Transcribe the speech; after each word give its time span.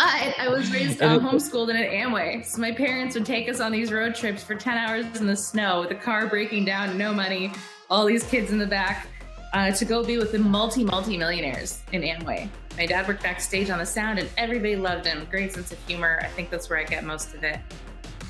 But 0.00 0.38
I 0.38 0.48
was 0.48 0.72
raised 0.72 1.02
um, 1.02 1.20
homeschooled 1.20 1.68
in 1.68 1.76
an 1.76 1.84
Amway. 1.84 2.42
So 2.46 2.58
my 2.58 2.72
parents 2.72 3.14
would 3.16 3.26
take 3.26 3.50
us 3.50 3.60
on 3.60 3.70
these 3.70 3.92
road 3.92 4.14
trips 4.14 4.42
for 4.42 4.54
10 4.54 4.78
hours 4.78 5.04
in 5.20 5.26
the 5.26 5.36
snow 5.36 5.80
with 5.80 5.90
the 5.90 5.94
car 5.94 6.26
breaking 6.26 6.64
down, 6.64 6.96
no 6.96 7.12
money, 7.12 7.52
all 7.90 8.06
these 8.06 8.24
kids 8.24 8.50
in 8.50 8.56
the 8.56 8.66
back 8.66 9.08
uh, 9.52 9.70
to 9.72 9.84
go 9.84 10.02
be 10.02 10.16
with 10.16 10.32
the 10.32 10.38
multi, 10.38 10.84
multi 10.84 11.18
millionaires 11.18 11.82
in 11.92 12.00
Amway. 12.00 12.48
My 12.78 12.86
dad 12.86 13.06
worked 13.06 13.22
backstage 13.22 13.68
on 13.68 13.78
the 13.78 13.84
sound 13.84 14.18
and 14.18 14.26
everybody 14.38 14.74
loved 14.74 15.04
him. 15.04 15.26
Great 15.30 15.52
sense 15.52 15.70
of 15.70 15.78
humor. 15.86 16.18
I 16.22 16.28
think 16.28 16.48
that's 16.48 16.70
where 16.70 16.78
I 16.78 16.84
get 16.84 17.04
most 17.04 17.34
of 17.34 17.44
it. 17.44 17.58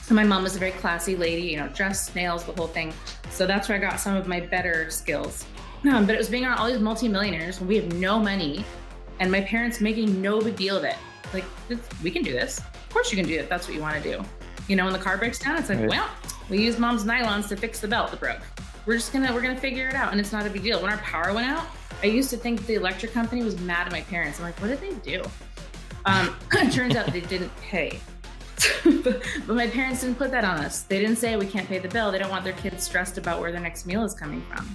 And 0.08 0.16
my 0.16 0.24
mom 0.24 0.42
was 0.42 0.56
a 0.56 0.58
very 0.58 0.72
classy 0.72 1.14
lady, 1.14 1.42
you 1.42 1.56
know, 1.56 1.68
dress, 1.68 2.12
nails, 2.16 2.42
the 2.46 2.52
whole 2.52 2.66
thing. 2.66 2.92
So 3.30 3.46
that's 3.46 3.68
where 3.68 3.78
I 3.78 3.80
got 3.80 4.00
some 4.00 4.16
of 4.16 4.26
my 4.26 4.40
better 4.40 4.90
skills. 4.90 5.44
Um, 5.88 6.04
but 6.04 6.16
it 6.16 6.18
was 6.18 6.28
being 6.28 6.44
around 6.44 6.58
all 6.58 6.66
these 6.66 6.80
multi-millionaires 6.80 7.60
when 7.60 7.68
we 7.68 7.76
have 7.76 7.92
no 7.92 8.18
money 8.18 8.64
and 9.20 9.30
my 9.30 9.42
parents 9.42 9.80
making 9.80 10.20
no 10.20 10.40
big 10.40 10.56
deal 10.56 10.76
of 10.76 10.82
it. 10.82 10.96
Like, 11.32 11.44
we 12.02 12.10
can 12.10 12.22
do 12.22 12.32
this. 12.32 12.58
Of 12.58 12.90
course 12.90 13.10
you 13.12 13.16
can 13.16 13.26
do 13.26 13.38
it. 13.38 13.48
That's 13.48 13.66
what 13.66 13.74
you 13.74 13.80
want 13.80 14.02
to 14.02 14.02
do. 14.02 14.22
You 14.68 14.76
know, 14.76 14.84
when 14.84 14.92
the 14.92 14.98
car 14.98 15.16
breaks 15.16 15.38
down, 15.38 15.56
it's 15.56 15.68
like, 15.68 15.80
right. 15.80 15.90
well, 15.90 16.08
we 16.48 16.62
use 16.62 16.78
mom's 16.78 17.04
nylons 17.04 17.48
to 17.48 17.56
fix 17.56 17.80
the 17.80 17.88
belt 17.88 18.10
that 18.10 18.20
broke. 18.20 18.40
We're 18.86 18.96
just 18.96 19.12
gonna, 19.12 19.32
we're 19.32 19.42
gonna 19.42 19.58
figure 19.58 19.88
it 19.88 19.94
out. 19.94 20.12
And 20.12 20.20
it's 20.20 20.32
not 20.32 20.46
a 20.46 20.50
big 20.50 20.62
deal. 20.62 20.80
When 20.80 20.90
our 20.90 20.98
power 20.98 21.32
went 21.32 21.46
out, 21.46 21.66
I 22.02 22.06
used 22.06 22.30
to 22.30 22.36
think 22.36 22.66
the 22.66 22.74
electric 22.74 23.12
company 23.12 23.42
was 23.42 23.58
mad 23.60 23.86
at 23.86 23.92
my 23.92 24.00
parents. 24.02 24.38
I'm 24.38 24.46
like, 24.46 24.60
what 24.60 24.68
did 24.68 24.80
they 24.80 24.94
do? 25.08 25.22
Um, 26.06 26.34
it 26.52 26.72
turns 26.72 26.96
out 26.96 27.06
they 27.12 27.20
didn't 27.20 27.54
pay. 27.56 28.00
but, 28.84 29.22
but 29.46 29.56
my 29.56 29.66
parents 29.66 30.00
didn't 30.00 30.16
put 30.16 30.30
that 30.30 30.44
on 30.44 30.58
us. 30.58 30.82
They 30.82 30.98
didn't 30.98 31.16
say 31.16 31.36
we 31.36 31.46
can't 31.46 31.68
pay 31.68 31.78
the 31.78 31.88
bill. 31.88 32.10
They 32.10 32.18
don't 32.18 32.30
want 32.30 32.44
their 32.44 32.54
kids 32.54 32.84
stressed 32.84 33.18
about 33.18 33.40
where 33.40 33.52
their 33.52 33.60
next 33.60 33.86
meal 33.86 34.04
is 34.04 34.14
coming 34.14 34.42
from. 34.42 34.74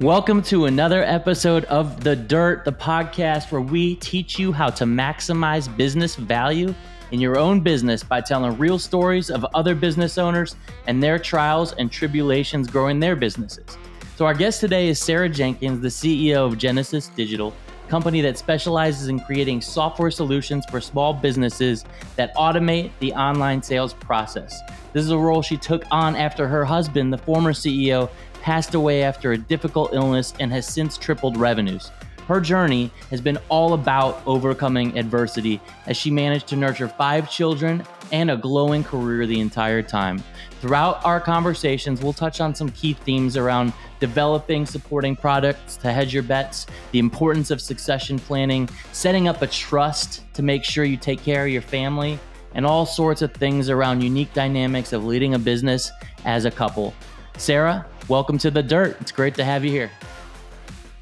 Welcome 0.00 0.42
to 0.42 0.64
another 0.64 1.04
episode 1.04 1.66
of 1.66 2.02
The 2.02 2.16
Dirt, 2.16 2.64
the 2.64 2.72
podcast 2.72 3.52
where 3.52 3.60
we 3.60 3.94
teach 3.94 4.40
you 4.40 4.50
how 4.50 4.68
to 4.70 4.84
maximize 4.84 5.74
business 5.76 6.16
value 6.16 6.74
in 7.12 7.20
your 7.20 7.38
own 7.38 7.60
business 7.60 8.02
by 8.02 8.20
telling 8.20 8.58
real 8.58 8.76
stories 8.76 9.30
of 9.30 9.46
other 9.54 9.76
business 9.76 10.18
owners 10.18 10.56
and 10.88 11.00
their 11.00 11.16
trials 11.16 11.74
and 11.74 11.92
tribulations 11.92 12.66
growing 12.66 12.98
their 12.98 13.14
businesses. 13.14 13.78
So, 14.16 14.26
our 14.26 14.34
guest 14.34 14.60
today 14.60 14.88
is 14.88 14.98
Sarah 14.98 15.28
Jenkins, 15.28 15.80
the 15.80 15.88
CEO 15.88 16.44
of 16.44 16.58
Genesis 16.58 17.06
Digital, 17.06 17.54
company 17.86 18.20
that 18.22 18.36
specializes 18.36 19.06
in 19.06 19.20
creating 19.20 19.60
software 19.60 20.10
solutions 20.10 20.64
for 20.68 20.80
small 20.80 21.14
businesses 21.14 21.84
that 22.16 22.34
automate 22.34 22.90
the 22.98 23.12
online 23.12 23.62
sales 23.62 23.94
process. 23.94 24.60
This 24.92 25.04
is 25.04 25.10
a 25.10 25.18
role 25.18 25.42
she 25.42 25.56
took 25.56 25.84
on 25.92 26.16
after 26.16 26.48
her 26.48 26.64
husband, 26.64 27.12
the 27.12 27.18
former 27.18 27.52
CEO, 27.52 28.10
passed 28.44 28.74
away 28.74 29.02
after 29.02 29.32
a 29.32 29.38
difficult 29.38 29.94
illness 29.94 30.34
and 30.38 30.52
has 30.52 30.66
since 30.66 30.98
tripled 30.98 31.34
revenues. 31.38 31.90
Her 32.28 32.42
journey 32.42 32.90
has 33.08 33.22
been 33.22 33.38
all 33.48 33.72
about 33.72 34.20
overcoming 34.26 34.98
adversity 34.98 35.62
as 35.86 35.96
she 35.96 36.10
managed 36.10 36.46
to 36.48 36.56
nurture 36.56 36.86
five 36.86 37.30
children 37.30 37.82
and 38.12 38.30
a 38.30 38.36
glowing 38.36 38.84
career 38.84 39.26
the 39.26 39.40
entire 39.40 39.80
time. 39.80 40.22
Throughout 40.60 41.02
our 41.06 41.20
conversations, 41.20 42.02
we'll 42.02 42.12
touch 42.12 42.42
on 42.42 42.54
some 42.54 42.68
key 42.72 42.92
themes 42.92 43.38
around 43.38 43.72
developing 43.98 44.66
supporting 44.66 45.16
products 45.16 45.78
to 45.78 45.90
hedge 45.90 46.12
your 46.12 46.22
bets, 46.22 46.66
the 46.92 46.98
importance 46.98 47.50
of 47.50 47.62
succession 47.62 48.18
planning, 48.18 48.68
setting 48.92 49.26
up 49.26 49.40
a 49.40 49.46
trust 49.46 50.22
to 50.34 50.42
make 50.42 50.64
sure 50.64 50.84
you 50.84 50.98
take 50.98 51.22
care 51.22 51.46
of 51.46 51.50
your 51.50 51.62
family, 51.62 52.18
and 52.52 52.66
all 52.66 52.84
sorts 52.84 53.22
of 53.22 53.32
things 53.32 53.70
around 53.70 54.02
unique 54.02 54.34
dynamics 54.34 54.92
of 54.92 55.02
leading 55.02 55.32
a 55.32 55.38
business 55.38 55.90
as 56.26 56.44
a 56.44 56.50
couple. 56.50 56.92
Sarah, 57.36 57.84
welcome 58.08 58.38
to 58.38 58.50
the 58.50 58.62
dirt. 58.62 58.96
It's 59.00 59.12
great 59.12 59.34
to 59.36 59.44
have 59.44 59.64
you 59.64 59.70
here. 59.70 59.90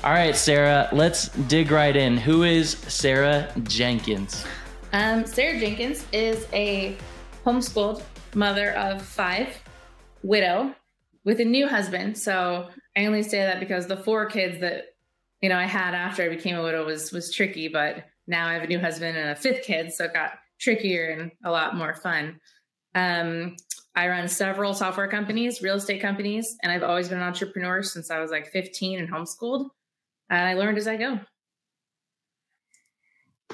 All 0.05 0.13
right, 0.13 0.35
Sarah, 0.35 0.89
let's 0.93 1.29
dig 1.29 1.71
right 1.71 1.95
in. 1.95 2.17
Who 2.17 2.43
is 2.43 2.71
Sarah 2.71 3.53
Jenkins? 3.65 4.45
Um, 4.93 5.25
Sarah 5.25 5.59
Jenkins 5.59 6.05
is 6.13 6.47
a 6.53 6.97
homeschooled 7.45 8.03
mother 8.35 8.73
of 8.73 9.03
five, 9.03 9.49
widow 10.23 10.75
with 11.25 11.41
a 11.41 11.45
new 11.45 11.69
husband. 11.69 12.19
So 12.19 12.69
I 12.97 13.07
only 13.07 13.23
say 13.23 13.39
that 13.39 13.61
because 13.61 13.87
the 13.87 13.97
four 13.97 14.27
kids 14.27 14.61
that 14.61 14.87
you 15.41 15.49
know 15.49 15.57
I 15.57 15.67
had 15.67 15.95
after 15.95 16.25
I 16.25 16.29
became 16.29 16.57
a 16.57 16.63
widow 16.63 16.85
was 16.85 17.13
was 17.13 17.33
tricky, 17.33 17.69
but 17.69 18.05
now 18.27 18.49
I 18.49 18.55
have 18.55 18.63
a 18.63 18.67
new 18.67 18.79
husband 18.79 19.17
and 19.17 19.31
a 19.31 19.37
fifth 19.37 19.65
kid, 19.65 19.93
so 19.93 20.05
it 20.05 20.15
got 20.15 20.33
trickier 20.61 21.11
and 21.11 21.33
a 21.45 21.51
lot 21.51 21.77
more 21.77 21.95
fun. 21.95 22.41
Um, 22.95 23.57
I 23.95 24.09
run 24.09 24.27
several 24.29 24.73
software 24.73 25.09
companies, 25.09 25.63
real 25.63 25.77
estate 25.77 26.01
companies, 26.01 26.57
and 26.63 26.73
I've 26.73 26.83
always 26.83 27.09
been 27.09 27.19
an 27.19 27.25
entrepreneur 27.25 27.83
since 27.83 28.11
I 28.11 28.21
was 28.21 28.31
like 28.31 28.49
15 28.49 28.99
and 28.99 29.11
homeschooled 29.11 29.69
and 30.33 30.49
I 30.49 30.55
learned 30.55 30.79
as 30.79 30.89
I 30.89 30.97
go. 30.97 31.21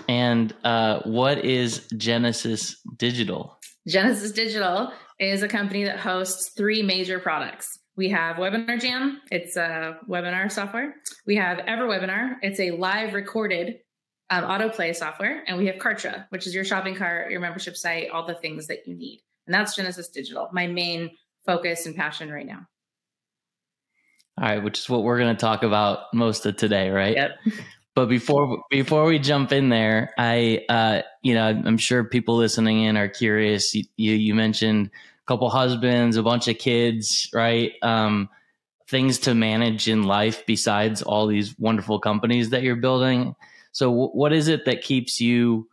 And 0.09 0.55
uh, 0.65 1.01
what 1.01 1.45
is 1.45 1.89
Genesis 1.97 2.81
Digital? 2.97 3.59
Genesis 3.87 4.31
Digital 4.31 4.93
is 5.19 5.43
a 5.43 5.49
company 5.49 5.85
that 5.85 5.99
hosts 5.99 6.51
three 6.51 6.83
major 6.83 7.19
products. 7.19 7.81
We 7.97 8.09
have 8.11 8.37
Webinar 8.37 8.81
Jam, 8.81 9.21
it's 9.33 9.57
a 9.57 9.99
webinar 10.09 10.53
software. 10.53 10.95
We 11.27 11.35
have 11.37 11.59
EverWebinar, 11.59 12.37
it's 12.43 12.61
a 12.61 12.71
live 12.71 13.13
recorded 13.13 13.81
um, 14.31 14.45
autoplay 14.45 14.95
software. 14.95 15.43
And 15.49 15.59
we 15.59 15.67
have 15.67 15.77
Kartra, 15.77 16.27
which 16.29 16.47
is 16.47 16.55
your 16.55 16.65
shopping 16.65 16.95
cart, 16.95 17.33
your 17.33 17.41
membership 17.41 17.77
site, 17.77 18.11
all 18.11 18.25
the 18.25 18.35
things 18.35 18.69
that 18.69 18.87
you 18.87 18.95
need. 18.95 19.21
And 19.49 19.55
that's 19.55 19.75
Genesis 19.75 20.09
Digital, 20.09 20.51
my 20.53 20.67
main 20.67 21.11
focus 21.47 21.87
and 21.87 21.97
passion 21.97 22.31
right 22.31 22.47
now. 22.47 22.67
All 24.39 24.45
right, 24.45 24.63
which 24.63 24.79
is 24.79 24.91
what 24.91 25.03
we're 25.03 25.19
going 25.19 25.35
to 25.35 25.41
talk 25.41 25.63
about 25.63 26.13
most 26.13 26.45
of 26.45 26.57
today, 26.57 26.91
right? 26.91 27.17
Yep. 27.17 27.31
But 27.95 28.09
before 28.09 28.63
before 28.71 29.07
we 29.07 29.19
jump 29.19 29.51
in 29.51 29.71
there, 29.71 30.15
I 30.17 30.65
uh, 30.69 31.03
you 31.23 31.35
know 31.35 31.49
I'm 31.49 31.79
sure 31.79 32.05
people 32.05 32.37
listening 32.37 32.85
in 32.85 32.97
are 32.97 33.09
curious. 33.09 33.75
You 33.75 33.83
you 33.97 34.37
mentioned 34.37 34.91
a 34.93 35.27
couple 35.27 35.51
husbands, 35.51 36.17
a 36.17 36.23
bunch 36.23 36.47
of 36.47 36.59
kids, 36.59 37.29
right? 37.35 37.73
Um, 37.83 38.29
things 38.87 39.19
to 39.21 39.35
manage 39.35 39.89
in 39.89 40.05
life 40.05 40.47
besides 40.47 41.03
all 41.03 41.27
these 41.27 41.59
wonderful 41.59 41.99
companies 41.99 42.51
that 42.51 42.63
you're 42.63 42.77
building. 42.77 43.35
So, 43.73 43.91
what 43.91 44.33
is 44.33 44.47
it 44.47 44.65
that 44.67 44.83
keeps 44.83 45.21
you 45.21 45.69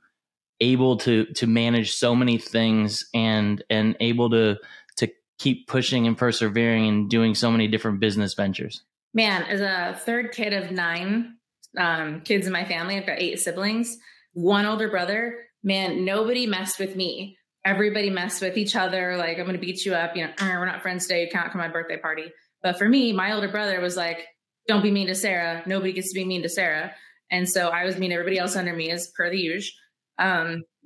able 0.61 0.97
to 0.97 1.25
to 1.25 1.47
manage 1.47 1.93
so 1.93 2.16
many 2.16 2.38
things 2.38 3.09
and 3.13 3.63
and 3.69 3.95
able 3.99 4.29
to 4.29 4.57
to 4.97 5.07
keep 5.38 5.67
pushing 5.67 6.07
and 6.07 6.17
persevering 6.17 6.88
and 6.88 7.09
doing 7.09 7.35
so 7.35 7.51
many 7.51 7.67
different 7.67 7.99
business 7.99 8.33
ventures? 8.33 8.83
Man, 9.13 9.43
as 9.43 9.61
a 9.61 9.99
third 9.99 10.31
kid 10.31 10.53
of 10.53 10.71
nine 10.71 11.38
um, 11.77 12.21
kids 12.21 12.47
in 12.47 12.53
my 12.53 12.66
family, 12.66 12.97
I've 12.97 13.05
got 13.05 13.21
eight 13.21 13.39
siblings, 13.39 13.97
one 14.33 14.66
older 14.66 14.89
brother. 14.89 15.39
Man, 15.63 16.05
nobody 16.05 16.45
messed 16.45 16.79
with 16.79 16.95
me. 16.95 17.37
Everybody 17.66 18.09
messed 18.09 18.41
with 18.41 18.57
each 18.57 18.75
other. 18.75 19.17
Like, 19.17 19.39
I'm 19.39 19.47
to 19.47 19.57
beat 19.57 19.85
you 19.85 19.95
up. 19.95 20.16
You 20.16 20.25
know, 20.25 20.33
we're 20.39 20.66
not 20.66 20.83
friends 20.83 21.07
today. 21.07 21.23
You 21.23 21.29
can't 21.31 21.51
come 21.51 21.59
to 21.59 21.67
my 21.67 21.73
birthday 21.73 21.97
party. 21.97 22.31
But 22.61 22.77
for 22.77 22.87
me, 22.87 23.13
my 23.13 23.33
older 23.33 23.47
brother 23.47 23.81
was 23.81 23.97
like, 23.97 24.25
don't 24.67 24.83
be 24.83 24.91
mean 24.91 25.07
to 25.07 25.16
Sarah. 25.16 25.63
Nobody 25.66 25.93
gets 25.93 26.09
to 26.09 26.16
be 26.16 26.25
mean 26.25 26.43
to 26.43 26.49
Sarah. 26.49 26.93
And 27.31 27.49
so 27.49 27.69
I 27.69 27.85
was 27.85 27.97
mean 27.97 28.11
to 28.11 28.16
everybody 28.16 28.37
else 28.37 28.55
under 28.55 28.73
me 28.73 28.91
as 28.91 29.11
per 29.16 29.29
the 29.29 29.39
usual. 29.39 29.75
Um, 30.18 30.64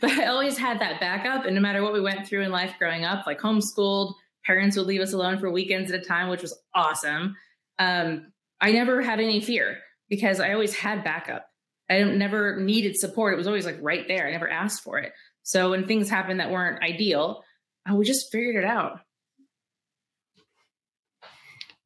but 0.00 0.10
I 0.10 0.26
always 0.26 0.58
had 0.58 0.80
that 0.80 1.00
backup. 1.00 1.46
And 1.46 1.54
no 1.54 1.60
matter 1.60 1.82
what 1.82 1.92
we 1.92 2.00
went 2.00 2.26
through 2.26 2.42
in 2.42 2.50
life 2.50 2.74
growing 2.78 3.04
up, 3.04 3.26
like 3.26 3.40
homeschooled, 3.40 4.14
parents 4.44 4.76
would 4.76 4.86
leave 4.86 5.00
us 5.00 5.12
alone 5.12 5.38
for 5.38 5.50
weekends 5.50 5.90
at 5.90 6.00
a 6.00 6.04
time, 6.04 6.28
which 6.28 6.42
was 6.42 6.58
awesome. 6.74 7.36
Um, 7.78 8.32
I 8.60 8.72
never 8.72 9.02
had 9.02 9.20
any 9.20 9.40
fear 9.40 9.78
because 10.08 10.40
I 10.40 10.52
always 10.52 10.74
had 10.74 11.04
backup. 11.04 11.46
I 11.90 12.02
never 12.02 12.60
needed 12.60 12.96
support. 12.96 13.34
It 13.34 13.38
was 13.38 13.46
always 13.46 13.66
like 13.66 13.78
right 13.80 14.06
there. 14.06 14.26
I 14.26 14.32
never 14.32 14.48
asked 14.48 14.82
for 14.82 14.98
it. 14.98 15.12
So 15.42 15.70
when 15.70 15.86
things 15.86 16.08
happened 16.08 16.40
that 16.40 16.50
weren't 16.50 16.82
ideal, 16.82 17.42
uh, 17.90 17.94
we 17.94 18.04
just 18.04 18.30
figured 18.30 18.56
it 18.56 18.64
out. 18.64 19.00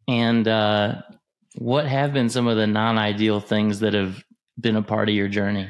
And 0.09 0.47
uh, 0.47 1.03
what 1.57 1.87
have 1.87 2.13
been 2.13 2.29
some 2.29 2.47
of 2.47 2.57
the 2.57 2.67
non 2.67 2.99
ideal 2.99 3.41
things 3.41 3.81
that 3.81 3.95
have 3.95 4.23
been 4.61 4.77
a 4.77 4.83
part 4.83 5.09
of 5.09 5.15
your 5.15 5.29
journey? 5.29 5.69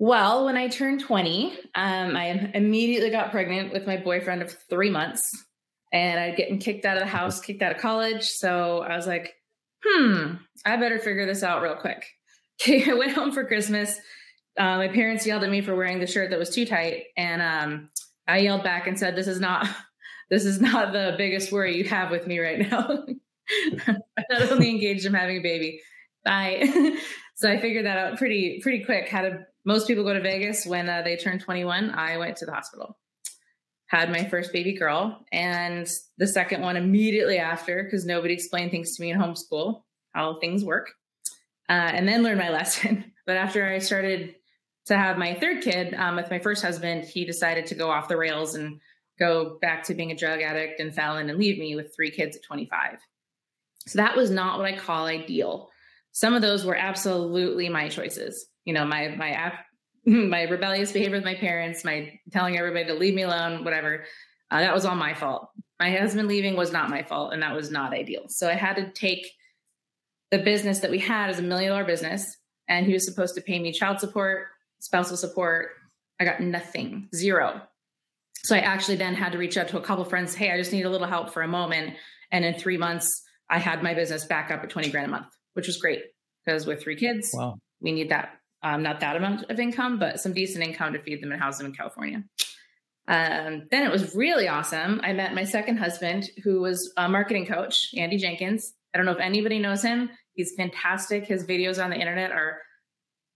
Well, 0.00 0.46
when 0.46 0.56
I 0.56 0.68
turned 0.68 1.02
20, 1.02 1.52
um, 1.74 2.16
I 2.16 2.50
immediately 2.54 3.10
got 3.10 3.30
pregnant 3.30 3.70
with 3.70 3.86
my 3.86 3.98
boyfriend 3.98 4.40
of 4.40 4.50
three 4.70 4.88
months 4.88 5.30
and 5.92 6.18
I'd 6.18 6.38
getting 6.38 6.58
kicked 6.58 6.86
out 6.86 6.96
of 6.96 7.02
the 7.02 7.06
house, 7.08 7.38
kicked 7.38 7.60
out 7.60 7.76
of 7.76 7.82
college. 7.82 8.26
So 8.26 8.78
I 8.78 8.96
was 8.96 9.06
like, 9.06 9.34
hmm, 9.84 10.36
I 10.64 10.78
better 10.78 10.98
figure 10.98 11.26
this 11.26 11.42
out 11.42 11.60
real 11.60 11.74
quick. 11.74 12.06
Okay, 12.62 12.82
I 12.90 12.94
went 12.94 13.12
home 13.12 13.30
for 13.30 13.44
Christmas. 13.44 13.94
Uh, 14.58 14.78
my 14.78 14.88
parents 14.88 15.26
yelled 15.26 15.44
at 15.44 15.50
me 15.50 15.60
for 15.60 15.76
wearing 15.76 16.00
the 16.00 16.06
shirt 16.06 16.30
that 16.30 16.38
was 16.38 16.48
too 16.48 16.64
tight. 16.64 17.04
And 17.18 17.42
um, 17.42 17.90
I 18.26 18.38
yelled 18.38 18.64
back 18.64 18.86
and 18.86 18.98
said, 18.98 19.16
this 19.16 19.28
is 19.28 19.38
not, 19.38 19.68
this 20.30 20.46
is 20.46 20.62
not 20.62 20.94
the 20.94 21.14
biggest 21.18 21.52
worry 21.52 21.76
you 21.76 21.84
have 21.84 22.10
with 22.10 22.26
me 22.26 22.38
right 22.38 22.58
now. 22.70 22.88
I'm 23.86 24.24
not 24.30 24.50
only 24.50 24.70
engaged, 24.70 25.04
I'm 25.04 25.12
having 25.12 25.36
a 25.36 25.42
baby. 25.42 25.82
Bye. 26.24 26.96
so 27.34 27.50
I 27.50 27.60
figured 27.60 27.84
that 27.84 27.98
out 27.98 28.16
pretty, 28.16 28.60
pretty 28.62 28.82
quick, 28.82 29.06
how 29.06 29.20
to 29.20 29.44
most 29.64 29.86
people 29.86 30.04
go 30.04 30.14
to 30.14 30.20
Vegas 30.20 30.66
when 30.66 30.88
uh, 30.88 31.02
they 31.02 31.16
turn 31.16 31.38
21. 31.38 31.90
I 31.90 32.16
went 32.16 32.36
to 32.38 32.46
the 32.46 32.52
hospital, 32.52 32.98
had 33.86 34.10
my 34.10 34.24
first 34.24 34.52
baby 34.52 34.72
girl, 34.72 35.24
and 35.32 35.88
the 36.18 36.26
second 36.26 36.62
one 36.62 36.76
immediately 36.76 37.38
after 37.38 37.82
because 37.82 38.06
nobody 38.06 38.34
explained 38.34 38.70
things 38.70 38.96
to 38.96 39.02
me 39.02 39.10
in 39.10 39.18
homeschool, 39.18 39.82
how 40.14 40.38
things 40.38 40.64
work, 40.64 40.90
uh, 41.68 41.72
and 41.72 42.08
then 42.08 42.22
learned 42.22 42.38
my 42.38 42.50
lesson. 42.50 43.12
but 43.26 43.36
after 43.36 43.66
I 43.66 43.78
started 43.78 44.34
to 44.86 44.96
have 44.96 45.18
my 45.18 45.34
third 45.34 45.62
kid 45.62 45.94
um, 45.94 46.16
with 46.16 46.30
my 46.30 46.38
first 46.38 46.62
husband, 46.62 47.04
he 47.04 47.24
decided 47.24 47.66
to 47.66 47.74
go 47.74 47.90
off 47.90 48.08
the 48.08 48.16
rails 48.16 48.54
and 48.54 48.80
go 49.18 49.58
back 49.60 49.84
to 49.84 49.94
being 49.94 50.10
a 50.10 50.16
drug 50.16 50.40
addict 50.40 50.80
and 50.80 50.94
felon 50.94 51.28
and 51.28 51.38
leave 51.38 51.58
me 51.58 51.76
with 51.76 51.94
three 51.94 52.10
kids 52.10 52.36
at 52.36 52.42
25. 52.42 52.98
So 53.86 53.98
that 53.98 54.16
was 54.16 54.30
not 54.30 54.58
what 54.58 54.66
I 54.66 54.76
call 54.76 55.06
ideal. 55.06 55.68
Some 56.12 56.34
of 56.34 56.42
those 56.42 56.64
were 56.64 56.74
absolutely 56.74 57.68
my 57.68 57.88
choices. 57.88 58.46
You 58.64 58.74
know, 58.74 58.84
my 58.84 59.08
my 59.08 59.52
my 60.06 60.42
rebellious 60.42 60.92
behavior 60.92 61.16
with 61.16 61.24
my 61.24 61.34
parents, 61.34 61.84
my 61.84 62.18
telling 62.32 62.56
everybody 62.56 62.86
to 62.86 62.94
leave 62.94 63.14
me 63.14 63.22
alone, 63.22 63.64
whatever. 63.64 64.04
Uh, 64.50 64.60
that 64.60 64.74
was 64.74 64.84
all 64.84 64.96
my 64.96 65.14
fault. 65.14 65.48
My 65.78 65.90
husband 65.90 66.28
leaving 66.28 66.56
was 66.56 66.72
not 66.72 66.90
my 66.90 67.02
fault, 67.02 67.32
and 67.32 67.42
that 67.42 67.54
was 67.54 67.70
not 67.70 67.92
ideal. 67.92 68.24
So 68.28 68.48
I 68.48 68.54
had 68.54 68.76
to 68.76 68.90
take 68.92 69.30
the 70.30 70.38
business 70.38 70.80
that 70.80 70.90
we 70.90 70.98
had 70.98 71.30
as 71.30 71.38
a 71.38 71.42
million 71.42 71.70
dollar 71.70 71.84
business, 71.84 72.36
and 72.68 72.86
he 72.86 72.92
was 72.92 73.04
supposed 73.04 73.34
to 73.36 73.40
pay 73.40 73.58
me 73.58 73.72
child 73.72 74.00
support, 74.00 74.48
spousal 74.80 75.16
support. 75.16 75.70
I 76.18 76.24
got 76.24 76.40
nothing, 76.40 77.08
zero. 77.14 77.62
So 78.44 78.56
I 78.56 78.60
actually 78.60 78.96
then 78.96 79.14
had 79.14 79.32
to 79.32 79.38
reach 79.38 79.56
out 79.56 79.68
to 79.68 79.78
a 79.78 79.82
couple 79.82 80.04
friends. 80.04 80.34
Hey, 80.34 80.50
I 80.50 80.56
just 80.56 80.72
need 80.72 80.84
a 80.84 80.90
little 80.90 81.06
help 81.06 81.30
for 81.32 81.42
a 81.42 81.48
moment. 81.48 81.94
And 82.30 82.44
in 82.44 82.54
three 82.54 82.78
months, 82.78 83.06
I 83.48 83.58
had 83.58 83.82
my 83.82 83.94
business 83.94 84.24
back 84.24 84.50
up 84.50 84.62
at 84.62 84.70
20 84.70 84.90
grand 84.90 85.06
a 85.06 85.10
month, 85.10 85.26
which 85.54 85.66
was 85.66 85.76
great 85.76 86.02
because 86.44 86.66
with 86.66 86.82
three 86.82 86.96
kids, 86.96 87.30
wow. 87.34 87.58
we 87.80 87.92
need 87.92 88.10
that, 88.10 88.39
um, 88.62 88.82
not 88.82 89.00
that 89.00 89.16
amount 89.16 89.50
of 89.50 89.58
income, 89.58 89.98
but 89.98 90.20
some 90.20 90.32
decent 90.32 90.64
income 90.64 90.92
to 90.92 91.02
feed 91.02 91.22
them 91.22 91.32
and 91.32 91.40
house 91.40 91.58
them 91.58 91.66
in 91.66 91.72
California. 91.72 92.22
Um, 93.08 93.66
then 93.70 93.84
it 93.84 93.90
was 93.90 94.14
really 94.14 94.48
awesome. 94.48 95.00
I 95.02 95.12
met 95.12 95.34
my 95.34 95.44
second 95.44 95.78
husband, 95.78 96.30
who 96.44 96.60
was 96.60 96.92
a 96.96 97.08
marketing 97.08 97.46
coach, 97.46 97.90
Andy 97.96 98.18
Jenkins. 98.18 98.74
I 98.94 98.98
don't 98.98 99.06
know 99.06 99.12
if 99.12 99.20
anybody 99.20 99.58
knows 99.58 99.82
him. 99.82 100.10
He's 100.34 100.54
fantastic. 100.56 101.26
His 101.26 101.44
videos 101.44 101.82
on 101.82 101.90
the 101.90 101.96
internet 101.96 102.30
are 102.30 102.58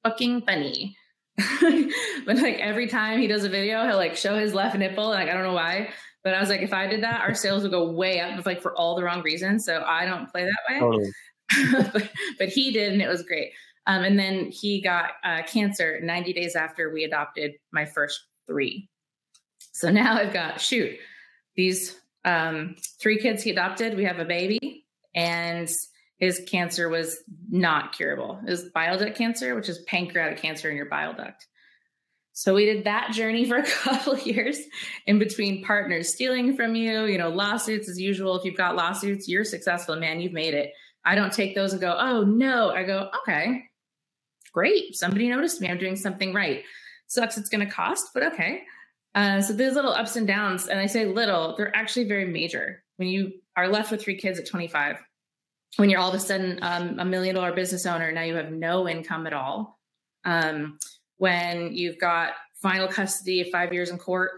fucking 0.04 0.42
funny. 0.42 0.96
but 1.36 2.36
like 2.36 2.58
every 2.60 2.86
time 2.86 3.18
he 3.18 3.26
does 3.26 3.44
a 3.44 3.48
video, 3.48 3.84
he'll 3.86 3.96
like 3.96 4.16
show 4.16 4.38
his 4.38 4.54
left 4.54 4.76
nipple. 4.76 5.08
Like 5.08 5.28
I 5.28 5.34
don't 5.34 5.42
know 5.42 5.54
why, 5.54 5.90
but 6.22 6.34
I 6.34 6.40
was 6.40 6.48
like, 6.48 6.62
if 6.62 6.72
I 6.72 6.86
did 6.86 7.02
that, 7.02 7.22
our 7.22 7.34
sales 7.34 7.62
would 7.62 7.72
go 7.72 7.90
way 7.90 8.20
up, 8.20 8.46
like 8.46 8.62
for 8.62 8.74
all 8.76 8.94
the 8.94 9.02
wrong 9.02 9.22
reasons. 9.22 9.64
So 9.64 9.82
I 9.84 10.04
don't 10.04 10.30
play 10.30 10.44
that 10.44 10.72
way. 10.72 10.78
Totally. 10.78 11.12
but, 11.92 12.10
but, 12.38 12.48
he 12.48 12.72
did, 12.72 12.92
and 12.92 13.02
it 13.02 13.08
was 13.08 13.22
great. 13.22 13.50
Um, 13.86 14.02
and 14.04 14.18
then 14.18 14.50
he 14.50 14.80
got 14.80 15.10
uh, 15.24 15.42
cancer 15.42 16.00
90 16.02 16.32
days 16.32 16.56
after 16.56 16.92
we 16.92 17.04
adopted 17.04 17.52
my 17.72 17.84
first 17.84 18.24
three. 18.46 18.88
So 19.72 19.90
now 19.90 20.16
I've 20.16 20.32
got 20.32 20.60
shoot 20.60 20.98
these 21.56 21.96
um, 22.24 22.76
three 23.00 23.18
kids 23.18 23.42
he 23.42 23.50
adopted. 23.50 23.96
We 23.96 24.04
have 24.04 24.18
a 24.18 24.24
baby, 24.24 24.86
and 25.14 25.70
his 26.16 26.42
cancer 26.48 26.88
was 26.88 27.18
not 27.50 27.92
curable. 27.92 28.40
It 28.46 28.50
was 28.50 28.70
bile 28.70 28.98
duct 28.98 29.16
cancer, 29.16 29.54
which 29.54 29.68
is 29.68 29.78
pancreatic 29.86 30.38
cancer 30.38 30.70
in 30.70 30.76
your 30.76 30.86
bile 30.86 31.14
duct. 31.14 31.46
So 32.32 32.54
we 32.54 32.64
did 32.64 32.84
that 32.84 33.12
journey 33.12 33.44
for 33.44 33.58
a 33.58 33.66
couple 33.66 34.18
years 34.18 34.58
in 35.06 35.18
between 35.18 35.64
partners 35.64 36.12
stealing 36.12 36.56
from 36.56 36.74
you, 36.74 37.04
you 37.04 37.18
know, 37.18 37.28
lawsuits 37.28 37.88
as 37.88 38.00
usual. 38.00 38.36
If 38.36 38.44
you've 38.44 38.56
got 38.56 38.74
lawsuits, 38.74 39.28
you're 39.28 39.44
successful, 39.44 39.96
man, 39.96 40.20
you've 40.20 40.32
made 40.32 40.54
it. 40.54 40.72
I 41.04 41.14
don't 41.14 41.32
take 41.32 41.54
those 41.54 41.72
and 41.72 41.80
go, 41.80 41.96
oh 41.98 42.24
no. 42.24 42.70
I 42.70 42.82
go, 42.84 43.10
okay, 43.20 43.64
great. 44.54 44.96
Somebody 44.96 45.28
noticed 45.28 45.60
me. 45.60 45.68
I'm 45.68 45.78
doing 45.78 45.96
something 45.96 46.32
right. 46.32 46.62
Sucks 47.08 47.36
it's 47.36 47.50
going 47.50 47.66
to 47.66 47.70
cost, 47.70 48.10
but 48.14 48.22
okay. 48.22 48.62
Uh, 49.14 49.42
so 49.42 49.52
there's 49.52 49.74
little 49.74 49.92
ups 49.92 50.16
and 50.16 50.26
downs. 50.26 50.68
And 50.68 50.80
I 50.80 50.86
say 50.86 51.04
little, 51.04 51.54
they're 51.56 51.76
actually 51.76 52.08
very 52.08 52.24
major. 52.24 52.82
When 52.96 53.08
you 53.08 53.32
are 53.56 53.68
left 53.68 53.90
with 53.90 54.02
three 54.02 54.16
kids 54.16 54.38
at 54.38 54.48
25, 54.48 54.96
when 55.76 55.90
you're 55.90 56.00
all 56.00 56.08
of 56.08 56.14
a 56.14 56.20
sudden 56.20 56.58
um, 56.62 56.98
a 56.98 57.04
million 57.04 57.34
dollar 57.34 57.52
business 57.52 57.84
owner, 57.84 58.10
now 58.12 58.22
you 58.22 58.36
have 58.36 58.52
no 58.52 58.88
income 58.88 59.26
at 59.26 59.32
all. 59.32 59.78
Um, 60.24 60.78
when 61.18 61.74
you've 61.74 61.98
got 61.98 62.32
final 62.62 62.88
custody 62.88 63.40
of 63.40 63.48
five 63.50 63.72
years 63.72 63.90
in 63.90 63.98
court 63.98 64.30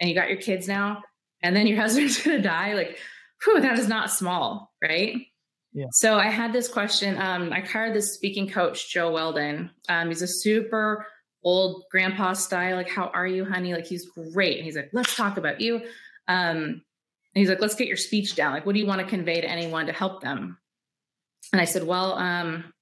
and 0.00 0.08
you 0.08 0.16
got 0.16 0.28
your 0.28 0.40
kids 0.40 0.66
now, 0.66 1.02
and 1.42 1.54
then 1.54 1.66
your 1.66 1.78
husband's 1.80 2.22
going 2.22 2.36
to 2.36 2.42
die, 2.42 2.74
like, 2.74 2.98
whew, 3.44 3.60
that 3.60 3.78
is 3.78 3.88
not 3.88 4.10
small, 4.10 4.72
right? 4.82 5.16
So 5.92 6.18
I 6.18 6.28
had 6.28 6.52
this 6.52 6.68
question. 6.68 7.20
Um, 7.20 7.52
I 7.52 7.60
hired 7.60 7.94
this 7.94 8.14
speaking 8.14 8.48
coach, 8.48 8.92
Joe 8.92 9.12
Weldon. 9.12 9.70
Um, 9.88 10.08
he's 10.08 10.22
a 10.22 10.28
super 10.28 11.06
old 11.42 11.84
grandpa 11.90 12.32
style. 12.32 12.76
Like, 12.76 12.88
how 12.88 13.08
are 13.14 13.26
you, 13.26 13.44
honey? 13.44 13.74
Like, 13.74 13.86
he's 13.86 14.08
great. 14.32 14.56
And 14.56 14.64
he's 14.64 14.76
like, 14.76 14.90
let's 14.92 15.14
talk 15.14 15.36
about 15.36 15.60
you. 15.60 15.82
Um, 16.26 16.82
he's 17.34 17.48
like, 17.48 17.60
let's 17.60 17.74
get 17.74 17.88
your 17.88 17.96
speech 17.96 18.34
down. 18.34 18.52
Like, 18.52 18.66
what 18.66 18.74
do 18.74 18.80
you 18.80 18.86
want 18.86 19.00
to 19.00 19.06
convey 19.06 19.40
to 19.40 19.48
anyone 19.48 19.86
to 19.86 19.92
help 19.92 20.22
them? 20.22 20.58
And 21.52 21.60
I 21.60 21.64
said, 21.64 21.84
Well, 21.84 22.12
um, 22.14 22.72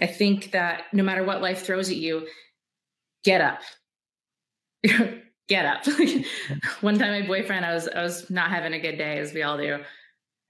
I 0.00 0.06
think 0.06 0.52
that 0.52 0.84
no 0.92 1.02
matter 1.02 1.24
what 1.24 1.42
life 1.42 1.64
throws 1.64 1.90
at 1.90 1.96
you, 1.96 2.26
get 3.24 3.40
up. 3.40 3.60
get 5.48 5.66
up. 5.66 5.86
One 6.80 6.98
time 6.98 7.20
my 7.20 7.26
boyfriend, 7.26 7.64
I 7.64 7.74
was 7.74 7.88
I 7.88 8.02
was 8.02 8.30
not 8.30 8.50
having 8.50 8.72
a 8.72 8.80
good 8.80 8.96
day, 8.96 9.18
as 9.18 9.32
we 9.32 9.42
all 9.42 9.56
do. 9.56 9.78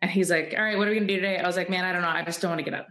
And 0.04 0.10
he's 0.10 0.30
like, 0.30 0.54
All 0.56 0.62
right, 0.62 0.76
what 0.76 0.86
are 0.86 0.90
we 0.90 0.96
gonna 0.96 1.08
do 1.08 1.16
today? 1.16 1.38
I 1.38 1.46
was 1.46 1.56
like, 1.56 1.70
Man, 1.70 1.84
I 1.84 1.92
don't 1.92 2.02
know. 2.02 2.08
I 2.08 2.22
just 2.22 2.40
don't 2.40 2.50
want 2.50 2.58
to 2.58 2.70
get 2.70 2.78
up. 2.78 2.86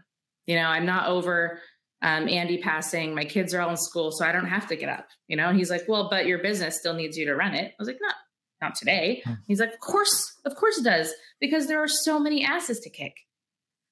You 0.47 0.55
know, 0.55 0.65
I'm 0.65 0.85
not 0.85 1.07
over 1.07 1.59
um, 2.01 2.27
Andy 2.27 2.57
passing. 2.57 3.13
My 3.15 3.23
kids 3.23 3.53
are 3.53 3.61
all 3.61 3.69
in 3.69 3.77
school, 3.77 4.11
so 4.11 4.25
I 4.25 4.31
don't 4.31 4.47
have 4.47 4.67
to 4.67 4.75
get 4.75 4.89
up. 4.89 5.07
You 5.27 5.37
know, 5.37 5.47
and 5.47 5.57
he's 5.57 5.69
like, 5.69 5.83
Well, 5.87 6.09
but 6.09 6.25
your 6.25 6.39
business 6.39 6.79
still 6.79 6.93
needs 6.93 7.17
you 7.17 7.25
to 7.27 7.35
run 7.35 7.53
it. 7.53 7.71
I 7.71 7.75
was 7.79 7.87
like, 7.87 7.99
Not 8.01 8.15
not 8.61 8.75
today. 8.75 9.21
Hmm. 9.25 9.33
He's 9.47 9.59
like, 9.59 9.73
Of 9.73 9.79
course, 9.79 10.39
of 10.45 10.55
course 10.55 10.77
it 10.79 10.83
does, 10.83 11.13
because 11.39 11.67
there 11.67 11.81
are 11.83 11.87
so 11.87 12.19
many 12.19 12.43
asses 12.43 12.79
to 12.79 12.89
kick 12.89 13.13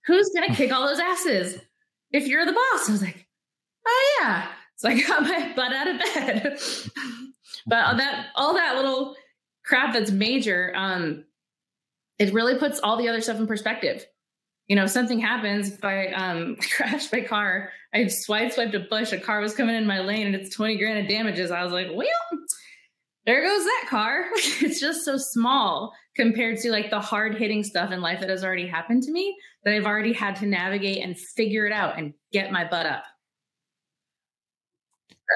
who's 0.05 0.29
gonna 0.33 0.55
kick 0.55 0.71
all 0.71 0.87
those 0.87 0.99
asses 0.99 1.59
if 2.11 2.27
you're 2.27 2.45
the 2.45 2.53
boss? 2.53 2.89
I 2.89 2.91
was 2.91 3.01
like, 3.01 3.27
oh 3.87 4.17
yeah. 4.19 4.47
So 4.75 4.89
I 4.89 5.01
got 5.01 5.21
my 5.23 5.53
butt 5.55 5.73
out 5.73 5.87
of 5.87 5.99
bed. 5.99 6.59
but 7.67 7.85
all 7.85 7.95
that 7.97 8.27
all 8.35 8.53
that 8.55 8.75
little 8.75 9.15
crap 9.63 9.93
that's 9.93 10.11
major, 10.11 10.73
um, 10.75 11.25
it 12.21 12.31
really 12.33 12.55
puts 12.55 12.79
all 12.79 12.97
the 12.97 13.09
other 13.09 13.19
stuff 13.19 13.39
in 13.39 13.47
perspective. 13.47 14.05
You 14.67 14.75
know, 14.75 14.85
something 14.85 15.19
happens 15.19 15.71
if 15.71 15.83
I 15.83 16.07
um, 16.09 16.55
crash 16.75 17.11
my 17.11 17.21
car, 17.21 17.71
I 17.95 18.07
swipe 18.07 18.53
swiped 18.53 18.75
a 18.75 18.79
bush, 18.79 19.11
a 19.11 19.19
car 19.19 19.41
was 19.41 19.55
coming 19.55 19.75
in 19.75 19.87
my 19.87 20.01
lane 20.01 20.27
and 20.27 20.35
it's 20.35 20.55
20 20.55 20.77
grand 20.77 20.99
of 20.99 21.09
damages. 21.09 21.49
I 21.49 21.63
was 21.63 21.73
like, 21.73 21.87
well, 21.91 22.07
there 23.25 23.41
goes 23.41 23.63
that 23.63 23.85
car. 23.89 24.25
it's 24.35 24.79
just 24.79 25.03
so 25.03 25.15
small 25.17 25.93
compared 26.15 26.59
to 26.59 26.69
like 26.69 26.91
the 26.91 26.99
hard 26.99 27.35
hitting 27.35 27.63
stuff 27.63 27.91
in 27.91 28.01
life 28.01 28.19
that 28.19 28.29
has 28.29 28.43
already 28.43 28.67
happened 28.67 29.01
to 29.03 29.11
me 29.11 29.35
that 29.63 29.73
I've 29.73 29.87
already 29.87 30.13
had 30.13 30.35
to 30.37 30.45
navigate 30.45 31.03
and 31.03 31.17
figure 31.17 31.65
it 31.65 31.73
out 31.73 31.97
and 31.97 32.13
get 32.31 32.51
my 32.51 32.63
butt 32.69 32.85
up. 32.85 33.03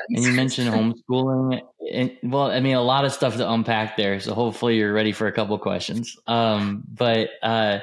And 0.09 0.24
you 0.24 0.31
mentioned 0.34 0.70
homeschooling. 1.10 1.62
And, 1.91 2.17
well, 2.24 2.51
I 2.51 2.60
mean, 2.60 2.75
a 2.75 2.81
lot 2.81 3.05
of 3.05 3.13
stuff 3.13 3.38
to 3.38 3.51
unpack 3.51 3.98
there. 3.98 4.20
So 4.20 4.34
hopefully 4.34 4.77
you're 4.77 4.93
ready 4.93 5.12
for 5.12 5.27
a 5.27 5.31
couple 5.31 5.58
questions. 5.60 6.17
Um, 6.27 6.84
but 6.88 7.29
uh, 7.41 7.79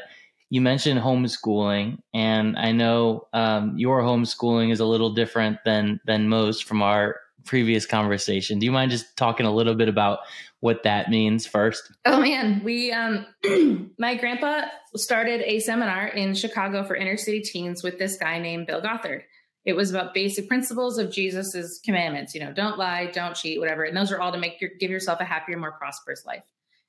you 0.50 0.60
mentioned 0.60 1.00
homeschooling, 1.00 1.98
and 2.12 2.58
I 2.58 2.72
know 2.72 3.26
um, 3.32 3.75
your 3.78 4.02
homeschooling 4.02 4.70
is 4.70 4.80
a 4.80 4.84
little 4.84 5.14
different 5.14 5.58
than 5.64 5.98
than 6.04 6.28
most 6.28 6.64
from 6.64 6.82
our 6.82 7.16
previous 7.44 7.87
conversation. 7.87 8.58
Do 8.58 8.66
you 8.66 8.72
mind 8.72 8.90
just 8.90 9.16
talking 9.16 9.46
a 9.46 9.52
little 9.52 9.75
bit 9.75 9.88
about 9.88 10.20
what 10.60 10.82
that 10.84 11.10
means 11.10 11.46
first? 11.46 11.90
Oh 12.04 12.20
man, 12.20 12.60
we 12.62 12.92
um 12.92 13.26
my 13.98 14.14
grandpa 14.14 14.66
started 14.94 15.40
a 15.40 15.58
seminar 15.60 16.08
in 16.08 16.34
Chicago 16.34 16.84
for 16.84 16.94
inner 16.94 17.16
city 17.16 17.40
teens 17.40 17.82
with 17.82 17.98
this 17.98 18.16
guy 18.16 18.38
named 18.38 18.66
Bill 18.66 18.80
Gothard. 18.80 19.22
It 19.64 19.75
was 19.75 19.90
about 19.90 20.14
basic 20.14 20.49
principles 20.49 20.99
of 20.99 21.12
Jesus's 21.12 21.81
commandments, 21.85 22.35
you 22.35 22.40
know, 22.40 22.52
don't 22.52 22.78
lie, 22.78 23.11
don't 23.12 23.37
cheat, 23.37 23.61
whatever. 23.61 23.85
And 23.85 23.97
those 23.97 24.11
are 24.11 24.21
all 24.21 24.33
to 24.33 24.38
make 24.38 24.61
your 24.61 24.71
give 24.81 24.90
yourself 24.90 25.21
a 25.21 25.25
happier, 25.25 25.57
more 25.57 25.73
prosperous 25.73 26.26
life. 26.26 26.42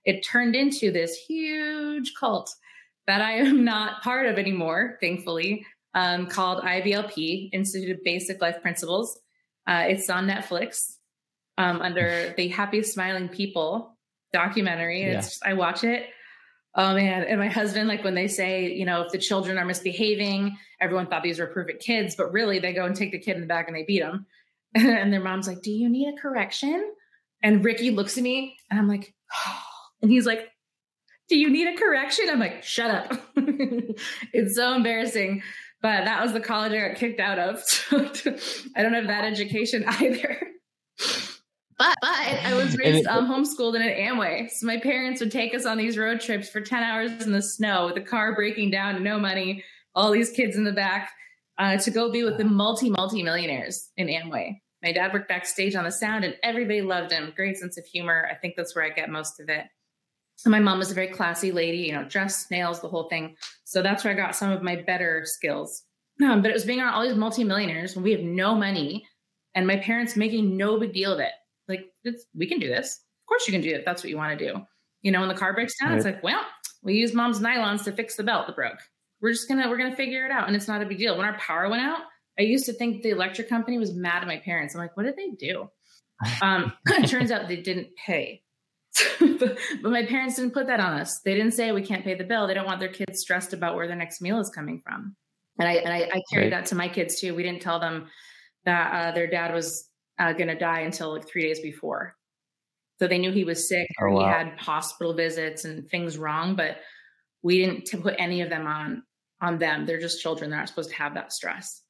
It 0.06 0.26
turned 0.26 0.56
into 0.56 0.92
this 0.92 1.16
huge 1.16 2.14
cult 2.20 2.54
that 3.08 3.22
I 3.22 3.34
am 3.34 3.64
not 3.66 4.02
part 4.02 4.26
of 4.26 4.38
anymore, 4.38 4.98
thankfully, 5.02 5.66
um, 5.94 6.26
called 6.28 6.64
IBLP, 6.64 7.50
Institute 7.54 7.98
of 7.98 8.04
Basic 8.04 8.42
Life 8.42 8.62
Principles 8.62 9.20
uh, 9.68 9.86
it's 9.88 10.10
on 10.10 10.28
Netflix 10.28 10.98
um, 11.58 11.82
under 11.82 12.34
the 12.38 12.48
Happy 12.50 12.84
Smiling 12.84 13.30
People 13.30 13.98
documentary. 14.32 15.04
It's 15.04 15.40
yeah. 15.44 15.52
I 15.52 15.54
watch 15.54 15.84
it. 15.84 16.08
Um, 16.76 16.92
oh 16.92 16.96
man! 16.96 17.24
And 17.24 17.40
my 17.40 17.50
husband, 17.50 17.88
like 17.88 18.04
when 18.04 18.16
they 18.16 18.28
say, 18.28 18.72
you 18.74 18.86
know, 18.86 19.02
if 19.02 19.12
the 19.12 19.18
children 19.18 19.58
are 19.58 19.66
misbehaving, 19.66 20.58
everyone 20.82 21.08
thought 21.08 21.24
these 21.24 21.40
were 21.40 21.48
perfect 21.48 21.84
kids, 21.84 22.16
but 22.16 22.32
really 22.32 22.60
they 22.60 22.74
go 22.74 22.86
and 22.86 22.96
take 22.96 23.12
the 23.12 23.20
kid 23.20 23.36
in 23.36 23.42
the 23.42 23.48
back 23.48 23.68
and 23.68 23.78
they 23.78 23.84
beat 23.84 24.02
them. 24.02 24.26
and 24.76 25.14
their 25.14 25.22
mom's 25.22 25.48
like, 25.48 25.62
"Do 25.62 25.72
you 25.72 25.90
need 25.90 26.14
a 26.14 26.22
correction?" 26.22 26.94
And 27.42 27.64
Ricky 27.64 27.92
looks 27.92 28.18
at 28.18 28.24
me, 28.24 28.58
and 28.72 28.80
I'm 28.80 28.88
like, 28.88 29.14
oh. 29.34 29.62
and 30.02 30.10
he's 30.10 30.26
like, 30.26 30.50
"Do 31.30 31.38
you 31.38 31.50
need 31.50 31.68
a 31.68 31.78
correction?" 31.78 32.26
I'm 32.30 32.40
like, 32.40 32.64
"Shut 32.64 32.90
up!" 32.90 33.14
it's 34.34 34.56
so 34.56 34.74
embarrassing 34.74 35.44
but 35.84 36.06
that 36.06 36.24
was 36.24 36.32
the 36.32 36.40
college 36.40 36.72
I 36.72 36.88
got 36.88 36.98
kicked 36.98 37.20
out 37.20 37.38
of. 37.38 37.62
So 37.84 38.00
I 38.76 38.82
don't 38.82 38.94
have 38.94 39.08
that 39.08 39.26
education 39.26 39.84
either. 39.86 40.40
But, 41.84 41.98
but 42.02 42.10
I 42.46 42.54
was 42.54 42.78
raised 42.78 43.08
um, 43.08 43.28
homeschooled 43.28 43.76
in 43.76 43.82
an 43.82 43.90
Amway. 43.90 44.50
So 44.50 44.66
my 44.66 44.78
parents 44.78 45.20
would 45.20 45.34
take 45.34 45.54
us 45.54 45.66
on 45.66 45.78
these 45.78 45.98
road 45.98 46.22
trips 46.22 46.48
for 46.48 46.62
10 46.62 46.82
hours 46.82 47.26
in 47.26 47.34
the 47.34 47.42
snow 47.42 47.88
with 47.88 47.96
the 47.96 48.02
car 48.02 48.34
breaking 48.34 48.72
down 48.72 48.96
and 48.96 49.04
no 49.04 49.20
money, 49.20 49.66
all 49.94 50.12
these 50.12 50.30
kids 50.30 50.56
in 50.56 50.64
the 50.64 50.72
back 50.72 51.12
uh, 51.58 51.76
to 51.76 51.92
go 51.92 52.10
be 52.10 52.24
with 52.24 52.38
the 52.38 52.46
multi, 52.46 52.90
multi 52.90 53.22
millionaires 53.22 53.90
in 53.98 54.08
Amway. 54.08 54.62
My 54.82 54.94
dad 54.94 55.12
worked 55.12 55.28
backstage 55.28 55.76
on 55.76 55.84
the 55.84 55.92
sound 55.92 56.24
and 56.24 56.38
everybody 56.42 56.82
loved 56.82 57.12
him. 57.12 57.34
Great 57.36 57.58
sense 57.58 57.78
of 57.78 57.86
humor. 57.86 58.30
I 58.32 58.36
think 58.36 58.56
that's 58.56 58.74
where 58.76 58.86
I 58.86 58.90
get 58.90 59.10
most 59.10 59.42
of 59.42 59.50
it. 59.50 59.66
And 60.46 60.52
my 60.54 60.60
mom 60.60 60.80
was 60.80 60.90
a 60.90 60.96
very 60.96 61.08
classy 61.08 61.52
lady, 61.52 61.80
you 61.80 61.92
know, 61.92 62.06
dress, 62.06 62.50
nails, 62.50 62.80
the 62.80 62.88
whole 62.88 63.10
thing. 63.10 63.36
So 63.66 63.82
that's 63.82 64.06
where 64.06 64.14
I 64.14 64.16
got 64.16 64.38
some 64.38 64.52
of 64.52 64.64
my 64.64 64.78
better 64.78 65.24
skills. 65.26 65.84
Um, 66.24 66.42
but 66.42 66.50
it 66.50 66.54
was 66.54 66.64
being 66.64 66.80
around 66.80 66.94
all 66.94 67.04
these 67.04 67.18
multimillionaires 67.18 67.94
when 67.94 68.04
we 68.04 68.12
have 68.12 68.22
no 68.22 68.56
money 68.56 69.06
and 69.54 69.68
my 69.68 69.78
parents 69.78 70.16
making 70.16 70.56
no 70.56 70.80
big 70.80 70.94
deal 70.94 71.12
of 71.12 71.20
it. 71.20 71.32
Like, 71.68 71.86
we 72.36 72.48
can 72.48 72.60
do 72.60 72.68
this. 72.68 73.00
Of 73.24 73.28
course 73.28 73.48
you 73.48 73.54
can 73.54 73.62
do 73.62 73.74
it. 73.74 73.84
That's 73.86 74.04
what 74.04 74.10
you 74.10 74.18
want 74.18 74.38
to 74.38 74.46
do. 74.46 74.60
You 75.02 75.12
know, 75.12 75.20
when 75.20 75.30
the 75.30 75.36
car 75.36 75.54
breaks 75.54 75.74
down, 75.80 75.90
right. 75.90 75.98
it's 75.98 76.06
like, 76.06 76.24
well, 76.24 76.42
we 76.84 76.96
use 76.96 77.14
mom's 77.14 77.40
nylons 77.40 77.84
to 77.86 77.92
fix 77.92 78.16
the 78.16 78.24
belt 78.24 78.48
that 78.48 78.56
broke. 78.56 78.80
We're 79.22 79.32
just 79.32 79.48
gonna 79.48 79.70
we're 79.70 79.78
gonna 79.78 79.96
figure 79.96 80.26
it 80.26 80.32
out, 80.32 80.48
and 80.48 80.56
it's 80.56 80.68
not 80.68 80.82
a 80.82 80.86
big 80.86 80.98
deal. 80.98 81.18
When 81.18 81.26
our 81.26 81.38
power 81.38 81.70
went 81.70 81.82
out, 81.82 82.02
I 82.38 82.44
used 82.44 82.66
to 82.66 82.74
think 82.74 83.04
the 83.04 83.12
electric 83.12 83.48
company 83.48 83.78
was 83.78 83.94
mad 83.94 84.22
at 84.22 84.28
my 84.28 84.38
parents. 84.38 84.76
I'm 84.76 84.82
like, 84.82 84.98
what 84.98 85.04
did 85.04 85.16
they 85.16 85.32
do? 85.32 85.70
Um, 86.42 86.72
it 86.88 87.10
turns 87.10 87.32
out 87.32 87.50
they 87.50 87.62
didn't 87.62 87.88
pay. 87.98 88.44
but, 89.20 89.58
but 89.82 89.92
my 89.92 90.06
parents 90.06 90.36
didn't 90.36 90.54
put 90.54 90.68
that 90.68 90.80
on 90.80 90.94
us. 90.94 91.20
They 91.26 91.34
didn't 91.34 91.54
say 91.54 91.72
we 91.74 91.82
can't 91.82 92.04
pay 92.04 92.14
the 92.14 92.24
bill. 92.24 92.48
They 92.48 92.54
don't 92.54 92.68
want 92.68 92.80
their 92.80 92.94
kids 92.94 93.20
stressed 93.20 93.52
about 93.52 93.76
where 93.76 93.88
their 93.88 93.98
next 93.98 94.22
meal 94.22 94.40
is 94.40 94.50
coming 94.50 94.82
from. 94.86 95.18
And 95.60 95.68
I 95.68 95.74
and 95.74 95.92
I, 95.92 96.10
I 96.14 96.22
carried 96.32 96.52
right. 96.54 96.62
that 96.62 96.68
to 96.68 96.76
my 96.76 96.88
kids 96.88 97.20
too. 97.20 97.36
We 97.36 97.44
didn't 97.44 97.62
tell 97.62 97.80
them 97.80 98.08
that 98.66 98.94
uh, 98.94 99.12
their 99.14 99.28
dad 99.28 99.54
was 99.54 99.90
uh, 100.20 100.34
going 100.34 100.48
to 100.48 100.56
die 100.56 100.82
until 100.82 101.14
like 101.14 101.28
three 101.28 101.44
days 101.44 101.60
before. 101.60 102.16
So 103.00 103.08
they 103.08 103.18
knew 103.18 103.32
he 103.32 103.44
was 103.44 103.68
sick 103.68 103.88
or 104.00 104.10
oh, 104.10 104.16
wow. 104.16 104.20
he 104.20 104.26
had 104.26 104.60
hospital 104.60 105.14
visits 105.14 105.66
and 105.66 105.90
things 105.90 106.18
wrong, 106.18 106.56
but 106.56 106.78
we 107.42 107.60
didn't 107.60 107.86
to 107.88 107.98
put 107.98 108.16
any 108.18 108.42
of 108.42 108.50
them 108.50 108.68
on 108.68 109.04
on 109.42 109.58
them. 109.58 109.86
They're 109.86 110.00
just 110.00 110.22
children. 110.22 110.50
They're 110.50 110.60
not 110.60 110.70
supposed 110.70 110.92
to 110.92 110.96
have 110.96 111.16
that 111.16 111.34
stress. 111.34 111.82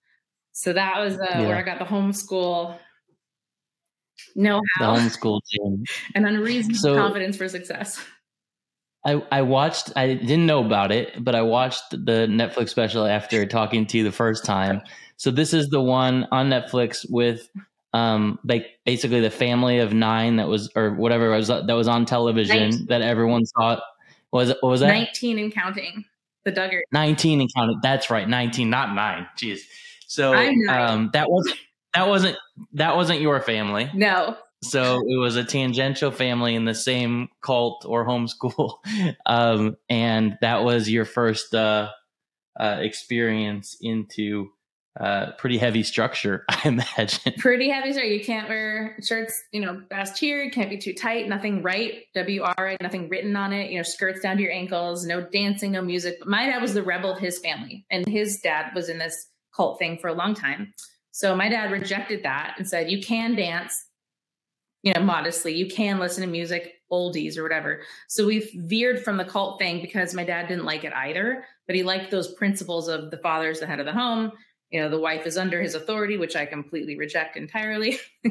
So 0.53 0.73
that 0.73 0.99
was 0.99 1.15
uh, 1.19 1.25
yeah. 1.29 1.47
where 1.47 1.55
I 1.55 1.61
got 1.61 1.79
the 1.79 1.85
homeschool 1.85 2.77
know 4.35 4.61
how 4.75 4.95
the 4.95 5.01
homeschool 5.01 5.39
team 5.51 5.83
and 6.15 6.25
unreasonable 6.25 6.79
so, 6.79 6.95
confidence 6.95 7.37
for 7.37 7.47
success. 7.47 8.03
I, 9.05 9.21
I 9.31 9.41
watched 9.41 9.91
I 9.95 10.13
didn't 10.13 10.45
know 10.45 10.63
about 10.63 10.91
it, 10.91 11.23
but 11.23 11.35
I 11.35 11.41
watched 11.41 11.91
the 11.91 12.27
Netflix 12.29 12.69
special 12.69 13.05
after 13.05 13.45
talking 13.45 13.85
to 13.87 13.97
you 13.97 14.03
the 14.03 14.11
first 14.11 14.45
time. 14.45 14.81
So 15.17 15.29
this 15.29 15.53
is 15.53 15.67
the 15.69 15.81
one 15.81 16.27
on 16.31 16.49
Netflix 16.49 17.05
with 17.09 17.49
um 17.93 18.39
like 18.43 18.65
basically 18.85 19.19
the 19.19 19.29
family 19.29 19.79
of 19.79 19.93
nine 19.93 20.37
that 20.37 20.47
was 20.47 20.69
or 20.75 20.93
whatever 20.95 21.29
was 21.29 21.47
that 21.47 21.67
was 21.67 21.87
on 21.87 22.05
television 22.05 22.69
19. 22.69 22.85
that 22.87 23.01
everyone 23.01 23.45
saw. 23.45 23.79
Was 24.31 24.49
it 24.49 24.57
was 24.63 24.79
that? 24.79 24.87
19 24.87 25.37
and 25.37 25.53
counting. 25.53 26.05
The 26.43 26.51
Duggar 26.51 26.81
19 26.91 27.41
and 27.41 27.53
counting. 27.55 27.79
That's 27.83 28.09
right. 28.09 28.27
19 28.27 28.69
not 28.69 28.95
9 28.95 29.27
jeez. 29.37 29.59
So 30.07 30.33
um 30.33 31.11
that 31.13 31.29
wasn't 31.29 31.57
that 31.93 32.07
wasn't 32.07 32.37
that 32.73 32.95
wasn't 32.95 33.21
your 33.21 33.39
family. 33.41 33.89
No. 33.93 34.37
So 34.63 35.01
it 35.07 35.17
was 35.17 35.35
a 35.35 35.43
tangential 35.43 36.09
family 36.09 36.55
in 36.55 36.65
the 36.65 36.73
same 36.73 37.29
cult 37.41 37.85
or 37.87 38.07
homeschool 38.07 38.77
um 39.25 39.77
and 39.87 40.37
that 40.41 40.63
was 40.63 40.89
your 40.89 41.05
first 41.05 41.53
uh 41.53 41.89
uh 42.59 42.77
experience 42.79 43.77
into 43.81 44.49
uh, 44.99 45.31
pretty 45.37 45.57
heavy 45.57 45.83
structure, 45.83 46.45
I 46.49 46.61
imagine. 46.65 47.33
Pretty 47.37 47.69
heavy 47.69 47.91
structure. 47.93 48.11
You 48.11 48.23
can't 48.23 48.47
wear 48.47 48.97
shirts, 49.01 49.41
you 49.51 49.61
know, 49.61 49.81
ass 49.91 50.17
cheer, 50.19 50.49
can't 50.51 50.69
be 50.69 50.77
too 50.77 50.93
tight, 50.93 51.27
nothing 51.27 51.61
right, 51.63 52.03
WR, 52.15 52.75
nothing 52.81 53.09
written 53.09 53.35
on 53.35 53.53
it, 53.53 53.71
you 53.71 53.77
know, 53.77 53.83
skirts 53.83 54.21
down 54.21 54.37
to 54.37 54.43
your 54.43 54.51
ankles, 54.51 55.05
no 55.05 55.21
dancing, 55.21 55.71
no 55.71 55.81
music. 55.81 56.17
But 56.19 56.27
my 56.27 56.45
dad 56.45 56.61
was 56.61 56.73
the 56.73 56.83
rebel 56.83 57.11
of 57.11 57.19
his 57.19 57.39
family, 57.39 57.85
and 57.89 58.07
his 58.07 58.39
dad 58.39 58.71
was 58.75 58.89
in 58.89 58.99
this 58.99 59.29
cult 59.55 59.79
thing 59.79 59.97
for 59.97 60.09
a 60.09 60.13
long 60.13 60.35
time. 60.35 60.73
So 61.11 61.35
my 61.35 61.49
dad 61.49 61.71
rejected 61.71 62.23
that 62.23 62.55
and 62.57 62.67
said, 62.67 62.89
You 62.89 63.01
can 63.01 63.35
dance, 63.35 63.85
you 64.83 64.93
know, 64.93 65.01
modestly, 65.01 65.55
you 65.55 65.67
can 65.67 65.99
listen 65.99 66.21
to 66.21 66.29
music, 66.29 66.73
oldies 66.91 67.37
or 67.37 67.43
whatever. 67.43 67.81
So 68.07 68.27
we've 68.27 68.49
veered 68.53 69.03
from 69.03 69.17
the 69.17 69.25
cult 69.25 69.59
thing 69.59 69.81
because 69.81 70.13
my 70.13 70.23
dad 70.23 70.47
didn't 70.47 70.65
like 70.65 70.83
it 70.83 70.93
either, 70.93 71.45
but 71.65 71.75
he 71.75 71.81
liked 71.81 72.11
those 72.11 72.33
principles 72.35 72.87
of 72.87 73.09
the 73.09 73.17
father's 73.17 73.59
the 73.59 73.65
head 73.65 73.79
of 73.79 73.87
the 73.87 73.93
home 73.93 74.31
you 74.73 74.81
know 74.81 74.89
the 74.89 74.99
wife 74.99 75.25
is 75.25 75.37
under 75.37 75.61
his 75.61 75.75
authority 75.75 76.17
which 76.17 76.35
i 76.35 76.45
completely 76.45 76.97
reject 76.97 77.37
entirely. 77.37 77.99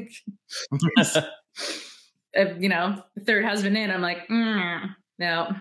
Uh, 2.34 2.54
you 2.58 2.70
know 2.70 3.02
third 3.26 3.44
husband 3.44 3.76
in 3.76 3.90
i'm 3.90 4.00
like 4.00 4.26
mm, 4.28 4.94
no. 5.18 5.54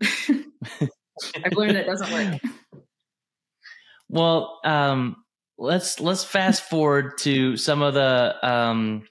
I've 0.00 1.52
learned 1.52 1.76
that 1.76 1.84
doesn't 1.84 2.10
work. 2.10 2.40
Well 4.08 4.60
um 4.64 5.16
let's 5.58 6.00
let's 6.00 6.24
fast 6.24 6.62
forward 6.68 7.18
to 7.18 7.56
some 7.56 7.82
of 7.82 7.94
the 7.94 8.34
um 8.42 9.06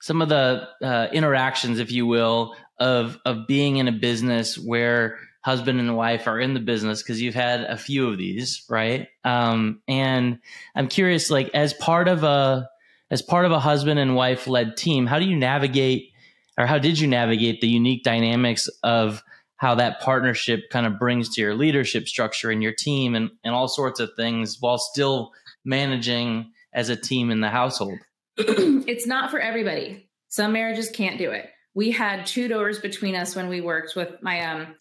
some 0.00 0.22
of 0.22 0.28
the 0.28 0.68
uh, 0.82 1.08
interactions 1.12 1.78
if 1.78 1.92
you 1.92 2.06
will 2.06 2.56
of 2.78 3.18
of 3.24 3.46
being 3.46 3.76
in 3.76 3.86
a 3.86 3.92
business 3.92 4.58
where 4.58 5.18
husband 5.44 5.78
and 5.78 5.94
wife 5.94 6.26
are 6.26 6.40
in 6.40 6.54
the 6.54 6.60
business 6.60 7.02
because 7.02 7.20
you've 7.20 7.34
had 7.34 7.60
a 7.60 7.76
few 7.76 8.08
of 8.08 8.16
these, 8.16 8.64
right? 8.70 9.08
Um, 9.24 9.82
and 9.86 10.38
I'm 10.74 10.88
curious, 10.88 11.30
like 11.30 11.50
as 11.52 11.74
part 11.74 12.08
of 12.08 12.24
a 12.24 12.68
as 13.10 13.20
part 13.20 13.44
of 13.44 13.52
a 13.52 13.60
husband 13.60 14.00
and 14.00 14.16
wife 14.16 14.46
led 14.46 14.76
team, 14.76 15.06
how 15.06 15.18
do 15.18 15.26
you 15.26 15.36
navigate, 15.36 16.12
or 16.58 16.66
how 16.66 16.78
did 16.78 16.98
you 16.98 17.06
navigate 17.06 17.60
the 17.60 17.68
unique 17.68 18.02
dynamics 18.02 18.68
of 18.82 19.22
how 19.56 19.74
that 19.74 20.00
partnership 20.00 20.70
kind 20.70 20.86
of 20.86 20.98
brings 20.98 21.34
to 21.34 21.42
your 21.42 21.54
leadership 21.54 22.08
structure 22.08 22.50
and 22.50 22.62
your 22.62 22.72
team 22.72 23.14
and, 23.14 23.30
and 23.44 23.54
all 23.54 23.68
sorts 23.68 24.00
of 24.00 24.10
things 24.16 24.56
while 24.60 24.78
still 24.78 25.32
managing 25.64 26.50
as 26.72 26.88
a 26.88 26.96
team 26.96 27.30
in 27.30 27.42
the 27.42 27.50
household? 27.50 27.98
it's 28.38 29.06
not 29.06 29.30
for 29.30 29.38
everybody. 29.38 30.08
Some 30.28 30.54
marriages 30.54 30.88
can't 30.88 31.18
do 31.18 31.30
it. 31.30 31.50
We 31.74 31.90
had 31.90 32.24
two 32.24 32.48
doors 32.48 32.78
between 32.78 33.14
us 33.14 33.36
when 33.36 33.48
we 33.48 33.60
worked 33.60 33.94
with 33.94 34.22
my 34.22 34.40
um 34.40 34.74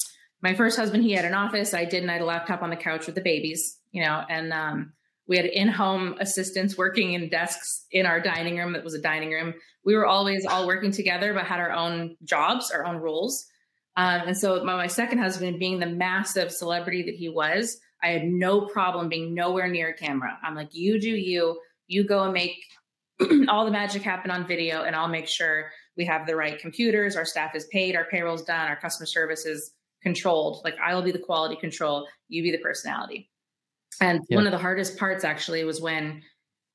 my 0.44 0.54
first 0.54 0.78
husband, 0.78 1.04
he 1.04 1.14
had 1.14 1.24
an 1.24 1.34
office. 1.34 1.74
I 1.74 1.86
didn't. 1.86 2.10
I 2.10 2.14
had 2.14 2.22
a 2.22 2.26
laptop 2.26 2.62
on 2.62 2.70
the 2.70 2.76
couch 2.76 3.06
with 3.06 3.16
the 3.16 3.22
babies, 3.22 3.80
you 3.92 4.04
know, 4.04 4.24
and 4.30 4.52
um, 4.52 4.92
we 5.26 5.38
had 5.38 5.46
in-home 5.46 6.18
assistants 6.20 6.78
working 6.78 7.14
in 7.14 7.30
desks 7.30 7.86
in 7.92 8.06
our 8.06 8.20
dining 8.20 8.58
room. 8.58 8.74
That 8.74 8.84
was 8.84 8.94
a 8.94 9.02
dining 9.02 9.32
room. 9.32 9.54
We 9.86 9.96
were 9.96 10.06
always 10.06 10.46
all 10.46 10.68
working 10.68 10.92
together, 10.92 11.34
but 11.34 11.46
had 11.46 11.62
our 11.62 11.72
own 11.72 12.18
jobs, 12.26 12.72
our 12.72 12.86
own 12.86 12.98
roles. 12.98 13.46
Um, 13.96 14.22
and 14.28 14.38
so 14.38 14.66
my, 14.66 14.76
my 14.76 14.88
second 14.88 15.20
husband, 15.20 15.60
being 15.60 15.80
the 15.80 15.86
massive 15.86 16.52
celebrity 16.52 17.04
that 17.04 17.16
he 17.16 17.30
was, 17.30 17.80
I 18.02 18.08
had 18.08 18.26
no 18.26 18.66
problem 18.66 19.08
being 19.08 19.34
nowhere 19.34 19.70
near 19.70 19.90
a 19.90 19.94
camera. 19.94 20.38
I'm 20.44 20.56
like, 20.56 20.74
you 20.74 21.00
do 21.00 21.10
you. 21.10 21.58
You 21.88 22.06
go 22.06 22.24
and 22.24 22.34
make 22.34 22.58
all 23.48 23.64
the 23.64 23.72
magic 23.72 24.02
happen 24.02 24.30
on 24.30 24.46
video, 24.46 24.84
and 24.84 24.94
I'll 24.94 25.08
make 25.08 25.28
sure 25.28 25.72
we 25.96 26.04
have 26.04 26.28
the 26.28 26.36
right 26.36 26.60
computers. 26.60 27.16
Our 27.16 27.24
staff 27.24 27.56
is 27.56 27.66
paid. 27.68 27.96
Our 27.96 28.06
payroll's 28.06 28.44
done. 28.44 28.68
Our 28.68 28.76
customer 28.76 29.06
service 29.06 29.46
is 29.46 29.72
controlled. 30.04 30.62
Like 30.64 30.76
I 30.84 30.94
will 30.94 31.02
be 31.02 31.12
the 31.12 31.20
quality 31.20 31.56
control, 31.56 32.08
you 32.28 32.44
be 32.44 32.52
the 32.52 32.60
personality. 32.60 33.30
And 34.02 34.22
yeah. 34.30 34.38
one 34.38 34.46
of 34.46 34.52
the 34.52 34.58
hardest 34.58 34.98
parts 34.98 35.24
actually 35.24 35.64
was 35.64 35.82
when 35.82 36.22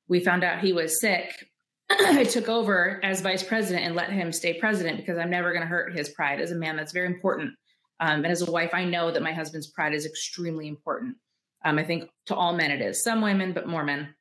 we 0.07 0.19
found 0.19 0.43
out 0.43 0.59
he 0.59 0.73
was 0.73 0.99
sick. 0.99 1.31
I 1.89 2.23
took 2.23 2.49
over 2.49 2.99
as 3.03 3.21
vice 3.21 3.43
president 3.43 3.85
and 3.85 3.95
let 3.95 4.11
him 4.11 4.31
stay 4.31 4.59
president 4.59 4.97
because 4.97 5.17
I'm 5.17 5.29
never 5.29 5.51
going 5.51 5.61
to 5.61 5.67
hurt 5.67 5.95
his 5.95 6.09
pride 6.09 6.39
as 6.39 6.51
a 6.51 6.55
man. 6.55 6.75
That's 6.75 6.91
very 6.91 7.07
important. 7.07 7.53
Um, 7.99 8.23
and 8.23 8.27
as 8.27 8.41
a 8.41 8.51
wife, 8.51 8.71
I 8.73 8.85
know 8.85 9.11
that 9.11 9.21
my 9.21 9.33
husband's 9.33 9.67
pride 9.67 9.93
is 9.93 10.05
extremely 10.05 10.67
important. 10.67 11.17
Um, 11.65 11.77
I 11.77 11.83
think 11.83 12.09
to 12.27 12.35
all 12.35 12.55
men 12.55 12.71
it 12.71 12.81
is, 12.81 13.03
some 13.03 13.21
women, 13.21 13.53
but 13.53 13.67
more 13.67 13.83
men. 13.83 14.13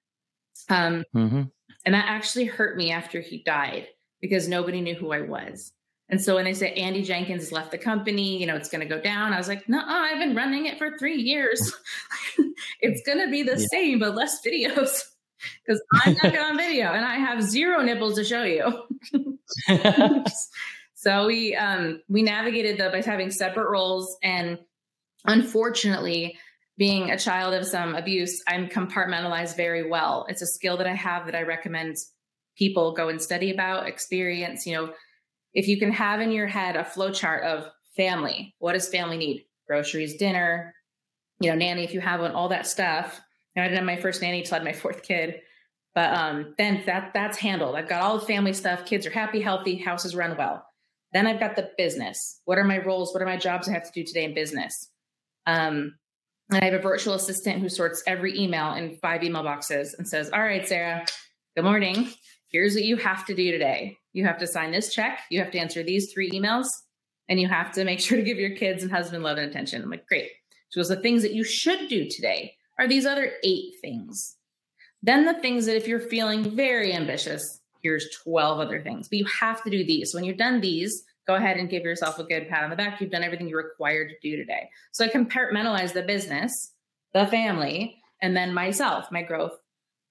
Um, 0.68 1.04
mm-hmm. 1.14 1.42
And 1.84 1.94
that 1.94 2.06
actually 2.08 2.46
hurt 2.46 2.76
me 2.76 2.90
after 2.90 3.20
he 3.20 3.42
died 3.44 3.86
because 4.20 4.48
nobody 4.48 4.80
knew 4.80 4.96
who 4.96 5.12
I 5.12 5.20
was. 5.20 5.72
And 6.10 6.20
so 6.22 6.36
when 6.36 6.44
they 6.44 6.54
say 6.54 6.72
Andy 6.72 7.02
Jenkins 7.02 7.42
has 7.42 7.52
left 7.52 7.70
the 7.70 7.78
company, 7.78 8.38
you 8.38 8.46
know, 8.46 8.56
it's 8.56 8.70
going 8.70 8.80
to 8.80 8.94
go 8.94 9.00
down, 9.00 9.34
I 9.34 9.38
was 9.38 9.48
like, 9.48 9.68
no, 9.68 9.82
I've 9.84 10.18
been 10.18 10.34
running 10.34 10.66
it 10.66 10.78
for 10.78 10.96
three 10.96 11.20
years. 11.20 11.60
it's 12.80 13.02
going 13.04 13.18
to 13.18 13.30
be 13.30 13.42
the 13.42 13.58
yeah. 13.58 13.66
same, 13.70 13.98
but 13.98 14.14
less 14.14 14.38
videos 14.46 15.02
because 15.66 15.82
I'm 15.92 16.14
not 16.22 16.38
on 16.38 16.56
video 16.56 16.92
and 16.92 17.04
I 17.04 17.16
have 17.16 17.42
zero 17.42 17.82
nipples 17.82 18.14
to 18.16 18.24
show 18.24 18.44
you. 18.44 18.84
so 20.94 21.26
we 21.26 21.54
um, 21.56 22.02
we 22.08 22.22
navigated 22.22 22.78
that 22.80 22.92
by 22.92 23.02
having 23.02 23.30
separate 23.30 23.70
roles, 23.70 24.16
and 24.22 24.58
unfortunately, 25.24 26.36
being 26.76 27.10
a 27.10 27.18
child 27.18 27.54
of 27.54 27.66
some 27.66 27.94
abuse, 27.94 28.42
I'm 28.46 28.68
compartmentalized 28.68 29.56
very 29.56 29.88
well. 29.88 30.26
It's 30.28 30.42
a 30.42 30.46
skill 30.46 30.76
that 30.78 30.86
I 30.86 30.94
have 30.94 31.26
that 31.26 31.34
I 31.34 31.42
recommend 31.42 31.96
people 32.56 32.92
go 32.92 33.08
and 33.08 33.22
study 33.22 33.50
about, 33.50 33.86
experience. 33.86 34.66
You 34.66 34.74
know 34.74 34.92
if 35.54 35.68
you 35.68 35.78
can 35.78 35.92
have 35.92 36.20
in 36.20 36.32
your 36.32 36.46
head 36.46 36.76
a 36.76 36.84
flow 36.84 37.10
chart 37.10 37.44
of 37.44 37.68
family, 37.96 38.54
what 38.58 38.74
does 38.74 38.88
family 38.88 39.16
need? 39.16 39.44
Groceries, 39.66 40.16
dinner, 40.16 40.74
you 41.40 41.50
know, 41.50 41.56
nanny, 41.56 41.84
if 41.84 41.92
you 41.92 42.00
have 42.00 42.20
one, 42.20 42.32
all 42.32 42.48
that 42.48 42.66
stuff. 42.66 43.20
And 43.54 43.62
I 43.62 43.68
didn't 43.68 43.78
have 43.78 43.86
my 43.86 44.00
first 44.00 44.22
nanny 44.22 44.42
till 44.42 44.54
I 44.54 44.58
had 44.58 44.64
my 44.64 44.72
fourth 44.72 45.02
kid. 45.02 45.40
But 45.94 46.14
um, 46.14 46.54
then 46.58 46.82
that 46.86 47.12
that's 47.12 47.38
handled. 47.38 47.74
I've 47.74 47.88
got 47.88 48.02
all 48.02 48.18
the 48.18 48.26
family 48.26 48.52
stuff. 48.52 48.86
Kids 48.86 49.06
are 49.06 49.10
happy, 49.10 49.40
healthy, 49.40 49.76
houses 49.76 50.14
run 50.14 50.36
well. 50.36 50.64
Then 51.12 51.26
I've 51.26 51.40
got 51.40 51.56
the 51.56 51.70
business. 51.76 52.40
What 52.44 52.58
are 52.58 52.64
my 52.64 52.78
roles? 52.78 53.12
What 53.12 53.22
are 53.22 53.26
my 53.26 53.36
jobs 53.36 53.68
I 53.68 53.72
have 53.72 53.84
to 53.84 53.92
do 53.92 54.04
today 54.04 54.24
in 54.24 54.34
business? 54.34 54.90
Um, 55.46 55.94
and 56.50 56.62
I 56.62 56.66
have 56.66 56.74
a 56.74 56.82
virtual 56.82 57.14
assistant 57.14 57.60
who 57.60 57.68
sorts 57.68 58.02
every 58.06 58.38
email 58.38 58.74
in 58.74 58.96
five 58.96 59.24
email 59.24 59.42
boxes 59.42 59.94
and 59.94 60.06
says, 60.06 60.30
All 60.30 60.42
right, 60.42 60.66
Sarah, 60.66 61.04
good 61.56 61.64
morning 61.64 62.12
here's 62.50 62.74
what 62.74 62.84
you 62.84 62.96
have 62.96 63.24
to 63.26 63.34
do 63.34 63.50
today. 63.52 63.96
You 64.18 64.26
have 64.26 64.38
to 64.38 64.48
sign 64.48 64.72
this 64.72 64.92
check. 64.92 65.20
You 65.30 65.38
have 65.38 65.52
to 65.52 65.58
answer 65.58 65.84
these 65.84 66.12
three 66.12 66.28
emails 66.32 66.66
and 67.28 67.40
you 67.40 67.46
have 67.46 67.70
to 67.74 67.84
make 67.84 68.00
sure 68.04 68.16
to 68.18 68.24
give 68.24 68.38
your 68.38 68.56
kids 68.56 68.82
and 68.82 68.90
husband 68.90 69.22
love 69.22 69.38
and 69.38 69.48
attention. 69.48 69.80
I'm 69.80 69.90
like, 69.90 70.08
great. 70.08 70.32
She 70.70 70.80
goes, 70.80 70.88
the 70.88 70.96
things 70.96 71.22
that 71.22 71.34
you 71.34 71.44
should 71.44 71.88
do 71.88 72.08
today 72.10 72.56
are 72.80 72.88
these 72.88 73.06
other 73.06 73.30
eight 73.44 73.74
things. 73.80 74.34
Then 75.04 75.24
the 75.24 75.40
things 75.40 75.66
that 75.66 75.76
if 75.76 75.86
you're 75.86 76.00
feeling 76.00 76.56
very 76.56 76.92
ambitious, 76.92 77.60
here's 77.80 78.10
12 78.24 78.58
other 78.58 78.82
things, 78.82 79.08
but 79.08 79.18
you 79.18 79.26
have 79.40 79.62
to 79.62 79.70
do 79.70 79.84
these. 79.84 80.12
When 80.12 80.24
you've 80.24 80.36
done 80.36 80.60
these, 80.60 81.04
go 81.28 81.36
ahead 81.36 81.56
and 81.56 81.70
give 81.70 81.84
yourself 81.84 82.18
a 82.18 82.24
good 82.24 82.48
pat 82.48 82.64
on 82.64 82.70
the 82.70 82.76
back. 82.76 83.00
You've 83.00 83.12
done 83.12 83.22
everything 83.22 83.46
you're 83.46 83.62
required 83.62 84.08
to 84.08 84.16
do 84.20 84.36
today. 84.36 84.68
So 84.90 85.04
I 85.04 85.08
compartmentalize 85.08 85.92
the 85.92 86.02
business, 86.02 86.72
the 87.14 87.28
family, 87.28 88.02
and 88.20 88.36
then 88.36 88.52
myself, 88.52 89.12
my 89.12 89.22
growth, 89.22 89.56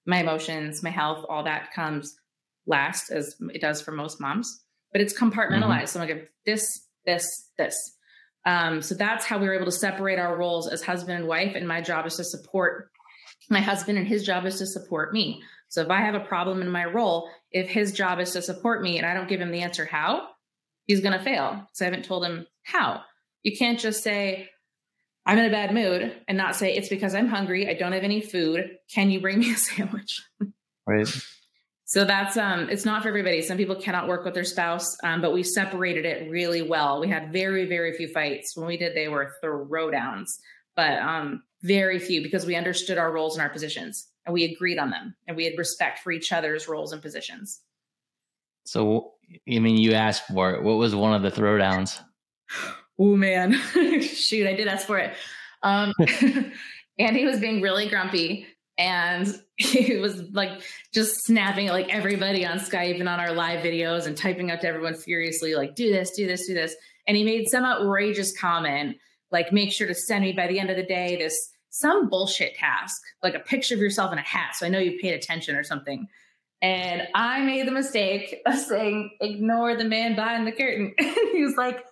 my 0.06 0.22
emotions, 0.22 0.82
my 0.82 0.92
health, 0.92 1.26
all 1.28 1.44
that 1.44 1.74
comes 1.74 2.16
last 2.68 3.10
as 3.10 3.36
it 3.54 3.62
does 3.62 3.82
for 3.82 3.92
most 3.92 4.22
moms, 4.22 4.62
but 4.92 5.02
it's 5.02 5.18
compartmentalized. 5.18 5.84
Mm-hmm. 5.84 5.86
So 5.86 6.02
I'm 6.02 6.08
like, 6.08 6.32
this, 6.46 6.88
this, 7.06 7.50
this. 7.58 7.76
Um, 8.46 8.82
so 8.82 8.96
that's 8.96 9.26
how 9.26 9.38
we 9.38 9.48
were 9.48 9.56
able 9.56 9.66
to 9.66 9.72
separate 9.72 10.20
our 10.20 10.38
roles 10.38 10.68
as 10.68 10.82
husband 10.82 11.18
and 11.18 11.28
wife. 11.28 11.54
And 11.56 11.68
my 11.68 11.82
job 11.82 12.06
is 12.06 12.16
to 12.16 12.24
support 12.24 12.90
my 13.50 13.62
husband, 13.62 13.98
and 13.98 14.08
his 14.08 14.26
job 14.26 14.46
is 14.46 14.58
to 14.60 14.66
support 14.66 15.14
me. 15.14 15.42
So 15.70 15.82
if 15.82 15.90
I 15.90 16.02
have 16.02 16.16
a 16.16 16.20
problem 16.20 16.62
in 16.62 16.70
my 16.70 16.86
role, 16.86 17.30
if 17.52 17.70
his 17.70 17.92
job 17.92 18.20
is 18.20 18.32
to 18.34 18.42
support 18.42 18.82
me 18.82 18.98
and 18.98 19.06
I 19.06 19.14
don't 19.14 19.28
give 19.28 19.42
him 19.42 19.52
the 19.52 19.62
answer 19.62 19.86
how, 19.86 20.28
he's 20.86 21.02
going 21.02 21.18
to 21.18 21.24
fail. 21.24 21.68
So 21.74 21.86
I 21.86 21.88
haven't 21.88 22.06
told 22.06 22.26
him 22.26 22.48
how. 22.64 23.02
You 23.44 23.56
can't 23.58 23.80
just 23.80 24.04
say, 24.04 24.50
I'm 25.26 25.38
in 25.38 25.46
a 25.46 25.50
bad 25.50 25.74
mood 25.74 26.14
and 26.28 26.38
not 26.38 26.56
say, 26.56 26.74
it's 26.74 26.90
because 26.90 27.14
I'm 27.14 27.28
hungry. 27.28 27.70
I 27.70 27.74
don't 27.74 27.92
have 27.92 28.04
any 28.04 28.22
food. 28.22 28.78
Can 28.94 29.10
you 29.10 29.20
bring 29.20 29.40
me 29.40 29.54
a 29.54 29.58
sandwich? 29.58 30.22
Right. 30.90 31.06
So 31.88 32.04
that's 32.04 32.36
um 32.36 32.70
it's 32.70 32.84
not 32.84 33.02
for 33.02 33.08
everybody. 33.08 33.42
Some 33.42 33.56
people 33.56 33.76
cannot 33.76 34.10
work 34.10 34.26
with 34.26 34.34
their 34.34 34.44
spouse, 34.44 34.98
um, 35.04 35.22
but 35.22 35.32
we 35.32 35.42
separated 35.42 36.06
it 36.06 36.30
really 36.30 36.62
well. 36.62 37.00
We 37.00 37.08
had 37.08 37.32
very, 37.32 37.66
very 37.66 37.94
few 37.94 38.10
fights. 38.10 38.58
When 38.58 38.68
we 38.68 38.76
did, 38.76 38.94
they 38.94 39.08
were 39.08 39.34
throwdowns, 39.42 40.28
but 40.76 41.00
um 41.00 41.44
very 41.64 41.98
few 41.98 42.22
because 42.22 42.46
we 42.46 42.56
understood 42.56 42.98
our 42.98 43.12
roles 43.12 43.36
and 43.36 43.42
our 43.42 43.50
positions 43.50 44.10
and 44.26 44.34
we 44.34 44.44
agreed 44.44 44.78
on 44.78 44.92
them 44.92 45.16
and 45.28 45.38
we 45.38 45.46
had 45.46 45.58
respect 45.58 46.00
for 46.00 46.12
each 46.12 46.34
other's 46.34 46.68
roles 46.68 46.92
and 46.92 47.02
positions. 47.02 47.62
So 48.66 49.14
I 49.50 49.60
mean 49.60 49.78
you 49.78 49.94
asked 49.94 50.28
for 50.28 50.52
it. 50.56 50.64
What 50.64 50.76
was 50.76 50.94
one 50.94 51.14
of 51.14 51.22
the 51.22 51.32
throwdowns? 51.32 52.02
Oh 53.00 53.16
man. 53.16 53.54
Shoot, 54.02 54.46
I 54.46 54.54
did 54.56 54.68
ask 54.68 54.86
for 54.86 54.98
it. 54.98 55.16
Um 55.64 55.94
Andy 57.00 57.24
was 57.24 57.40
being 57.40 57.62
really 57.62 57.88
grumpy 57.88 58.46
and 58.78 59.40
he 59.58 59.98
was 59.98 60.22
like 60.32 60.62
just 60.94 61.26
snapping 61.26 61.68
at 61.68 61.74
like 61.74 61.94
everybody 61.94 62.46
on 62.46 62.60
Skype 62.60 63.00
and 63.00 63.10
on 63.10 63.20
our 63.20 63.34
live 63.34 63.64
videos 63.64 64.06
and 64.06 64.16
typing 64.16 64.52
out 64.52 64.62
to 64.62 64.68
everyone 64.68 64.96
furiously, 64.96 65.56
like, 65.56 65.76
do 65.76 65.92
this, 65.92 66.12
do 66.12 66.28
this, 66.28 66.48
do 66.48 66.54
this. 66.54 66.76
And 67.08 67.16
he 67.16 67.24
made 67.24 67.48
some 67.50 67.64
outrageous 67.64 68.38
comment, 68.38 68.98
like, 69.32 69.54
make 69.54 69.72
sure 69.72 69.88
to 69.88 69.96
send 69.96 70.24
me 70.24 70.34
by 70.34 70.48
the 70.48 70.60
end 70.60 70.70
of 70.70 70.76
the 70.76 70.84
day 70.84 71.16
this 71.18 71.36
some 71.70 72.10
bullshit 72.10 72.56
task, 72.56 73.02
like 73.22 73.36
a 73.36 73.40
picture 73.40 73.76
of 73.76 73.82
yourself 73.82 74.12
in 74.12 74.18
a 74.18 74.24
hat. 74.24 74.56
So 74.56 74.66
I 74.66 74.70
know 74.70 74.80
you 74.80 74.98
paid 75.00 75.14
attention 75.14 75.56
or 75.56 75.64
something. 75.64 76.08
And 76.62 77.04
I 77.14 77.42
made 77.42 77.68
the 77.68 77.72
mistake 77.72 78.42
of 78.46 78.56
saying, 78.56 79.12
ignore 79.22 79.76
the 79.76 79.84
man 79.84 80.16
behind 80.16 80.48
the 80.48 80.52
curtain. 80.52 80.94
And 81.00 81.30
he 81.34 81.44
was 81.44 81.56
like, 81.56 81.84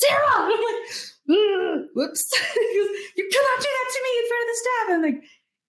Sarah! 0.00 0.22
I'm 0.28 0.50
like, 0.50 1.90
whoops. 1.94 2.30
you 3.16 3.28
cannot 3.30 3.60
do 3.60 3.68
that 3.68 3.90
to 3.92 4.00
me 4.02 4.18
in 4.18 4.28
front 4.28 4.42
of 4.42 4.48
the 4.48 4.56
staff. 4.56 4.88
And 4.88 4.94
I'm 4.94 5.02
like, 5.02 5.24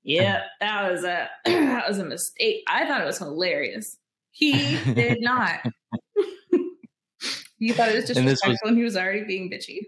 yeah, 0.06 0.44
that 0.60 0.92
was 0.92 1.04
a 1.04 1.30
that 1.46 1.88
was 1.88 1.98
a 1.98 2.06
mistake. 2.06 2.64
I 2.68 2.86
thought 2.86 3.02
it 3.02 3.06
was 3.06 3.18
hilarious. 3.18 3.98
He 4.32 4.78
did 4.94 5.22
not. 5.22 5.62
he 7.58 7.72
thought 7.72 7.90
it 7.90 7.96
was 7.96 8.06
just 8.06 8.18
and 8.18 8.28
was, 8.28 8.60
and 8.64 8.78
he 8.78 8.84
was 8.84 8.96
already 8.96 9.24
being 9.24 9.50
bitchy. 9.50 9.80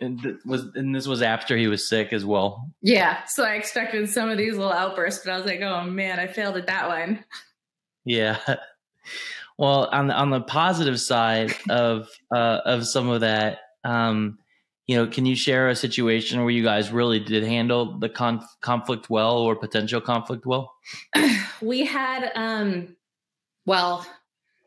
And 0.00 0.22
th- 0.22 0.36
was 0.44 0.66
and 0.74 0.94
this 0.94 1.06
was 1.06 1.22
after 1.22 1.56
he 1.56 1.66
was 1.66 1.88
sick 1.88 2.12
as 2.12 2.24
well. 2.24 2.70
Yeah, 2.82 3.24
so 3.24 3.44
I 3.44 3.54
expected 3.54 4.08
some 4.08 4.30
of 4.30 4.38
these 4.38 4.56
little 4.56 4.72
outbursts, 4.72 5.24
but 5.24 5.32
I 5.32 5.36
was 5.36 5.46
like, 5.46 5.60
oh 5.60 5.84
man, 5.84 6.20
I 6.20 6.28
failed 6.28 6.56
at 6.56 6.68
that 6.68 6.88
one. 6.88 7.24
Yeah. 8.04 8.38
Well, 9.58 9.88
on 9.90 10.08
the 10.08 10.14
on 10.14 10.30
the 10.30 10.42
positive 10.42 11.00
side 11.00 11.54
of 11.68 12.08
uh, 12.32 12.60
of 12.64 12.86
some 12.86 13.08
of 13.08 13.22
that, 13.22 13.58
um, 13.84 14.38
you 14.86 14.96
know, 14.96 15.06
can 15.06 15.26
you 15.26 15.34
share 15.34 15.68
a 15.68 15.74
situation 15.74 16.40
where 16.40 16.50
you 16.50 16.62
guys 16.62 16.92
really 16.92 17.18
did 17.18 17.42
handle 17.42 17.98
the 17.98 18.08
conf- 18.08 18.44
conflict 18.60 19.10
well 19.10 19.38
or 19.38 19.56
potential 19.56 20.00
conflict 20.00 20.46
well? 20.46 20.72
we 21.60 21.84
had, 21.84 22.30
um, 22.36 22.96
well, 23.64 24.06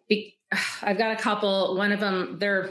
be- 0.10 0.38
I've 0.82 0.98
got 0.98 1.12
a 1.12 1.22
couple. 1.22 1.78
One 1.78 1.92
of 1.92 2.00
them, 2.00 2.38
they're 2.40 2.70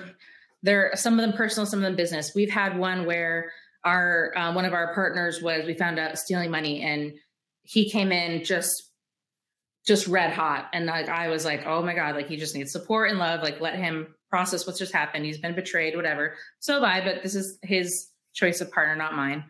they're 0.63 0.93
some 0.97 1.15
of 1.15 1.21
them 1.21 1.37
personal, 1.37 1.67
some 1.67 1.79
of 1.79 1.85
them 1.85 1.97
business. 1.97 2.33
We've 2.35 2.51
had 2.51 2.79
one 2.79 3.07
where 3.07 3.53
our 3.85 4.37
uh, 4.37 4.53
one 4.53 4.65
of 4.65 4.73
our 4.73 4.93
partners 4.95 5.41
was 5.41 5.65
we 5.65 5.75
found 5.75 5.99
out 5.99 6.19
stealing 6.19 6.51
money, 6.51 6.83
and 6.83 7.13
he 7.63 7.89
came 7.89 8.13
in 8.13 8.45
just 8.45 8.91
just 9.87 10.07
red 10.09 10.33
hot, 10.33 10.69
and 10.73 10.87
like 10.87 11.09
I 11.09 11.29
was 11.29 11.45
like, 11.45 11.65
oh 11.65 11.83
my 11.83 11.95
god, 11.95 12.17
like 12.17 12.29
he 12.29 12.37
just 12.37 12.55
needs 12.55 12.73
support 12.73 13.11
and 13.11 13.19
love. 13.19 13.43
Like 13.43 13.61
let 13.61 13.77
him 13.77 14.15
process 14.31 14.67
what's 14.67 14.79
just 14.79 14.93
happened. 14.93 15.25
He's 15.25 15.39
been 15.39 15.55
betrayed, 15.55 15.97
whatever. 15.97 16.35
So 16.61 16.75
have 16.75 16.83
I, 16.83 17.01
but 17.03 17.23
this 17.23 17.35
is 17.35 17.59
his 17.63 18.09
choice 18.35 18.61
of 18.61 18.71
partner, 18.71 18.95
not 18.97 19.15
mine. 19.15 19.45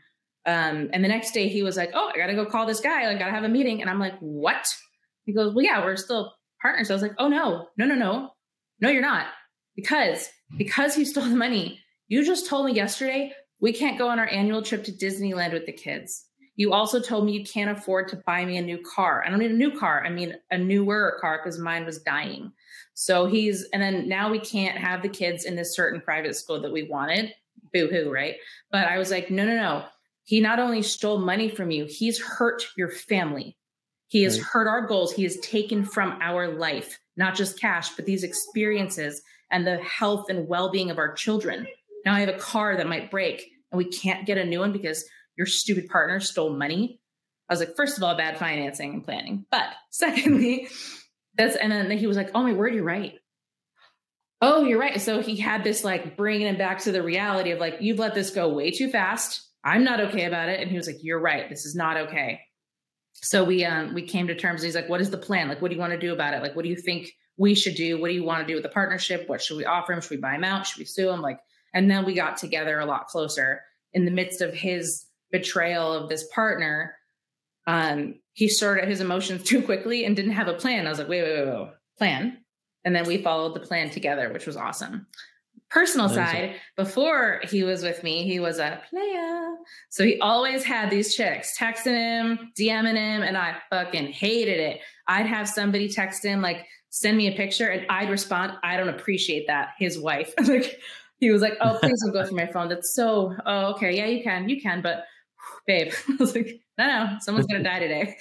Um, 0.46 0.88
and 0.92 1.04
the 1.04 1.08
next 1.08 1.32
day 1.32 1.48
he 1.48 1.62
was 1.62 1.76
like, 1.76 1.90
Oh, 1.94 2.10
I 2.14 2.16
gotta 2.16 2.34
go 2.34 2.46
call 2.46 2.66
this 2.66 2.80
guy. 2.80 3.10
I 3.10 3.18
gotta 3.18 3.32
have 3.32 3.44
a 3.44 3.48
meeting. 3.48 3.80
And 3.80 3.90
I'm 3.90 3.98
like, 3.98 4.18
What? 4.20 4.66
He 5.24 5.32
goes, 5.32 5.54
Well, 5.54 5.64
yeah, 5.64 5.84
we're 5.84 5.96
still 5.96 6.32
partners. 6.62 6.90
I 6.90 6.94
was 6.94 7.02
like, 7.02 7.14
Oh 7.18 7.28
no, 7.28 7.66
no, 7.76 7.84
no, 7.84 7.94
no. 7.94 8.30
No, 8.80 8.88
you're 8.88 9.02
not. 9.02 9.26
Because 9.76 10.28
because 10.56 10.94
he 10.94 11.04
stole 11.04 11.24
the 11.24 11.36
money, 11.36 11.80
you 12.08 12.24
just 12.24 12.48
told 12.48 12.66
me 12.66 12.72
yesterday 12.72 13.32
we 13.60 13.72
can't 13.72 13.98
go 13.98 14.08
on 14.08 14.18
our 14.18 14.28
annual 14.28 14.62
trip 14.62 14.84
to 14.84 14.92
Disneyland 14.92 15.52
with 15.52 15.66
the 15.66 15.72
kids. 15.72 16.24
You 16.56 16.72
also 16.72 17.00
told 17.00 17.26
me 17.26 17.32
you 17.32 17.44
can't 17.44 17.76
afford 17.76 18.08
to 18.08 18.22
buy 18.26 18.44
me 18.44 18.56
a 18.56 18.62
new 18.62 18.78
car. 18.78 19.22
I 19.24 19.30
don't 19.30 19.38
need 19.38 19.50
a 19.50 19.54
new 19.54 19.78
car. 19.78 20.02
I 20.04 20.10
mean 20.10 20.34
a 20.50 20.58
newer 20.58 21.18
car 21.20 21.40
because 21.42 21.58
mine 21.58 21.84
was 21.84 21.98
dying. 21.98 22.52
So 22.94 23.26
he's, 23.26 23.64
and 23.72 23.82
then 23.82 24.08
now 24.08 24.30
we 24.30 24.38
can't 24.38 24.78
have 24.78 25.02
the 25.02 25.08
kids 25.08 25.44
in 25.44 25.56
this 25.56 25.74
certain 25.74 26.00
private 26.00 26.36
school 26.36 26.60
that 26.60 26.72
we 26.72 26.84
wanted. 26.84 27.32
Boo 27.72 27.88
hoo, 27.88 28.10
right? 28.10 28.36
But 28.70 28.88
I 28.88 28.98
was 28.98 29.10
like, 29.10 29.30
no, 29.30 29.44
no, 29.44 29.54
no. 29.54 29.84
He 30.24 30.40
not 30.40 30.58
only 30.58 30.82
stole 30.82 31.18
money 31.18 31.48
from 31.48 31.70
you, 31.70 31.86
he's 31.86 32.20
hurt 32.20 32.62
your 32.76 32.90
family. 32.90 33.56
He 34.08 34.22
has 34.22 34.38
right. 34.38 34.46
hurt 34.46 34.68
our 34.68 34.86
goals. 34.86 35.12
He 35.12 35.22
has 35.24 35.36
taken 35.38 35.84
from 35.84 36.18
our 36.20 36.48
life, 36.48 36.98
not 37.16 37.34
just 37.34 37.60
cash, 37.60 37.94
but 37.94 38.06
these 38.06 38.24
experiences 38.24 39.22
and 39.50 39.66
the 39.66 39.78
health 39.78 40.26
and 40.28 40.48
well 40.48 40.70
being 40.70 40.90
of 40.90 40.98
our 40.98 41.12
children. 41.12 41.66
Now 42.04 42.14
I 42.14 42.20
have 42.20 42.28
a 42.28 42.38
car 42.38 42.76
that 42.76 42.88
might 42.88 43.10
break 43.10 43.50
and 43.70 43.78
we 43.78 43.84
can't 43.86 44.26
get 44.26 44.38
a 44.38 44.44
new 44.44 44.60
one 44.60 44.72
because 44.72 45.04
your 45.36 45.46
stupid 45.46 45.88
partner 45.88 46.20
stole 46.20 46.50
money. 46.50 47.00
I 47.48 47.52
was 47.52 47.60
like, 47.60 47.76
first 47.76 47.96
of 47.96 48.02
all, 48.02 48.16
bad 48.16 48.38
financing 48.38 48.92
and 48.92 49.04
planning. 49.04 49.46
But 49.50 49.68
secondly, 49.90 50.68
that's 51.38 51.56
and 51.56 51.72
then 51.72 51.90
he 51.96 52.06
was 52.06 52.16
like, 52.16 52.30
"Oh 52.34 52.42
my 52.42 52.52
word, 52.52 52.74
you're 52.74 52.84
right." 52.84 53.14
Oh, 54.40 54.62
you're 54.62 54.78
right. 54.78 55.00
So 55.00 55.22
he 55.22 55.36
had 55.36 55.64
this 55.64 55.82
like 55.84 56.16
bringing 56.16 56.46
him 56.46 56.58
back 56.58 56.80
to 56.80 56.92
the 56.92 57.02
reality 57.02 57.50
of 57.50 57.58
like, 57.58 57.78
you've 57.80 57.98
let 57.98 58.14
this 58.14 58.30
go 58.30 58.48
way 58.48 58.70
too 58.70 58.88
fast. 58.88 59.48
I'm 59.64 59.82
not 59.82 59.98
okay 59.98 60.26
about 60.26 60.48
it. 60.48 60.60
And 60.60 60.70
he 60.70 60.76
was 60.76 60.86
like, 60.86 61.02
"You're 61.02 61.20
right. 61.20 61.48
This 61.48 61.64
is 61.64 61.74
not 61.74 61.96
okay." 61.96 62.40
So 63.14 63.44
we 63.44 63.64
um 63.64 63.94
we 63.94 64.02
came 64.02 64.26
to 64.28 64.34
terms. 64.34 64.62
He's 64.62 64.74
like, 64.74 64.88
"What 64.88 65.00
is 65.00 65.10
the 65.10 65.18
plan? 65.18 65.48
Like, 65.48 65.62
what 65.62 65.68
do 65.68 65.74
you 65.74 65.80
want 65.80 65.92
to 65.92 65.98
do 65.98 66.12
about 66.12 66.34
it? 66.34 66.42
Like, 66.42 66.54
what 66.56 66.62
do 66.62 66.68
you 66.68 66.76
think 66.76 67.12
we 67.36 67.54
should 67.54 67.76
do? 67.76 68.00
What 68.00 68.08
do 68.08 68.14
you 68.14 68.24
want 68.24 68.46
to 68.46 68.46
do 68.46 68.54
with 68.54 68.64
the 68.64 68.68
partnership? 68.68 69.28
What 69.28 69.42
should 69.42 69.56
we 69.56 69.64
offer 69.64 69.92
him? 69.92 70.00
Should 70.00 70.10
we 70.10 70.16
buy 70.18 70.34
him 70.34 70.44
out? 70.44 70.66
Should 70.66 70.80
we 70.80 70.84
sue 70.84 71.10
him?" 71.10 71.20
Like, 71.20 71.38
and 71.74 71.90
then 71.90 72.04
we 72.04 72.14
got 72.14 72.36
together 72.36 72.78
a 72.78 72.86
lot 72.86 73.06
closer 73.06 73.62
in 73.92 74.04
the 74.04 74.10
midst 74.10 74.40
of 74.40 74.54
his 74.54 75.06
betrayal 75.30 75.92
of 75.92 76.08
this 76.08 76.26
partner 76.34 76.94
um, 77.68 78.14
he 78.38 78.48
sorted 78.48 78.88
his 78.88 79.00
emotions 79.00 79.42
too 79.44 79.60
quickly 79.60 80.04
and 80.04 80.14
didn't 80.14 80.30
have 80.30 80.46
a 80.46 80.54
plan. 80.54 80.86
I 80.86 80.90
was 80.90 81.00
like, 81.00 81.08
wait, 81.08 81.22
wait, 81.22 81.44
wait, 81.44 81.54
wait, 81.54 81.68
plan. 81.98 82.38
And 82.84 82.94
then 82.94 83.04
we 83.04 83.18
followed 83.20 83.54
the 83.54 83.66
plan 83.66 83.90
together, 83.90 84.32
which 84.32 84.46
was 84.46 84.56
awesome. 84.56 85.08
Personal 85.70 86.08
side, 86.08 86.54
before 86.76 87.40
he 87.50 87.64
was 87.64 87.82
with 87.82 88.02
me, 88.04 88.22
he 88.22 88.38
was 88.38 88.58
a 88.58 88.80
player. 88.88 89.56
So 89.90 90.04
he 90.04 90.18
always 90.20 90.62
had 90.62 90.88
these 90.88 91.14
chicks 91.14 91.58
texting 91.58 91.96
him, 91.96 92.52
DMing 92.58 92.96
him, 92.96 93.22
and 93.22 93.36
I 93.36 93.56
fucking 93.68 94.12
hated 94.12 94.60
it. 94.60 94.80
I'd 95.08 95.26
have 95.26 95.48
somebody 95.48 95.88
text 95.88 96.24
him, 96.24 96.40
like, 96.40 96.64
send 96.90 97.18
me 97.18 97.26
a 97.26 97.36
picture, 97.36 97.68
and 97.68 97.84
I'd 97.90 98.08
respond, 98.08 98.52
I 98.62 98.76
don't 98.78 98.88
appreciate 98.88 99.48
that. 99.48 99.70
His 99.78 99.98
wife. 99.98 100.32
like, 100.46 100.80
he 101.18 101.30
was 101.30 101.42
like, 101.42 101.58
oh, 101.60 101.76
please 101.82 102.00
don't 102.02 102.12
go 102.12 102.24
through 102.26 102.36
my 102.36 102.46
phone. 102.46 102.68
That's 102.68 102.94
so, 102.94 103.34
oh, 103.44 103.72
okay. 103.72 103.94
Yeah, 103.94 104.06
you 104.06 104.22
can, 104.22 104.48
you 104.48 104.60
can, 104.62 104.80
but 104.80 105.04
babe. 105.66 105.92
I 106.08 106.16
was 106.18 106.34
like, 106.34 106.60
no, 106.76 106.86
no, 106.86 107.16
someone's 107.20 107.46
gonna 107.46 107.62
die 107.62 107.80
today. 107.80 108.16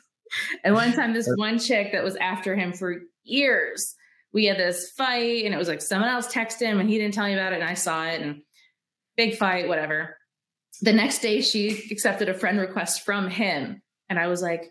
and 0.64 0.74
one 0.74 0.92
time, 0.92 1.12
this 1.12 1.28
one 1.36 1.58
chick 1.58 1.92
that 1.92 2.04
was 2.04 2.16
after 2.16 2.54
him 2.54 2.72
for 2.72 3.02
years, 3.24 3.94
we 4.32 4.46
had 4.46 4.58
this 4.58 4.90
fight, 4.90 5.44
and 5.44 5.54
it 5.54 5.58
was 5.58 5.68
like 5.68 5.82
someone 5.82 6.08
else 6.08 6.32
texted 6.32 6.66
him, 6.66 6.80
and 6.80 6.90
he 6.90 6.98
didn't 6.98 7.14
tell 7.14 7.26
me 7.26 7.34
about 7.34 7.52
it, 7.52 7.60
and 7.60 7.68
I 7.68 7.74
saw 7.74 8.04
it, 8.06 8.20
and 8.20 8.42
big 9.16 9.36
fight, 9.36 9.68
whatever. 9.68 10.18
The 10.82 10.92
next 10.92 11.20
day, 11.20 11.40
she 11.40 11.88
accepted 11.90 12.28
a 12.28 12.34
friend 12.34 12.58
request 12.58 13.04
from 13.04 13.30
him, 13.30 13.82
and 14.08 14.18
I 14.18 14.26
was 14.26 14.42
like, 14.42 14.70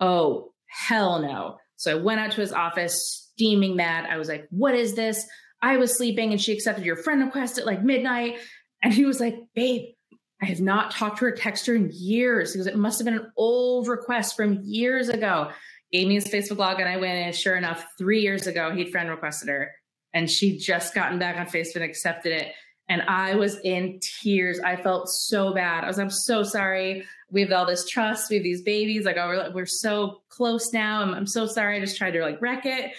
oh 0.00 0.52
hell 0.66 1.20
no! 1.20 1.58
So 1.76 1.92
I 1.92 2.02
went 2.02 2.20
out 2.20 2.32
to 2.32 2.40
his 2.40 2.52
office, 2.52 3.26
steaming 3.32 3.76
mad. 3.76 4.06
I 4.10 4.16
was 4.16 4.28
like, 4.28 4.46
What 4.50 4.74
is 4.74 4.94
this? 4.94 5.24
I 5.62 5.76
was 5.76 5.96
sleeping 5.96 6.32
and 6.32 6.40
she 6.40 6.52
accepted 6.52 6.84
your 6.84 6.96
friend 6.96 7.22
request 7.22 7.58
at 7.58 7.66
like 7.66 7.82
midnight. 7.82 8.38
And 8.82 8.92
he 8.92 9.04
was 9.04 9.20
like, 9.20 9.36
Babe, 9.54 9.94
I 10.42 10.46
have 10.46 10.60
not 10.60 10.90
talked 10.90 11.18
to 11.18 11.26
her 11.26 11.32
text 11.32 11.66
her 11.66 11.74
in 11.74 11.90
years. 11.92 12.52
because 12.52 12.66
It 12.66 12.76
must 12.76 12.98
have 12.98 13.06
been 13.06 13.14
an 13.14 13.32
old 13.36 13.88
request 13.88 14.36
from 14.36 14.60
years 14.62 15.08
ago. 15.08 15.50
Gave 15.92 16.08
me 16.08 16.14
his 16.14 16.26
Facebook 16.26 16.58
log 16.58 16.80
and 16.80 16.88
I 16.88 16.96
went 16.98 17.26
in. 17.26 17.32
Sure 17.32 17.56
enough, 17.56 17.86
three 17.96 18.20
years 18.20 18.46
ago, 18.46 18.74
he'd 18.74 18.90
friend 18.90 19.08
requested 19.08 19.48
her 19.48 19.72
and 20.12 20.30
she'd 20.30 20.58
just 20.58 20.94
gotten 20.94 21.18
back 21.18 21.36
on 21.36 21.46
Facebook 21.46 21.76
and 21.76 21.84
accepted 21.84 22.32
it. 22.32 22.52
And 22.88 23.02
I 23.02 23.34
was 23.34 23.58
in 23.64 23.98
tears. 24.00 24.60
I 24.60 24.76
felt 24.76 25.08
so 25.08 25.52
bad. 25.54 25.84
I 25.84 25.88
was, 25.88 25.98
I'm 25.98 26.10
so 26.10 26.42
sorry. 26.42 27.04
We 27.30 27.40
have 27.40 27.50
all 27.50 27.66
this 27.66 27.88
trust. 27.88 28.30
We 28.30 28.36
have 28.36 28.44
these 28.44 28.62
babies. 28.62 29.04
Like, 29.04 29.16
oh, 29.16 29.28
we're, 29.28 29.52
we're 29.52 29.66
so 29.66 30.22
close 30.28 30.72
now. 30.72 31.02
I'm, 31.02 31.12
I'm 31.12 31.26
so 31.26 31.46
sorry. 31.46 31.76
I 31.76 31.80
just 31.80 31.96
tried 31.96 32.12
to 32.12 32.22
like 32.22 32.40
wreck 32.40 32.64
it. 32.64 32.92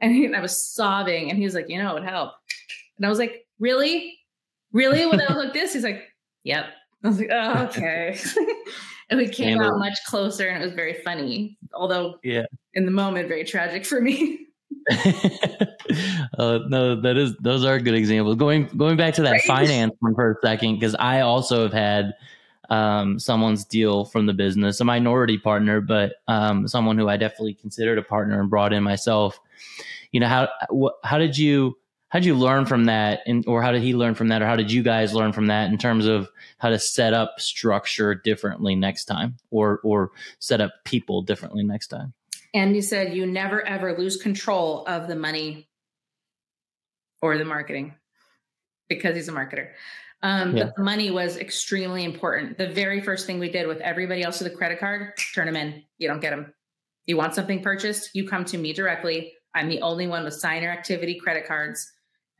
And, 0.00 0.14
he, 0.14 0.24
and 0.26 0.36
I 0.36 0.40
was 0.40 0.72
sobbing. 0.72 1.30
And 1.30 1.38
he 1.38 1.44
was 1.44 1.54
like, 1.54 1.68
you 1.68 1.82
know, 1.82 1.90
it 1.90 1.94
would 1.94 2.08
help. 2.08 2.32
And 2.96 3.06
I 3.06 3.08
was 3.08 3.18
like, 3.18 3.46
really? 3.58 4.18
Really? 4.72 5.06
Would 5.06 5.20
that 5.20 5.36
look 5.36 5.52
this? 5.52 5.72
He's 5.72 5.84
like, 5.84 6.04
yep. 6.44 6.66
I 7.04 7.08
was 7.08 7.18
like, 7.18 7.30
oh, 7.32 7.64
okay. 7.68 8.18
and 9.10 9.18
we 9.18 9.28
came 9.28 9.60
out 9.60 9.78
much 9.78 9.98
closer 10.06 10.48
and 10.48 10.62
it 10.62 10.66
was 10.66 10.74
very 10.74 10.94
funny. 11.02 11.58
Although, 11.74 12.18
yeah, 12.22 12.46
in 12.74 12.84
the 12.84 12.92
moment, 12.92 13.28
very 13.28 13.44
tragic 13.44 13.84
for 13.84 14.00
me. 14.00 14.46
uh, 16.38 16.60
no, 16.68 17.00
that 17.00 17.16
is 17.16 17.36
those 17.36 17.64
are 17.64 17.78
good 17.78 17.94
examples. 17.94 18.36
Going 18.36 18.66
going 18.76 18.96
back 18.96 19.14
to 19.14 19.22
that 19.22 19.32
right. 19.32 19.44
finance 19.44 19.94
one 20.00 20.14
for 20.14 20.32
a 20.32 20.46
second, 20.46 20.76
because 20.76 20.94
I 20.94 21.20
also 21.20 21.62
have 21.62 21.72
had 21.72 22.14
um, 22.70 23.18
someone's 23.18 23.64
deal 23.64 24.04
from 24.04 24.26
the 24.26 24.32
business, 24.32 24.80
a 24.80 24.84
minority 24.84 25.38
partner, 25.38 25.80
but 25.80 26.14
um, 26.26 26.66
someone 26.66 26.96
who 26.96 27.08
I 27.08 27.16
definitely 27.16 27.54
considered 27.54 27.98
a 27.98 28.02
partner 28.02 28.40
and 28.40 28.48
brought 28.48 28.72
in 28.72 28.82
myself. 28.82 29.38
You 30.10 30.20
know 30.20 30.28
how 30.28 30.48
wh- 30.70 31.06
how 31.06 31.18
did 31.18 31.36
you 31.36 31.76
how 32.12 32.18
did 32.18 32.26
you 32.26 32.34
learn 32.34 32.66
from 32.66 32.84
that, 32.84 33.20
and 33.26 33.42
or 33.46 33.62
how 33.62 33.72
did 33.72 33.80
he 33.80 33.94
learn 33.94 34.14
from 34.14 34.28
that, 34.28 34.42
or 34.42 34.46
how 34.46 34.54
did 34.54 34.70
you 34.70 34.82
guys 34.82 35.14
learn 35.14 35.32
from 35.32 35.46
that 35.46 35.70
in 35.70 35.78
terms 35.78 36.04
of 36.04 36.28
how 36.58 36.68
to 36.68 36.78
set 36.78 37.14
up 37.14 37.40
structure 37.40 38.14
differently 38.14 38.76
next 38.76 39.06
time, 39.06 39.36
or 39.50 39.80
or 39.82 40.10
set 40.38 40.60
up 40.60 40.74
people 40.84 41.22
differently 41.22 41.64
next 41.64 41.86
time? 41.86 42.12
And 42.52 42.76
you 42.76 42.82
said 42.82 43.16
you 43.16 43.24
never 43.24 43.66
ever 43.66 43.96
lose 43.96 44.18
control 44.18 44.84
of 44.86 45.08
the 45.08 45.16
money 45.16 45.70
or 47.22 47.38
the 47.38 47.46
marketing 47.46 47.94
because 48.90 49.16
he's 49.16 49.28
a 49.28 49.32
marketer. 49.32 49.70
Um, 50.22 50.54
yeah. 50.54 50.70
the 50.76 50.82
money 50.82 51.10
was 51.10 51.38
extremely 51.38 52.04
important. 52.04 52.58
The 52.58 52.68
very 52.68 53.00
first 53.00 53.26
thing 53.26 53.38
we 53.38 53.50
did 53.50 53.66
with 53.66 53.80
everybody 53.80 54.22
else 54.22 54.38
with 54.38 54.52
a 54.52 54.54
credit 54.54 54.80
card, 54.80 55.14
turn 55.34 55.46
them 55.46 55.56
in. 55.56 55.82
You 55.96 56.08
don't 56.08 56.20
get 56.20 56.30
them. 56.30 56.52
You 57.06 57.16
want 57.16 57.34
something 57.34 57.62
purchased, 57.62 58.10
you 58.12 58.28
come 58.28 58.44
to 58.44 58.58
me 58.58 58.74
directly. 58.74 59.32
I'm 59.54 59.68
the 59.68 59.80
only 59.80 60.06
one 60.06 60.24
with 60.24 60.34
signer 60.34 60.68
activity 60.68 61.18
credit 61.18 61.46
cards, 61.46 61.90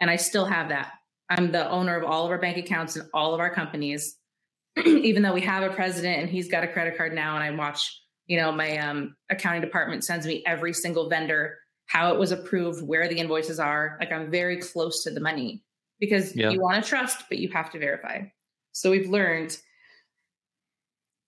and 0.03 0.11
I 0.11 0.17
still 0.17 0.45
have 0.45 0.69
that. 0.69 0.93
I'm 1.31 1.51
the 1.51 1.71
owner 1.71 1.97
of 1.97 2.05
all 2.05 2.27
of 2.27 2.31
our 2.31 2.39
bank 2.39 2.59
accounts 2.59 2.97
and 2.97 3.09
all 3.15 3.33
of 3.33 3.41
our 3.41 3.55
companies. 3.55 4.19
Even 4.85 5.23
though 5.23 5.33
we 5.33 5.41
have 5.41 5.63
a 5.63 5.75
president 5.75 6.21
and 6.21 6.29
he's 6.29 6.51
got 6.51 6.63
a 6.63 6.69
credit 6.69 6.99
card 6.99 7.15
now, 7.15 7.37
and 7.37 7.43
I 7.43 7.51
watch 7.53 8.03
you 8.27 8.41
know 8.41 8.53
my 8.53 8.79
um, 8.79 9.17
accounting 9.31 9.61
department 9.61 10.05
sends 10.05 10.27
me 10.27 10.43
every 10.47 10.73
single 10.73 11.09
vendor 11.09 11.59
how 11.87 12.15
it 12.15 12.19
was 12.19 12.33
approved 12.33 12.83
where 12.83 13.09
the 13.09 13.19
invoices 13.19 13.59
are 13.59 13.97
like 14.01 14.13
i'm 14.13 14.31
very 14.31 14.59
close 14.59 15.05
to 15.05 15.11
the 15.11 15.21
money 15.21 15.63
because 15.99 16.35
yeah. 16.35 16.51
you 16.51 16.61
want 16.61 16.83
to 16.83 16.89
trust 16.89 17.25
but 17.29 17.39
you 17.39 17.49
have 17.51 17.71
to 17.71 17.79
verify 17.79 18.21
so 18.73 18.91
we've 18.91 19.09
learned 19.09 19.57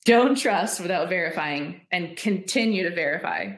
don't 0.05 0.37
trust 0.37 0.81
without 0.81 1.09
verifying 1.09 1.81
and 1.91 2.17
continue 2.17 2.89
to 2.89 2.95
verify 2.95 3.53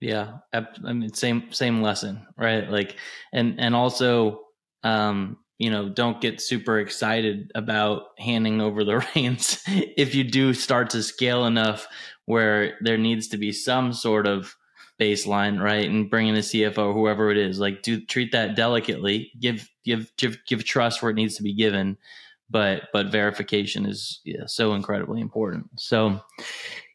yeah 0.00 0.38
i 0.52 0.92
mean 0.92 1.12
same 1.12 1.50
same 1.52 1.82
lesson 1.82 2.26
right 2.36 2.70
like 2.70 2.96
and 3.32 3.58
and 3.58 3.74
also 3.74 4.40
um 4.84 5.36
you 5.58 5.70
know, 5.70 5.88
don't 5.88 6.20
get 6.20 6.40
super 6.40 6.78
excited 6.78 7.50
about 7.54 8.10
handing 8.18 8.60
over 8.60 8.84
the 8.84 9.04
reins 9.16 9.62
if 9.66 10.14
you 10.14 10.24
do 10.24 10.54
start 10.54 10.90
to 10.90 11.02
scale 11.02 11.44
enough 11.46 11.86
where 12.26 12.78
there 12.80 12.98
needs 12.98 13.28
to 13.28 13.36
be 13.36 13.52
some 13.52 13.92
sort 13.92 14.26
of 14.26 14.56
baseline, 15.00 15.60
right? 15.60 15.88
And 15.88 16.08
bringing 16.08 16.36
a 16.36 16.40
CFO, 16.40 16.92
whoever 16.92 17.30
it 17.30 17.36
is, 17.36 17.58
like 17.58 17.82
do 17.82 18.00
treat 18.04 18.32
that 18.32 18.54
delicately. 18.54 19.32
Give 19.40 19.68
give 19.84 20.12
give 20.16 20.38
give 20.46 20.64
trust 20.64 21.02
where 21.02 21.10
it 21.10 21.16
needs 21.16 21.36
to 21.36 21.42
be 21.42 21.54
given, 21.54 21.96
but 22.48 22.88
but 22.92 23.10
verification 23.10 23.84
is 23.86 24.20
yeah, 24.24 24.46
so 24.46 24.74
incredibly 24.74 25.20
important. 25.20 25.66
So, 25.76 26.20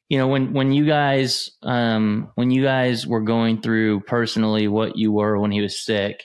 you 0.09 0.17
know, 0.17 0.27
when 0.27 0.53
when 0.53 0.71
you 0.71 0.85
guys 0.85 1.51
um 1.63 2.31
when 2.35 2.51
you 2.51 2.63
guys 2.63 3.07
were 3.07 3.21
going 3.21 3.61
through 3.61 4.01
personally 4.01 4.67
what 4.67 4.97
you 4.97 5.11
were 5.11 5.39
when 5.39 5.51
he 5.51 5.61
was 5.61 5.79
sick 5.79 6.23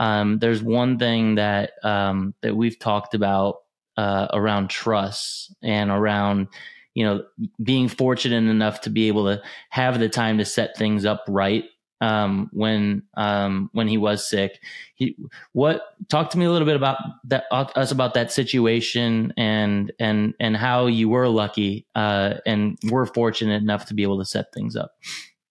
um, 0.00 0.38
there's 0.38 0.62
one 0.62 0.98
thing 0.98 1.34
that 1.34 1.72
um, 1.84 2.34
that 2.42 2.56
we've 2.56 2.78
talked 2.78 3.14
about 3.14 3.56
uh, 3.98 4.28
around 4.32 4.70
trust 4.70 5.54
and 5.62 5.90
around 5.90 6.48
you 6.94 7.04
know 7.04 7.22
being 7.62 7.86
fortunate 7.86 8.50
enough 8.50 8.80
to 8.82 8.90
be 8.90 9.08
able 9.08 9.26
to 9.26 9.42
have 9.68 10.00
the 10.00 10.08
time 10.08 10.38
to 10.38 10.44
set 10.44 10.76
things 10.76 11.04
up 11.04 11.22
right 11.28 11.64
um, 12.00 12.48
when 12.52 13.02
um, 13.14 13.70
when 13.72 13.88
he 13.88 13.98
was 13.98 14.28
sick. 14.28 14.60
He, 14.94 15.16
what 15.52 15.82
talk 16.08 16.30
to 16.30 16.38
me 16.38 16.44
a 16.44 16.50
little 16.50 16.66
bit 16.66 16.76
about 16.76 16.98
that 17.24 17.44
uh, 17.50 17.66
us 17.76 17.90
about 17.90 18.14
that 18.14 18.32
situation 18.32 19.32
and 19.36 19.92
and 19.98 20.34
and 20.40 20.56
how 20.56 20.86
you 20.86 21.08
were 21.08 21.28
lucky 21.28 21.86
uh, 21.94 22.34
and 22.46 22.78
were 22.90 23.06
fortunate 23.06 23.62
enough 23.62 23.86
to 23.86 23.94
be 23.94 24.02
able 24.02 24.18
to 24.18 24.24
set 24.24 24.52
things 24.52 24.76
up. 24.76 24.96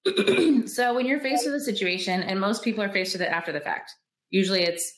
so 0.65 0.93
when 0.93 1.05
you're 1.05 1.19
faced 1.19 1.45
with 1.45 1.55
a 1.55 1.59
situation, 1.59 2.23
and 2.23 2.39
most 2.39 2.63
people 2.63 2.83
are 2.83 2.91
faced 2.91 3.13
with 3.13 3.21
it 3.21 3.29
after 3.29 3.51
the 3.51 3.59
fact, 3.59 3.93
Usually 4.29 4.63
it's 4.63 4.93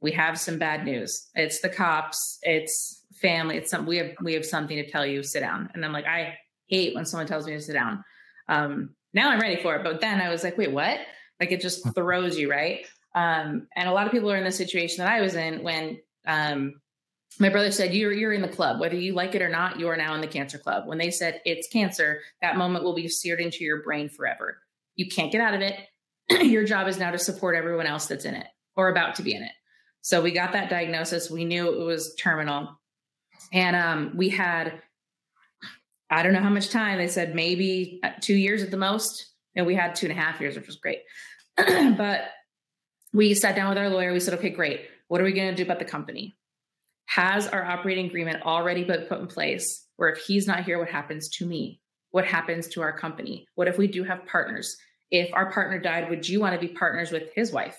we 0.00 0.12
have 0.12 0.38
some 0.38 0.58
bad 0.58 0.84
news. 0.84 1.28
It's 1.34 1.60
the 1.60 1.68
cops, 1.68 2.38
it's 2.42 3.02
family, 3.20 3.56
it's 3.56 3.70
some 3.70 3.86
we 3.86 3.96
have 3.98 4.10
we 4.22 4.34
have 4.34 4.44
something 4.44 4.76
to 4.76 4.88
tell 4.90 5.06
you, 5.06 5.22
sit 5.22 5.40
down. 5.40 5.70
And 5.74 5.84
I'm 5.84 5.92
like, 5.92 6.06
I 6.06 6.34
hate 6.66 6.94
when 6.94 7.06
someone 7.06 7.26
tells 7.26 7.46
me 7.46 7.52
to 7.52 7.60
sit 7.60 7.74
down. 7.74 8.04
Um, 8.48 8.90
now 9.14 9.30
I'm 9.30 9.40
ready 9.40 9.62
for 9.62 9.74
it. 9.76 9.84
But 9.84 10.00
then 10.00 10.20
I 10.20 10.28
was 10.28 10.44
like, 10.44 10.58
wait, 10.58 10.72
what? 10.72 10.98
Like 11.40 11.52
it 11.52 11.60
just 11.60 11.94
throws 11.94 12.36
you, 12.36 12.50
right? 12.50 12.86
Um, 13.14 13.68
and 13.76 13.88
a 13.88 13.92
lot 13.92 14.06
of 14.06 14.12
people 14.12 14.30
are 14.30 14.36
in 14.36 14.44
the 14.44 14.52
situation 14.52 15.04
that 15.04 15.12
I 15.12 15.20
was 15.20 15.34
in 15.34 15.62
when 15.62 15.98
um, 16.26 16.74
my 17.38 17.48
brother 17.48 17.70
said, 17.70 17.94
you're, 17.94 18.12
you're 18.12 18.32
in 18.32 18.42
the 18.42 18.48
club, 18.48 18.80
whether 18.80 18.96
you 18.96 19.14
like 19.14 19.34
it 19.34 19.42
or 19.42 19.48
not, 19.48 19.78
you 19.78 19.88
are 19.88 19.96
now 19.96 20.14
in 20.14 20.20
the 20.20 20.26
cancer 20.26 20.58
club. 20.58 20.86
When 20.86 20.98
they 20.98 21.10
said 21.10 21.40
it's 21.44 21.68
cancer, 21.68 22.20
that 22.42 22.56
moment 22.56 22.84
will 22.84 22.94
be 22.94 23.08
seared 23.08 23.40
into 23.40 23.64
your 23.64 23.82
brain 23.82 24.08
forever. 24.08 24.58
You 24.96 25.08
can't 25.08 25.32
get 25.32 25.40
out 25.40 25.54
of 25.54 25.60
it. 25.60 25.78
your 26.46 26.64
job 26.64 26.88
is 26.88 26.98
now 26.98 27.10
to 27.10 27.18
support 27.18 27.56
everyone 27.56 27.86
else 27.86 28.06
that's 28.06 28.24
in 28.24 28.34
it 28.34 28.46
or 28.76 28.88
about 28.88 29.16
to 29.16 29.22
be 29.22 29.34
in 29.34 29.42
it. 29.42 29.52
So 30.00 30.20
we 30.20 30.32
got 30.32 30.52
that 30.52 30.70
diagnosis. 30.70 31.30
We 31.30 31.44
knew 31.44 31.72
it 31.72 31.84
was 31.84 32.14
terminal. 32.16 32.68
And 33.52 33.76
um, 33.76 34.12
we 34.16 34.28
had, 34.28 34.82
I 36.14 36.22
don't 36.22 36.32
know 36.32 36.40
how 36.40 36.50
much 36.50 36.70
time. 36.70 36.98
They 36.98 37.08
said 37.08 37.34
maybe 37.34 38.00
uh, 38.02 38.10
two 38.20 38.34
years 38.34 38.62
at 38.62 38.70
the 38.70 38.76
most. 38.76 39.32
And 39.56 39.66
we 39.66 39.74
had 39.74 39.94
two 39.94 40.06
and 40.06 40.18
a 40.18 40.20
half 40.20 40.40
years, 40.40 40.56
which 40.56 40.66
was 40.66 40.76
great. 40.76 41.02
but 41.56 42.22
we 43.12 43.34
sat 43.34 43.54
down 43.54 43.68
with 43.68 43.78
our 43.78 43.88
lawyer. 43.88 44.12
We 44.12 44.20
said, 44.20 44.34
okay, 44.34 44.50
great. 44.50 44.82
What 45.08 45.20
are 45.20 45.24
we 45.24 45.32
going 45.32 45.50
to 45.50 45.54
do 45.54 45.62
about 45.62 45.78
the 45.78 45.84
company? 45.84 46.36
Has 47.06 47.46
our 47.46 47.64
operating 47.64 48.06
agreement 48.06 48.42
already 48.42 48.82
been 48.82 49.02
put 49.02 49.20
in 49.20 49.26
place? 49.26 49.86
Where 49.96 50.08
if 50.08 50.18
he's 50.18 50.46
not 50.46 50.64
here, 50.64 50.78
what 50.78 50.88
happens 50.88 51.28
to 51.36 51.46
me? 51.46 51.80
What 52.10 52.24
happens 52.24 52.68
to 52.68 52.82
our 52.82 52.96
company? 52.96 53.46
What 53.54 53.68
if 53.68 53.78
we 53.78 53.86
do 53.86 54.02
have 54.02 54.26
partners? 54.26 54.76
If 55.10 55.32
our 55.32 55.52
partner 55.52 55.78
died, 55.78 56.10
would 56.10 56.28
you 56.28 56.40
want 56.40 56.54
to 56.54 56.66
be 56.66 56.72
partners 56.72 57.12
with 57.12 57.30
his 57.34 57.52
wife? 57.52 57.78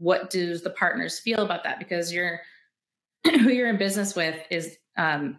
what 0.00 0.30
does 0.30 0.62
the 0.62 0.70
partners 0.70 1.20
feel 1.20 1.40
about 1.40 1.62
that 1.64 1.78
because 1.78 2.12
you're 2.12 2.40
who 3.24 3.50
you're 3.50 3.68
in 3.68 3.76
business 3.76 4.16
with 4.16 4.34
is 4.50 4.76
um, 4.96 5.38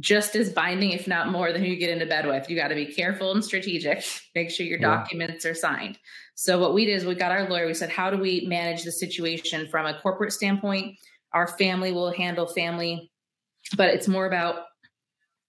just 0.00 0.36
as 0.36 0.52
binding 0.52 0.92
if 0.92 1.06
not 1.06 1.30
more 1.30 1.52
than 1.52 1.62
who 1.62 1.68
you 1.68 1.76
get 1.76 1.90
into 1.90 2.06
bed 2.06 2.26
with. 2.26 2.48
You 2.48 2.56
got 2.56 2.68
to 2.68 2.74
be 2.74 2.86
careful 2.86 3.32
and 3.32 3.44
strategic. 3.44 4.04
Make 4.34 4.50
sure 4.50 4.66
your 4.66 4.80
yeah. 4.80 4.96
documents 4.96 5.44
are 5.44 5.54
signed. 5.54 5.98
So 6.34 6.58
what 6.58 6.74
we 6.74 6.86
did 6.86 6.92
is 6.92 7.04
we 7.04 7.14
got 7.14 7.32
our 7.32 7.48
lawyer 7.48 7.66
we 7.66 7.74
said 7.74 7.90
how 7.90 8.10
do 8.10 8.18
we 8.18 8.46
manage 8.46 8.84
the 8.84 8.92
situation 8.92 9.68
from 9.68 9.86
a 9.86 9.98
corporate 10.00 10.32
standpoint? 10.32 10.98
Our 11.32 11.46
family 11.46 11.92
will 11.92 12.12
handle 12.12 12.46
family 12.46 13.10
but 13.74 13.88
it's 13.88 14.06
more 14.06 14.26
about 14.26 14.64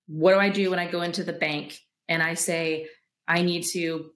what 0.07 0.33
do 0.33 0.39
i 0.39 0.49
do 0.49 0.69
when 0.69 0.79
i 0.79 0.89
go 0.89 1.01
into 1.01 1.23
the 1.23 1.33
bank 1.33 1.77
and 2.07 2.23
i 2.23 2.33
say 2.33 2.87
i 3.27 3.41
need 3.41 3.63
to 3.63 4.09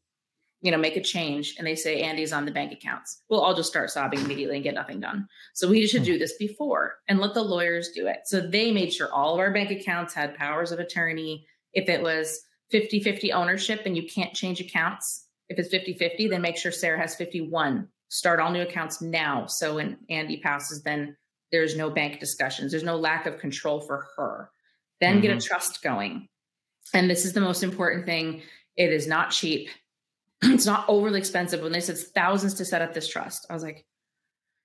you 0.61 0.71
know, 0.71 0.77
make 0.77 0.95
a 0.95 1.01
change 1.01 1.55
and 1.57 1.65
they 1.65 1.75
say 1.75 2.01
Andy's 2.01 2.31
on 2.31 2.45
the 2.45 2.51
bank 2.51 2.71
accounts, 2.71 3.23
we'll 3.29 3.41
all 3.41 3.55
just 3.55 3.69
start 3.69 3.89
sobbing 3.89 4.19
immediately 4.19 4.55
and 4.55 4.63
get 4.63 4.75
nothing 4.75 4.99
done. 4.99 5.27
So 5.53 5.67
we 5.67 5.87
should 5.87 6.03
do 6.03 6.19
this 6.19 6.37
before 6.37 6.97
and 7.07 7.19
let 7.19 7.33
the 7.33 7.41
lawyers 7.41 7.89
do 7.95 8.07
it. 8.07 8.19
So 8.25 8.39
they 8.39 8.71
made 8.71 8.93
sure 8.93 9.11
all 9.11 9.33
of 9.33 9.39
our 9.39 9.51
bank 9.51 9.71
accounts 9.71 10.13
had 10.13 10.35
powers 10.35 10.71
of 10.71 10.79
attorney. 10.79 11.45
If 11.73 11.89
it 11.89 12.01
was 12.01 12.39
50 12.69 13.01
50 13.01 13.33
ownership 13.33 13.81
and 13.85 13.97
you 13.97 14.07
can't 14.07 14.33
change 14.33 14.61
accounts, 14.61 15.27
if 15.49 15.57
it's 15.57 15.69
50 15.69 15.95
50, 15.95 16.27
then 16.27 16.41
make 16.41 16.57
sure 16.57 16.71
Sarah 16.71 16.99
has 16.99 17.15
51. 17.15 17.87
Start 18.09 18.39
all 18.39 18.51
new 18.51 18.61
accounts 18.61 19.01
now. 19.01 19.47
So 19.47 19.75
when 19.75 19.97
Andy 20.09 20.37
passes, 20.37 20.83
then 20.83 21.17
there's 21.51 21.75
no 21.75 21.89
bank 21.89 22.19
discussions, 22.19 22.71
there's 22.71 22.83
no 22.83 22.97
lack 22.97 23.25
of 23.25 23.39
control 23.39 23.81
for 23.81 24.07
her. 24.15 24.51
Then 24.99 25.15
mm-hmm. 25.15 25.21
get 25.21 25.31
a 25.31 25.35
mm-hmm. 25.35 25.47
trust 25.47 25.81
going. 25.81 26.27
And 26.93 27.09
this 27.09 27.25
is 27.25 27.33
the 27.33 27.41
most 27.41 27.63
important 27.63 28.05
thing. 28.05 28.43
It 28.77 28.93
is 28.93 29.07
not 29.07 29.31
cheap 29.31 29.69
it's 30.53 30.65
not 30.65 30.85
overly 30.87 31.19
expensive. 31.19 31.61
When 31.61 31.71
they 31.71 31.79
said 31.79 31.97
thousands 31.97 32.55
to 32.55 32.65
set 32.65 32.81
up 32.81 32.93
this 32.93 33.07
trust, 33.07 33.45
I 33.49 33.53
was 33.53 33.63
like, 33.63 33.85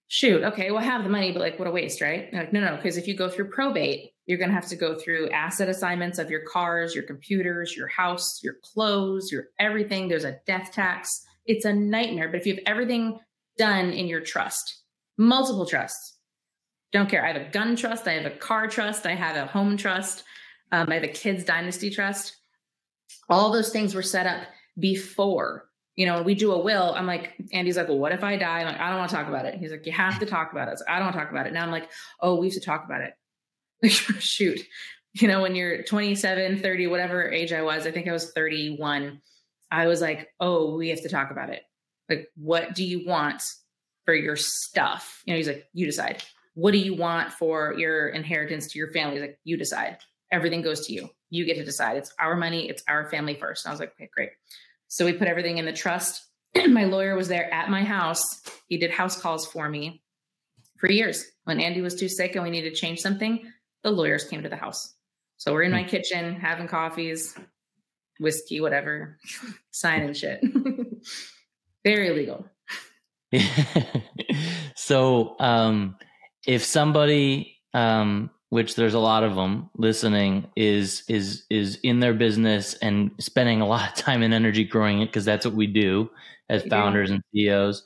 shoot, 0.08 0.42
okay, 0.42 0.70
well, 0.70 0.80
I 0.80 0.84
have 0.84 1.02
the 1.02 1.10
money, 1.10 1.32
but 1.32 1.40
like, 1.40 1.58
what 1.58 1.68
a 1.68 1.72
waste, 1.72 2.00
right? 2.00 2.32
like, 2.32 2.52
no, 2.52 2.60
no, 2.60 2.76
because 2.76 2.96
if 2.96 3.06
you 3.06 3.16
go 3.16 3.28
through 3.28 3.50
probate, 3.50 4.12
you're 4.26 4.38
going 4.38 4.50
to 4.50 4.54
have 4.54 4.68
to 4.68 4.76
go 4.76 4.96
through 4.98 5.30
asset 5.30 5.68
assignments 5.68 6.18
of 6.18 6.30
your 6.30 6.42
cars, 6.42 6.94
your 6.94 7.04
computers, 7.04 7.76
your 7.76 7.88
house, 7.88 8.40
your 8.42 8.54
clothes, 8.62 9.30
your 9.30 9.48
everything. 9.58 10.08
There's 10.08 10.24
a 10.24 10.38
death 10.46 10.72
tax. 10.72 11.24
It's 11.44 11.64
a 11.64 11.72
nightmare. 11.72 12.28
But 12.28 12.40
if 12.40 12.46
you 12.46 12.54
have 12.54 12.64
everything 12.66 13.20
done 13.56 13.90
in 13.90 14.06
your 14.06 14.20
trust, 14.20 14.82
multiple 15.16 15.66
trusts, 15.66 16.14
don't 16.92 17.08
care. 17.08 17.24
I 17.24 17.32
have 17.32 17.40
a 17.40 17.50
gun 17.50 17.76
trust, 17.76 18.06
I 18.08 18.12
have 18.12 18.26
a 18.26 18.36
car 18.36 18.68
trust, 18.68 19.06
I 19.06 19.14
have 19.14 19.36
a 19.36 19.46
home 19.46 19.76
trust, 19.76 20.24
um, 20.72 20.88
I 20.90 20.94
have 20.94 21.04
a 21.04 21.08
kids 21.08 21.44
dynasty 21.44 21.90
trust. 21.90 22.36
All 23.28 23.52
those 23.52 23.70
things 23.70 23.94
were 23.94 24.02
set 24.02 24.26
up 24.26 24.46
before. 24.78 25.65
You 25.96 26.06
know, 26.06 26.22
we 26.22 26.34
do 26.34 26.52
a 26.52 26.58
will. 26.58 26.94
I'm 26.94 27.06
like, 27.06 27.34
Andy's 27.52 27.76
like, 27.76 27.88
well, 27.88 27.98
what 27.98 28.12
if 28.12 28.22
I 28.22 28.36
die? 28.36 28.60
I'm 28.60 28.66
like, 28.66 28.78
I 28.78 28.90
don't 28.90 28.98
want 28.98 29.10
to 29.10 29.16
talk 29.16 29.28
about 29.28 29.46
it. 29.46 29.54
He's 29.54 29.70
like, 29.70 29.86
you 29.86 29.92
have 29.92 30.18
to 30.18 30.26
talk 30.26 30.52
about 30.52 30.68
it. 30.68 30.78
I, 30.86 30.94
I 30.94 30.96
don't 30.96 31.06
want 31.06 31.16
to 31.16 31.20
talk 31.20 31.30
about 31.30 31.46
it. 31.46 31.54
Now 31.54 31.64
I'm 31.64 31.70
like, 31.70 31.90
oh, 32.20 32.36
we 32.36 32.46
have 32.46 32.54
to 32.54 32.60
talk 32.60 32.84
about 32.84 33.00
it. 33.00 33.14
shoot 33.90 34.60
you 35.20 35.28
know 35.28 35.42
when 35.42 35.54
you're 35.54 35.82
27 35.82 36.60
30 36.60 36.86
whatever 36.86 37.30
age 37.30 37.52
i 37.52 37.62
was 37.62 37.86
i 37.86 37.90
think 37.90 38.08
i 38.08 38.12
was 38.12 38.32
31 38.32 39.20
i 39.70 39.86
was 39.86 40.00
like 40.00 40.28
oh 40.40 40.76
we 40.76 40.88
have 40.88 41.02
to 41.02 41.08
talk 41.08 41.30
about 41.30 41.50
it 41.50 41.62
like 42.08 42.28
what 42.36 42.74
do 42.74 42.84
you 42.84 43.06
want 43.06 43.42
for 44.04 44.14
your 44.14 44.36
stuff 44.36 45.22
you 45.24 45.32
know 45.32 45.36
he's 45.36 45.48
like 45.48 45.66
you 45.72 45.86
decide 45.86 46.22
what 46.54 46.72
do 46.72 46.78
you 46.78 46.94
want 46.94 47.32
for 47.32 47.74
your 47.76 48.08
inheritance 48.08 48.72
to 48.72 48.78
your 48.78 48.90
family 48.92 49.14
he's 49.14 49.22
like 49.22 49.38
you 49.44 49.56
decide 49.56 49.98
everything 50.30 50.62
goes 50.62 50.86
to 50.86 50.92
you 50.92 51.08
you 51.30 51.44
get 51.44 51.56
to 51.56 51.64
decide 51.64 51.96
it's 51.96 52.14
our 52.20 52.36
money 52.36 52.68
it's 52.68 52.82
our 52.88 53.08
family 53.10 53.34
first 53.34 53.64
and 53.64 53.70
i 53.70 53.72
was 53.72 53.80
like 53.80 53.92
okay 53.92 54.08
great 54.12 54.30
so 54.88 55.04
we 55.04 55.12
put 55.12 55.28
everything 55.28 55.58
in 55.58 55.64
the 55.64 55.72
trust 55.72 56.22
my 56.68 56.84
lawyer 56.84 57.14
was 57.16 57.28
there 57.28 57.52
at 57.52 57.70
my 57.70 57.84
house 57.84 58.22
he 58.68 58.78
did 58.78 58.90
house 58.90 59.20
calls 59.20 59.46
for 59.46 59.68
me 59.68 60.02
for 60.78 60.90
years 60.90 61.24
when 61.44 61.60
andy 61.60 61.80
was 61.80 61.94
too 61.94 62.08
sick 62.08 62.34
and 62.34 62.44
we 62.44 62.50
needed 62.50 62.74
to 62.74 62.80
change 62.80 63.00
something 63.00 63.52
the 63.86 63.92
lawyers 63.92 64.24
came 64.24 64.42
to 64.42 64.48
the 64.48 64.56
house. 64.56 64.94
So 65.36 65.52
we're 65.52 65.62
in 65.62 65.70
my 65.70 65.82
hmm. 65.82 65.88
kitchen 65.88 66.34
having 66.34 66.66
coffees, 66.66 67.38
whiskey, 68.18 68.60
whatever, 68.60 69.18
signing 69.70 70.12
shit. 70.12 70.42
Very 71.84 72.08
illegal. 72.08 72.46
so 74.74 75.36
um, 75.38 75.96
if 76.46 76.64
somebody 76.64 77.58
um, 77.74 78.30
which 78.50 78.76
there's 78.76 78.94
a 78.94 78.98
lot 78.98 79.24
of 79.24 79.34
them 79.34 79.68
listening 79.76 80.46
is 80.56 81.02
is 81.08 81.44
is 81.50 81.78
in 81.82 82.00
their 82.00 82.14
business 82.14 82.74
and 82.74 83.10
spending 83.18 83.60
a 83.60 83.66
lot 83.66 83.90
of 83.90 83.94
time 84.04 84.22
and 84.22 84.32
energy 84.32 84.64
growing 84.64 85.00
it 85.00 85.06
because 85.06 85.24
that's 85.24 85.44
what 85.44 85.54
we 85.54 85.66
do 85.66 86.08
as 86.48 86.62
founders 86.64 87.10
and 87.10 87.22
CEOs 87.32 87.82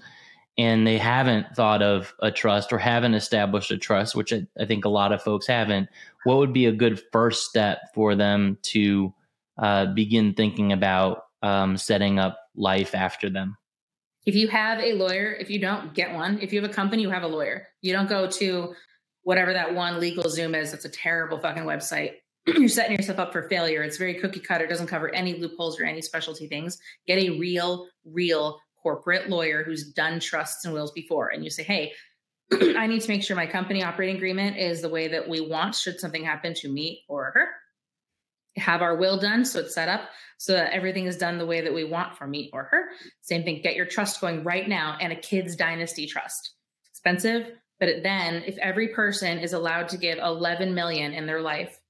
and 0.60 0.86
they 0.86 0.98
haven't 0.98 1.56
thought 1.56 1.82
of 1.82 2.14
a 2.20 2.30
trust 2.30 2.70
or 2.70 2.76
haven't 2.76 3.14
established 3.14 3.70
a 3.70 3.78
trust, 3.78 4.14
which 4.14 4.30
I, 4.30 4.46
I 4.60 4.66
think 4.66 4.84
a 4.84 4.90
lot 4.90 5.10
of 5.10 5.22
folks 5.22 5.46
haven't, 5.46 5.88
what 6.24 6.36
would 6.36 6.52
be 6.52 6.66
a 6.66 6.72
good 6.72 7.00
first 7.12 7.48
step 7.48 7.78
for 7.94 8.14
them 8.14 8.58
to 8.64 9.14
uh, 9.56 9.86
begin 9.86 10.34
thinking 10.34 10.72
about 10.72 11.24
um, 11.42 11.78
setting 11.78 12.18
up 12.18 12.38
life 12.54 12.94
after 12.94 13.30
them? 13.30 13.56
If 14.26 14.34
you 14.34 14.48
have 14.48 14.80
a 14.80 14.92
lawyer, 14.92 15.32
if 15.32 15.48
you 15.48 15.60
don't 15.60 15.94
get 15.94 16.12
one, 16.12 16.38
if 16.42 16.52
you 16.52 16.60
have 16.60 16.70
a 16.70 16.74
company, 16.74 17.00
you 17.00 17.10
have 17.10 17.22
a 17.22 17.28
lawyer. 17.28 17.68
You 17.80 17.94
don't 17.94 18.08
go 18.08 18.28
to 18.28 18.74
whatever 19.22 19.52
that 19.52 19.74
one 19.74 20.00
legal 20.00 20.28
Zoom 20.28 20.54
is. 20.54 20.70
That's 20.70 20.84
a 20.84 20.90
terrible 20.90 21.38
fucking 21.38 21.64
website. 21.64 22.14
You're 22.46 22.68
setting 22.68 22.96
yourself 22.96 23.18
up 23.18 23.32
for 23.32 23.48
failure. 23.48 23.82
It's 23.82 23.98
very 23.98 24.14
cookie 24.14 24.40
cutter, 24.40 24.66
doesn't 24.66 24.86
cover 24.86 25.14
any 25.14 25.34
loopholes 25.38 25.78
or 25.78 25.84
any 25.84 26.02
specialty 26.02 26.46
things. 26.46 26.78
Get 27.06 27.18
a 27.18 27.38
real, 27.38 27.86
real 28.04 28.60
corporate 28.82 29.28
lawyer 29.28 29.62
who's 29.62 29.92
done 29.92 30.20
trusts 30.20 30.64
and 30.64 30.72
wills 30.72 30.92
before 30.92 31.28
and 31.28 31.44
you 31.44 31.50
say 31.50 31.62
hey 31.62 31.92
i 32.52 32.86
need 32.86 33.00
to 33.00 33.08
make 33.08 33.22
sure 33.22 33.36
my 33.36 33.46
company 33.46 33.82
operating 33.82 34.16
agreement 34.16 34.56
is 34.56 34.80
the 34.80 34.88
way 34.88 35.08
that 35.08 35.28
we 35.28 35.40
want 35.40 35.74
should 35.74 36.00
something 36.00 36.24
happen 36.24 36.54
to 36.54 36.68
me 36.68 37.04
or 37.08 37.32
her 37.34 37.48
have 38.56 38.82
our 38.82 38.96
will 38.96 39.18
done 39.18 39.44
so 39.44 39.60
it's 39.60 39.74
set 39.74 39.88
up 39.88 40.08
so 40.38 40.52
that 40.52 40.72
everything 40.72 41.06
is 41.06 41.16
done 41.16 41.38
the 41.38 41.46
way 41.46 41.60
that 41.60 41.74
we 41.74 41.84
want 41.84 42.16
for 42.16 42.26
me 42.26 42.50
or 42.52 42.64
her 42.64 42.88
same 43.20 43.44
thing 43.44 43.60
get 43.62 43.76
your 43.76 43.86
trust 43.86 44.20
going 44.20 44.42
right 44.44 44.68
now 44.68 44.96
and 45.00 45.12
a 45.12 45.16
kids 45.16 45.56
dynasty 45.56 46.06
trust 46.06 46.54
expensive 46.90 47.52
but 47.80 48.02
then 48.02 48.44
if 48.46 48.56
every 48.58 48.88
person 48.88 49.38
is 49.38 49.52
allowed 49.52 49.88
to 49.88 49.96
give 49.96 50.18
11 50.18 50.74
million 50.74 51.12
in 51.12 51.26
their 51.26 51.40
life 51.40 51.80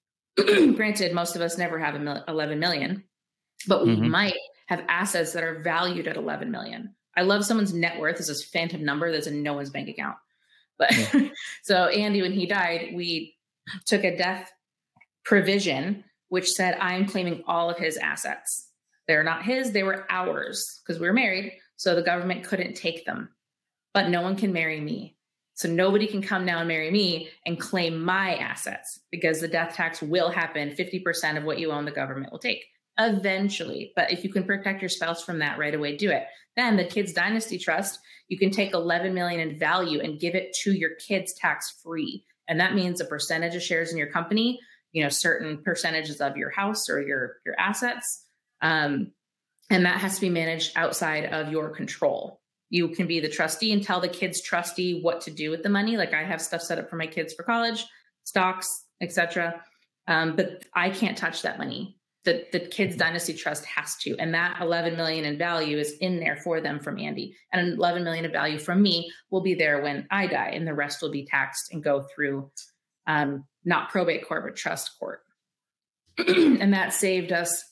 granted 0.76 1.12
most 1.12 1.34
of 1.34 1.42
us 1.42 1.58
never 1.58 1.78
have 1.78 1.96
11 2.28 2.58
million 2.58 3.02
but 3.66 3.84
we 3.84 3.94
mm-hmm. 3.94 4.08
might 4.08 4.36
have 4.70 4.84
assets 4.88 5.32
that 5.32 5.42
are 5.42 5.60
valued 5.62 6.06
at 6.06 6.16
11 6.16 6.50
million. 6.50 6.94
I 7.16 7.22
love 7.22 7.44
someone's 7.44 7.74
net 7.74 7.98
worth 7.98 8.20
is 8.20 8.28
this 8.28 8.44
phantom 8.44 8.84
number 8.84 9.10
that's 9.10 9.26
in 9.26 9.42
no 9.42 9.54
one's 9.54 9.70
bank 9.70 9.88
account. 9.88 10.16
But 10.78 10.96
yeah. 10.96 11.28
so 11.62 11.86
Andy, 11.88 12.22
when 12.22 12.32
he 12.32 12.46
died, 12.46 12.92
we 12.94 13.36
took 13.84 14.04
a 14.04 14.16
death 14.16 14.50
provision 15.24 16.04
which 16.28 16.48
said 16.48 16.78
I'm 16.80 17.06
claiming 17.06 17.42
all 17.48 17.68
of 17.68 17.78
his 17.78 17.96
assets. 17.96 18.68
They're 19.08 19.24
not 19.24 19.42
his, 19.42 19.72
they 19.72 19.82
were 19.82 20.06
ours 20.08 20.80
because 20.86 21.00
we 21.00 21.08
were 21.08 21.12
married. 21.12 21.54
So 21.76 21.96
the 21.96 22.02
government 22.02 22.44
couldn't 22.44 22.74
take 22.74 23.04
them. 23.04 23.30
But 23.92 24.08
no 24.08 24.22
one 24.22 24.36
can 24.36 24.52
marry 24.52 24.80
me. 24.80 25.16
So 25.60 25.68
nobody 25.68 26.06
can 26.06 26.22
come 26.22 26.46
now 26.46 26.60
and 26.60 26.68
marry 26.68 26.90
me 26.90 27.28
and 27.44 27.60
claim 27.60 28.02
my 28.02 28.36
assets 28.36 28.98
because 29.10 29.42
the 29.42 29.46
death 29.46 29.74
tax 29.74 30.00
will 30.00 30.30
happen. 30.30 30.70
50% 30.70 31.36
of 31.36 31.44
what 31.44 31.58
you 31.58 31.70
own, 31.70 31.84
the 31.84 31.90
government 31.90 32.32
will 32.32 32.38
take 32.38 32.64
eventually. 32.98 33.92
But 33.94 34.10
if 34.10 34.24
you 34.24 34.32
can 34.32 34.44
protect 34.44 34.80
your 34.80 34.88
spouse 34.88 35.22
from 35.22 35.40
that 35.40 35.58
right 35.58 35.74
away, 35.74 35.98
do 35.98 36.10
it. 36.10 36.24
Then 36.56 36.78
the 36.78 36.86
kids 36.86 37.12
dynasty 37.12 37.58
trust, 37.58 37.98
you 38.28 38.38
can 38.38 38.50
take 38.50 38.72
11 38.72 39.12
million 39.12 39.38
in 39.38 39.58
value 39.58 40.00
and 40.00 40.18
give 40.18 40.34
it 40.34 40.54
to 40.62 40.72
your 40.72 40.94
kids 40.94 41.34
tax 41.34 41.78
free. 41.82 42.24
And 42.48 42.58
that 42.58 42.74
means 42.74 43.02
a 43.02 43.04
percentage 43.04 43.54
of 43.54 43.62
shares 43.62 43.92
in 43.92 43.98
your 43.98 44.10
company, 44.10 44.60
you 44.92 45.02
know, 45.02 45.10
certain 45.10 45.62
percentages 45.62 46.22
of 46.22 46.38
your 46.38 46.48
house 46.48 46.88
or 46.88 47.02
your 47.02 47.36
your 47.44 47.54
assets. 47.60 48.24
Um, 48.62 49.12
and 49.68 49.84
that 49.84 50.00
has 50.00 50.14
to 50.14 50.22
be 50.22 50.30
managed 50.30 50.72
outside 50.74 51.26
of 51.26 51.52
your 51.52 51.68
control. 51.68 52.39
You 52.70 52.88
can 52.88 53.06
be 53.06 53.20
the 53.20 53.28
trustee 53.28 53.72
and 53.72 53.82
tell 53.82 54.00
the 54.00 54.08
kids 54.08 54.40
trustee 54.40 55.00
what 55.02 55.20
to 55.22 55.30
do 55.30 55.50
with 55.50 55.62
the 55.62 55.68
money. 55.68 55.96
Like 55.96 56.14
I 56.14 56.22
have 56.22 56.40
stuff 56.40 56.62
set 56.62 56.78
up 56.78 56.88
for 56.88 56.96
my 56.96 57.06
kids 57.06 57.34
for 57.34 57.42
college, 57.42 57.84
stocks, 58.24 58.84
etc. 59.00 59.62
Um, 60.06 60.36
but 60.36 60.64
I 60.74 60.90
can't 60.90 61.18
touch 61.18 61.42
that 61.42 61.58
money 61.58 62.00
the, 62.24 62.46
the 62.52 62.60
kids 62.60 62.96
dynasty 62.96 63.32
trust 63.32 63.64
has 63.64 63.96
to 63.96 64.16
and 64.18 64.34
that 64.34 64.60
11 64.60 64.96
million 64.96 65.24
in 65.24 65.38
value 65.38 65.78
is 65.78 65.92
in 66.00 66.20
there 66.20 66.36
for 66.36 66.60
them 66.60 66.78
from 66.78 66.98
andy 66.98 67.34
and 67.52 67.74
11 67.74 68.04
million 68.04 68.24
of 68.24 68.32
value 68.32 68.58
from 68.58 68.82
me 68.82 69.10
will 69.30 69.40
be 69.40 69.54
there 69.54 69.82
when 69.82 70.06
i 70.10 70.26
die 70.26 70.50
and 70.50 70.66
the 70.66 70.74
rest 70.74 71.00
will 71.00 71.10
be 71.10 71.24
taxed 71.24 71.72
and 71.72 71.82
go 71.82 72.04
through 72.14 72.50
um, 73.06 73.44
not 73.64 73.90
probate 73.90 74.26
court 74.26 74.44
but 74.44 74.56
trust 74.56 74.90
court 74.98 75.22
and 76.18 76.74
that 76.74 76.92
saved 76.92 77.32
us 77.32 77.64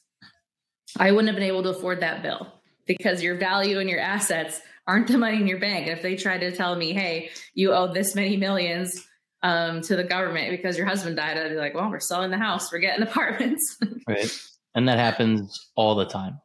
i 0.99 1.11
wouldn't 1.11 1.29
have 1.29 1.37
been 1.37 1.45
able 1.45 1.63
to 1.63 1.71
afford 1.71 2.01
that 2.01 2.23
bill 2.23 2.53
because 2.87 3.23
your 3.23 3.37
value 3.37 3.79
and 3.79 3.91
your 3.91 4.01
assets 4.01 4.61
aren't 4.89 5.07
the 5.07 5.19
money 5.19 5.37
in 5.37 5.47
your 5.47 5.61
bank 5.61 5.87
and 5.87 5.97
if 5.97 6.03
they 6.03 6.17
tried 6.17 6.39
to 6.39 6.51
tell 6.51 6.75
me 6.75 6.93
hey 6.93 7.31
you 7.55 7.73
owe 7.73 7.93
this 7.93 8.17
many 8.17 8.37
millions 8.37 9.07
um, 9.43 9.81
to 9.83 9.97
the 9.97 10.05
government 10.05 10.51
because 10.51 10.77
your 10.77 10.87
husband 10.87 11.17
died. 11.17 11.37
I'd 11.37 11.51
be 11.51 11.57
like, 11.57 11.75
well, 11.75 11.91
we're 11.91 12.01
selling 12.01 12.31
the 12.31 12.39
house, 12.39 12.73
we're 12.73 12.79
getting 12.79 13.03
apartments. 13.07 13.79
right. 14.07 14.49
And 14.75 14.89
that 14.89 14.99
happens 14.99 15.71
all 15.77 15.95
the 15.95 16.07
time. 16.07 16.41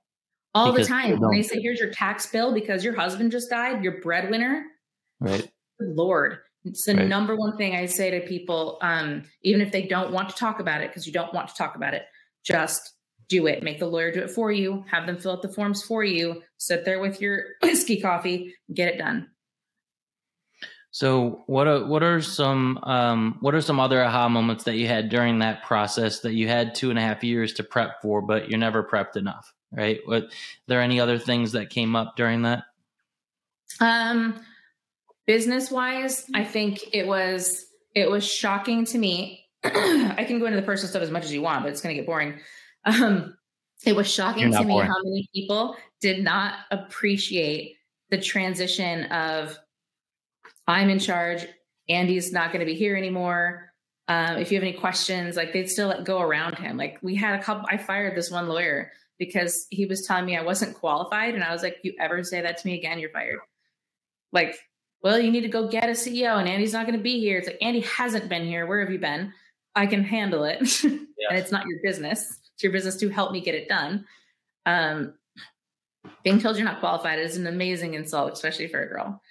All 0.55 0.71
the 0.71 0.85
time. 0.85 1.19
When 1.19 1.31
they 1.31 1.41
say, 1.41 1.59
here's 1.59 1.79
your 1.79 1.91
tax 1.91 2.27
bill 2.27 2.53
because 2.53 2.83
your 2.83 2.95
husband 2.95 3.31
just 3.31 3.49
died, 3.49 3.83
your 3.83 4.01
breadwinner. 4.01 4.65
Right. 5.19 5.49
Lord. 5.79 6.39
It's 6.63 6.85
the 6.85 6.95
right. 6.95 7.07
number 7.07 7.35
one 7.35 7.57
thing 7.57 7.75
I 7.75 7.87
say 7.87 8.11
to 8.11 8.25
people, 8.25 8.77
um, 8.81 9.23
even 9.41 9.59
if 9.59 9.71
they 9.71 9.81
don't 9.81 10.13
want 10.13 10.29
to 10.29 10.35
talk 10.35 10.59
about 10.59 10.81
it, 10.81 10.89
because 10.89 11.05
you 11.05 11.11
don't 11.11 11.33
want 11.33 11.49
to 11.49 11.55
talk 11.55 11.75
about 11.75 11.93
it, 11.93 12.03
just 12.45 12.93
do 13.33 13.47
it. 13.47 13.63
Make 13.63 13.79
the 13.79 13.87
lawyer 13.87 14.11
do 14.11 14.21
it 14.21 14.29
for 14.29 14.51
you. 14.51 14.85
Have 14.91 15.07
them 15.07 15.17
fill 15.17 15.31
out 15.31 15.41
the 15.41 15.49
forms 15.49 15.81
for 15.81 16.03
you. 16.03 16.43
Sit 16.57 16.85
there 16.85 16.99
with 16.99 17.19
your 17.19 17.43
whiskey 17.63 17.99
coffee, 17.99 18.53
get 18.71 18.93
it 18.93 18.99
done. 18.99 19.27
So 20.91 21.41
what 21.47 21.67
are 21.67 21.87
what 21.87 22.03
are 22.03 22.21
some 22.21 22.77
um, 22.83 23.37
what 23.39 23.55
are 23.55 23.61
some 23.61 23.79
other 23.79 24.03
aha 24.03 24.29
moments 24.29 24.65
that 24.65 24.75
you 24.75 24.87
had 24.87 25.09
during 25.09 25.39
that 25.39 25.63
process 25.63 26.19
that 26.19 26.33
you 26.33 26.47
had 26.47 26.75
two 26.75 26.91
and 26.91 26.99
a 26.99 27.01
half 27.01 27.23
years 27.23 27.53
to 27.53 27.63
prep 27.63 27.99
for, 28.03 28.21
but 28.21 28.47
you're 28.47 28.59
never 28.59 28.83
prepped 28.83 29.15
enough, 29.15 29.51
right? 29.71 30.01
What 30.05 30.25
are 30.25 30.29
there 30.67 30.81
any 30.81 30.99
other 30.99 31.17
things 31.17 31.53
that 31.53 31.71
came 31.71 31.95
up 31.95 32.15
during 32.15 32.43
that? 32.43 32.65
Um, 33.79 34.39
business 35.25 35.71
wise, 35.71 36.25
I 36.35 36.43
think 36.43 36.81
it 36.93 37.07
was 37.07 37.65
it 37.95 38.11
was 38.11 38.23
shocking 38.23 38.85
to 38.85 38.99
me. 38.99 39.47
I 39.63 40.25
can 40.27 40.37
go 40.37 40.45
into 40.45 40.59
the 40.59 40.65
personal 40.65 40.89
stuff 40.91 41.01
as 41.01 41.09
much 41.09 41.23
as 41.23 41.33
you 41.33 41.41
want, 41.41 41.63
but 41.63 41.71
it's 41.71 41.81
going 41.81 41.95
to 41.95 41.99
get 41.99 42.05
boring. 42.05 42.39
Um, 42.85 43.35
it 43.85 43.95
was 43.95 44.11
shocking 44.11 44.51
to 44.51 44.59
me 44.59 44.65
boring. 44.65 44.87
how 44.87 45.03
many 45.03 45.27
people 45.33 45.75
did 46.01 46.23
not 46.23 46.55
appreciate 46.71 47.77
the 48.09 48.17
transition 48.19 49.05
of 49.05 49.57
I'm 50.67 50.89
in 50.89 50.99
charge. 50.99 51.45
Andy's 51.89 52.31
not 52.31 52.51
going 52.51 52.59
to 52.61 52.65
be 52.65 52.75
here 52.75 52.95
anymore. 52.95 53.73
Um, 54.07 54.37
if 54.37 54.51
you 54.51 54.57
have 54.57 54.63
any 54.63 54.77
questions, 54.77 55.35
like 55.35 55.53
they'd 55.53 55.69
still 55.69 55.87
let 55.87 56.03
go 56.03 56.21
around 56.21 56.57
him. 56.57 56.77
Like 56.77 56.99
we 57.01 57.15
had 57.15 57.39
a 57.39 57.43
couple, 57.43 57.65
I 57.69 57.77
fired 57.77 58.15
this 58.15 58.31
one 58.31 58.47
lawyer 58.47 58.91
because 59.17 59.67
he 59.69 59.85
was 59.85 60.05
telling 60.05 60.25
me 60.25 60.37
I 60.37 60.43
wasn't 60.43 60.75
qualified. 60.75 61.35
And 61.35 61.43
I 61.43 61.51
was 61.51 61.63
like, 61.63 61.77
you 61.83 61.93
ever 61.99 62.23
say 62.23 62.41
that 62.41 62.57
to 62.57 62.67
me 62.67 62.77
again, 62.77 62.99
you're 62.99 63.09
fired. 63.09 63.39
Like, 64.31 64.57
well, 65.01 65.19
you 65.19 65.31
need 65.31 65.41
to 65.41 65.49
go 65.49 65.67
get 65.67 65.85
a 65.85 65.93
CEO 65.93 66.39
and 66.39 66.47
Andy's 66.47 66.73
not 66.73 66.85
going 66.85 66.97
to 66.97 67.03
be 67.03 67.19
here. 67.19 67.37
It's 67.37 67.47
like, 67.47 67.61
Andy 67.61 67.81
hasn't 67.81 68.29
been 68.29 68.45
here. 68.45 68.65
Where 68.65 68.79
have 68.79 68.91
you 68.91 68.99
been? 68.99 69.33
I 69.75 69.85
can 69.85 70.03
handle 70.03 70.43
it. 70.43 70.83
Yeah. 71.15 71.29
and 71.29 71.39
it's 71.39 71.53
not 71.53 71.65
your 71.67 71.79
business. 71.81 72.37
It's 72.63 72.71
your 72.71 72.71
business 72.71 72.95
to 73.01 73.09
help 73.09 73.33
me 73.33 73.41
get 73.41 73.55
it 73.55 73.67
done. 73.67 74.05
Um, 74.65 75.15
being 76.23 76.39
told 76.39 76.55
you're 76.55 76.63
not 76.63 76.79
qualified 76.79 77.19
is 77.19 77.35
an 77.35 77.45
amazing 77.45 77.93
insult, 77.93 78.31
especially 78.31 78.69
for 78.69 78.81
a 78.81 78.87
girl. 78.87 79.21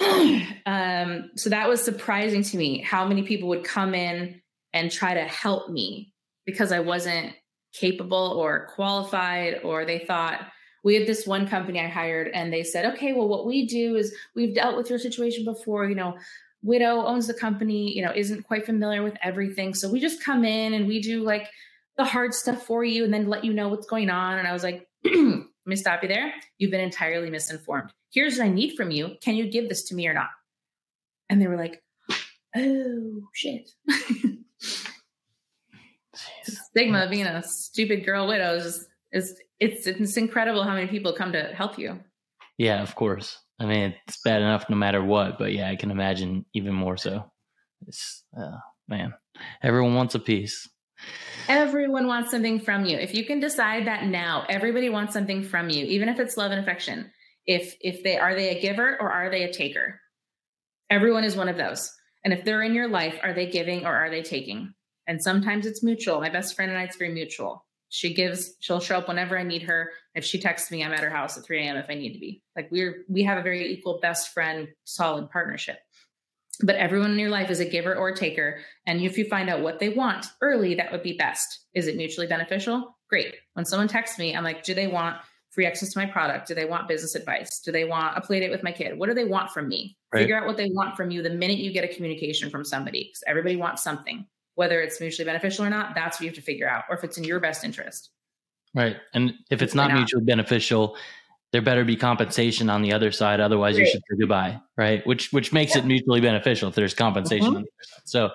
um, 0.64 1.30
so 1.36 1.50
that 1.50 1.68
was 1.68 1.82
surprising 1.82 2.42
to 2.44 2.56
me 2.56 2.80
how 2.80 3.06
many 3.06 3.22
people 3.22 3.50
would 3.50 3.64
come 3.64 3.94
in 3.94 4.40
and 4.72 4.90
try 4.90 5.12
to 5.12 5.24
help 5.24 5.68
me 5.68 6.14
because 6.46 6.72
I 6.72 6.80
wasn't 6.80 7.34
capable 7.74 8.34
or 8.38 8.68
qualified, 8.74 9.60
or 9.62 9.84
they 9.84 9.98
thought 9.98 10.40
we 10.82 10.94
had 10.94 11.06
this 11.06 11.26
one 11.26 11.46
company 11.48 11.80
I 11.80 11.88
hired 11.88 12.28
and 12.28 12.50
they 12.50 12.64
said, 12.64 12.94
okay, 12.94 13.12
well, 13.12 13.28
what 13.28 13.46
we 13.46 13.66
do 13.66 13.96
is 13.96 14.14
we've 14.34 14.54
dealt 14.54 14.78
with 14.78 14.88
your 14.88 14.98
situation 14.98 15.44
before, 15.44 15.86
you 15.86 15.96
know, 15.96 16.16
widow 16.62 17.04
owns 17.04 17.26
the 17.26 17.34
company, 17.34 17.94
you 17.94 18.02
know, 18.02 18.12
isn't 18.14 18.44
quite 18.44 18.64
familiar 18.64 19.02
with 19.02 19.18
everything. 19.22 19.74
So 19.74 19.90
we 19.90 20.00
just 20.00 20.24
come 20.24 20.46
in 20.46 20.72
and 20.72 20.88
we 20.88 21.02
do 21.02 21.22
like 21.22 21.50
the 21.98 22.04
hard 22.04 22.32
stuff 22.32 22.64
for 22.64 22.82
you 22.84 23.04
and 23.04 23.12
then 23.12 23.28
let 23.28 23.44
you 23.44 23.52
know 23.52 23.68
what's 23.68 23.86
going 23.86 24.08
on. 24.08 24.38
And 24.38 24.48
I 24.48 24.52
was 24.52 24.62
like, 24.62 24.88
let 25.04 25.44
me 25.66 25.76
stop 25.76 26.02
you 26.02 26.08
there. 26.08 26.32
You've 26.56 26.70
been 26.70 26.80
entirely 26.80 27.28
misinformed. 27.28 27.92
Here's 28.10 28.38
what 28.38 28.46
I 28.46 28.48
need 28.48 28.76
from 28.76 28.90
you. 28.90 29.16
Can 29.20 29.34
you 29.34 29.50
give 29.50 29.68
this 29.68 29.84
to 29.88 29.94
me 29.94 30.06
or 30.06 30.14
not? 30.14 30.30
And 31.28 31.42
they 31.42 31.48
were 31.48 31.56
like, 31.56 31.82
oh, 32.56 33.22
shit. 33.34 33.68
Stigma 36.44 37.04
of 37.04 37.10
being 37.10 37.26
a 37.26 37.42
stupid 37.42 38.06
girl 38.06 38.26
widow 38.28 38.54
is, 38.54 38.64
just, 38.64 38.86
is 39.12 39.38
it's, 39.60 39.86
it's 39.86 40.16
incredible 40.16 40.62
how 40.62 40.74
many 40.74 40.86
people 40.86 41.12
come 41.12 41.32
to 41.32 41.52
help 41.54 41.78
you. 41.78 41.98
Yeah, 42.56 42.80
of 42.82 42.94
course. 42.94 43.38
I 43.60 43.66
mean, 43.66 43.94
it's 44.06 44.20
bad 44.24 44.40
enough 44.40 44.70
no 44.70 44.76
matter 44.76 45.04
what, 45.04 45.38
but 45.38 45.52
yeah, 45.52 45.68
I 45.68 45.76
can 45.76 45.90
imagine 45.90 46.46
even 46.54 46.74
more 46.74 46.96
so. 46.96 47.30
It's, 47.86 48.22
uh, 48.40 48.56
man, 48.86 49.14
everyone 49.62 49.94
wants 49.94 50.14
a 50.14 50.20
piece. 50.20 50.68
Everyone 51.48 52.06
wants 52.06 52.30
something 52.30 52.60
from 52.60 52.84
you. 52.84 52.98
If 52.98 53.14
you 53.14 53.24
can 53.24 53.40
decide 53.40 53.86
that 53.86 54.04
now, 54.04 54.44
everybody 54.50 54.90
wants 54.90 55.14
something 55.14 55.42
from 55.42 55.70
you, 55.70 55.86
even 55.86 56.08
if 56.08 56.20
it's 56.20 56.36
love 56.36 56.52
and 56.52 56.60
affection. 56.60 57.10
If 57.46 57.74
if 57.80 58.02
they 58.02 58.18
are 58.18 58.34
they 58.34 58.56
a 58.56 58.60
giver 58.60 58.98
or 59.00 59.10
are 59.10 59.30
they 59.30 59.44
a 59.44 59.52
taker? 59.52 60.00
Everyone 60.90 61.24
is 61.24 61.36
one 61.36 61.48
of 61.48 61.56
those. 61.56 61.90
And 62.24 62.34
if 62.34 62.44
they're 62.44 62.62
in 62.62 62.74
your 62.74 62.88
life, 62.88 63.18
are 63.22 63.32
they 63.32 63.46
giving 63.46 63.86
or 63.86 63.94
are 63.94 64.10
they 64.10 64.22
taking? 64.22 64.74
And 65.06 65.22
sometimes 65.22 65.64
it's 65.64 65.82
mutual. 65.82 66.20
My 66.20 66.28
best 66.28 66.54
friend 66.54 66.70
and 66.70 66.78
I, 66.78 66.84
it's 66.84 66.96
very 66.96 67.14
mutual. 67.14 67.64
She 67.88 68.12
gives, 68.12 68.54
she'll 68.60 68.80
show 68.80 68.98
up 68.98 69.08
whenever 69.08 69.38
I 69.38 69.42
need 69.42 69.62
her. 69.62 69.92
If 70.14 70.24
she 70.24 70.38
texts 70.38 70.70
me, 70.70 70.84
I'm 70.84 70.92
at 70.92 71.00
her 71.00 71.08
house 71.08 71.38
at 71.38 71.46
3 71.46 71.60
a.m. 71.60 71.76
if 71.78 71.86
I 71.88 71.94
need 71.94 72.12
to 72.12 72.18
be. 72.18 72.42
Like 72.54 72.68
we're 72.70 73.04
we 73.08 73.22
have 73.22 73.38
a 73.38 73.42
very 73.42 73.72
equal 73.72 74.00
best 74.02 74.34
friend, 74.34 74.68
solid 74.84 75.30
partnership 75.30 75.78
but 76.62 76.76
everyone 76.76 77.12
in 77.12 77.18
your 77.18 77.30
life 77.30 77.50
is 77.50 77.60
a 77.60 77.64
giver 77.64 77.94
or 77.94 78.08
a 78.08 78.16
taker. 78.16 78.60
And 78.86 79.00
if 79.00 79.16
you 79.16 79.24
find 79.24 79.48
out 79.48 79.60
what 79.60 79.78
they 79.78 79.88
want 79.88 80.26
early, 80.40 80.74
that 80.74 80.90
would 80.92 81.02
be 81.02 81.16
best. 81.16 81.66
Is 81.74 81.86
it 81.86 81.96
mutually 81.96 82.26
beneficial? 82.26 82.96
Great. 83.08 83.36
When 83.54 83.64
someone 83.64 83.88
texts 83.88 84.18
me, 84.18 84.34
I'm 84.34 84.44
like, 84.44 84.64
do 84.64 84.74
they 84.74 84.86
want 84.86 85.16
free 85.50 85.66
access 85.66 85.92
to 85.92 85.98
my 85.98 86.06
product? 86.06 86.48
Do 86.48 86.54
they 86.54 86.64
want 86.64 86.88
business 86.88 87.14
advice? 87.14 87.60
Do 87.60 87.72
they 87.72 87.84
want 87.84 88.16
a 88.16 88.20
play 88.20 88.40
date 88.40 88.50
with 88.50 88.62
my 88.62 88.72
kid? 88.72 88.98
What 88.98 89.08
do 89.08 89.14
they 89.14 89.24
want 89.24 89.50
from 89.50 89.68
me? 89.68 89.96
Right. 90.12 90.20
Figure 90.20 90.36
out 90.36 90.46
what 90.46 90.56
they 90.56 90.68
want 90.72 90.96
from 90.96 91.10
you 91.10 91.22
the 91.22 91.30
minute 91.30 91.58
you 91.58 91.72
get 91.72 91.84
a 91.84 91.94
communication 91.94 92.50
from 92.50 92.64
somebody. 92.64 93.04
Because 93.04 93.22
everybody 93.26 93.56
wants 93.56 93.82
something. 93.82 94.26
Whether 94.56 94.80
it's 94.80 95.00
mutually 95.00 95.26
beneficial 95.26 95.64
or 95.64 95.70
not, 95.70 95.94
that's 95.94 96.18
what 96.18 96.24
you 96.24 96.30
have 96.30 96.36
to 96.36 96.42
figure 96.42 96.68
out, 96.68 96.84
or 96.90 96.96
if 96.96 97.04
it's 97.04 97.16
in 97.16 97.22
your 97.22 97.38
best 97.38 97.64
interest. 97.64 98.10
Right. 98.74 98.96
And 99.14 99.34
if 99.50 99.62
it's 99.62 99.74
not, 99.74 99.88
not 99.88 99.98
mutually 99.98 100.24
beneficial, 100.24 100.96
there 101.52 101.62
better 101.62 101.84
be 101.84 101.96
compensation 101.96 102.68
on 102.68 102.82
the 102.82 102.92
other 102.92 103.10
side. 103.10 103.40
Otherwise, 103.40 103.74
right. 103.76 103.80
you 103.80 103.90
should 103.90 104.02
say 104.10 104.16
goodbye, 104.18 104.60
right? 104.76 105.06
Which 105.06 105.32
which 105.32 105.52
makes 105.52 105.74
yeah. 105.74 105.82
it 105.82 105.86
mutually 105.86 106.20
beneficial 106.20 106.68
if 106.68 106.74
there's 106.74 106.94
compensation. 106.94 107.54
Mm-hmm. 107.54 107.64
So, 108.04 108.30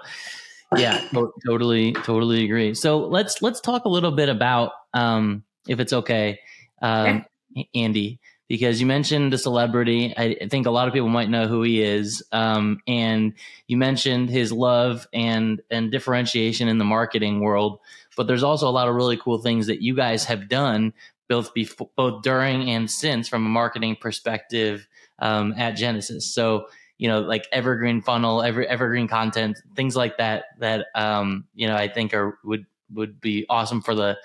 yeah, 0.76 1.00
totally, 1.46 1.94
totally 1.94 2.46
agree. 2.46 2.74
So 2.74 3.00
let's 3.00 3.42
let's 3.42 3.62
talk 3.62 3.86
a 3.86 3.90
little 3.90 4.12
bit 4.12 4.30
about, 4.30 4.72
um, 4.94 5.44
if 5.68 5.80
it's 5.80 5.94
okay, 5.94 6.40
um, 6.82 7.26
yeah. 7.56 7.64
Andy, 7.76 8.20
because 8.48 8.82
you 8.82 8.88
mentioned 8.88 9.32
the 9.32 9.38
celebrity. 9.38 10.14
I 10.18 10.48
think 10.50 10.66
a 10.66 10.72
lot 10.72 10.88
of 10.88 10.94
people 10.94 11.10
might 11.10 11.30
know 11.30 11.48
who 11.48 11.62
he 11.62 11.82
is, 11.82 12.24
um, 12.32 12.80
and 12.88 13.34
you 13.68 13.78
mentioned 13.78 14.30
his 14.30 14.52
love 14.52 15.08
and 15.14 15.62
and 15.70 15.92
differentiation 15.92 16.68
in 16.68 16.80
the 16.80 16.86
marketing 16.86 17.42
world. 17.42 17.80
But 18.16 18.28
there's 18.28 18.44
also 18.44 18.70
a 18.70 18.72
lot 18.72 18.88
of 18.88 18.96
really 18.96 19.18
cool 19.18 19.40
things 19.40 19.68
that 19.68 19.82
you 19.82 19.96
guys 19.96 20.26
have 20.26 20.48
done 20.48 20.94
both 21.30 21.54
before, 21.54 21.90
both 21.96 22.22
during 22.24 22.70
and 22.70 22.90
since 22.90 23.28
from 23.28 23.46
a 23.46 23.50
marketing 23.50 23.98
perspective 24.00 24.88
um, 25.20 25.54
at 25.58 25.72
Genesis. 25.72 26.34
So 26.34 26.68
you 26.98 27.08
know, 27.10 27.22
like 27.22 27.48
evergreen 27.52 28.02
funnel, 28.02 28.42
every 28.42 28.68
evergreen 28.68 29.08
content, 29.08 29.58
things 29.76 29.96
like 29.96 30.18
that. 30.18 30.46
That 30.60 30.86
um, 30.96 31.46
you 31.54 31.68
know, 31.68 31.76
I 31.76 31.88
think 31.88 32.14
are 32.14 32.38
would 32.44 32.66
would 32.94 33.20
be 33.20 33.46
awesome 33.50 33.82
for 33.82 33.96
the 33.96 34.18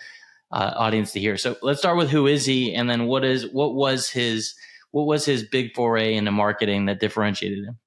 uh, 0.53 0.73
audience 0.77 1.13
to 1.13 1.21
hear. 1.21 1.37
So 1.37 1.57
let's 1.63 1.81
start 1.81 1.97
with 1.97 2.11
who 2.11 2.27
is 2.27 2.45
he, 2.45 2.75
and 2.75 2.89
then 2.89 3.07
what 3.07 3.25
is 3.25 3.47
what 3.49 3.75
was 3.75 4.11
his 4.11 4.55
what 4.91 5.07
was 5.07 5.25
his 5.25 5.43
big 5.43 5.75
foray 5.75 6.15
into 6.15 6.31
marketing 6.31 6.87
that 6.87 7.01
differentiated 7.01 7.65
him. 7.65 7.79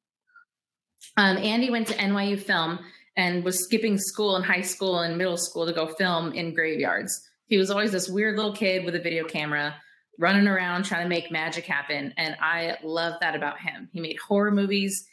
Um, 1.18 1.38
Andy 1.38 1.70
went 1.70 1.88
to 1.88 1.96
NYU 1.96 2.40
Film 2.40 2.80
and 3.16 3.44
was 3.44 3.64
skipping 3.64 3.98
school 3.98 4.36
in 4.36 4.44
high 4.44 4.62
school 4.62 5.00
and 5.00 5.18
middle 5.18 5.38
school 5.38 5.66
to 5.66 5.74
go 5.74 5.88
film 5.88 6.32
in 6.34 6.54
graveyards 6.54 7.30
he 7.52 7.58
was 7.58 7.70
always 7.70 7.92
this 7.92 8.08
weird 8.08 8.38
little 8.38 8.54
kid 8.54 8.86
with 8.86 8.96
a 8.96 9.00
video 9.00 9.26
camera 9.26 9.76
running 10.18 10.48
around 10.48 10.86
trying 10.86 11.04
to 11.04 11.10
make 11.10 11.34
magic 11.34 11.66
happen. 11.66 12.14
And 12.16 12.38
I 12.40 12.78
love 12.82 13.16
that 13.20 13.36
about 13.36 13.60
him. 13.60 13.90
He 13.92 14.00
made 14.00 14.18
horror 14.18 14.52
movies. 14.52 15.06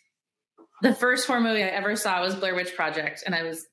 The 0.82 0.94
first 0.94 1.26
horror 1.26 1.40
movie 1.40 1.64
I 1.64 1.66
ever 1.66 1.96
saw 1.96 2.22
was 2.22 2.36
Blair 2.36 2.54
Witch 2.54 2.76
Project, 2.76 3.24
and 3.26 3.34
I 3.34 3.42
was 3.42 3.66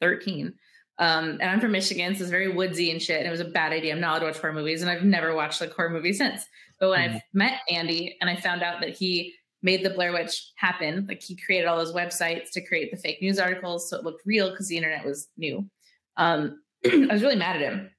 13. 0.00 0.54
Um, 1.00 1.30
and 1.30 1.42
I'm 1.42 1.58
from 1.58 1.72
Michigan, 1.72 2.14
so 2.14 2.22
it's 2.22 2.30
very 2.30 2.46
woodsy 2.46 2.92
and 2.92 3.02
shit. 3.02 3.18
And 3.18 3.26
it 3.26 3.32
was 3.32 3.40
a 3.40 3.44
bad 3.44 3.72
idea. 3.72 3.92
I'm 3.92 4.00
not 4.00 4.10
allowed 4.10 4.18
to 4.20 4.26
watch 4.26 4.38
horror 4.38 4.52
movies, 4.52 4.80
and 4.80 4.88
I've 4.88 5.02
never 5.02 5.34
watched 5.34 5.60
like 5.60 5.72
horror 5.72 5.90
movies 5.90 6.18
since. 6.18 6.46
But 6.78 6.90
when 6.90 7.08
mm-hmm. 7.08 7.16
I 7.16 7.22
met 7.32 7.60
Andy 7.68 8.16
and 8.20 8.30
I 8.30 8.36
found 8.36 8.62
out 8.62 8.82
that 8.82 8.96
he 8.96 9.34
made 9.64 9.84
the 9.84 9.90
Blair 9.90 10.12
Witch 10.12 10.52
happen, 10.58 11.06
like 11.08 11.24
he 11.24 11.34
created 11.34 11.66
all 11.66 11.78
those 11.78 11.92
websites 11.92 12.52
to 12.52 12.64
create 12.64 12.92
the 12.92 12.98
fake 12.98 13.20
news 13.20 13.40
articles 13.40 13.90
so 13.90 13.96
it 13.96 14.04
looked 14.04 14.22
real 14.24 14.50
because 14.50 14.68
the 14.68 14.76
internet 14.76 15.04
was 15.04 15.26
new. 15.36 15.68
Um, 16.16 16.60
I 16.84 17.08
was 17.10 17.22
really 17.22 17.36
mad 17.36 17.56
at 17.56 17.62
him. 17.62 17.90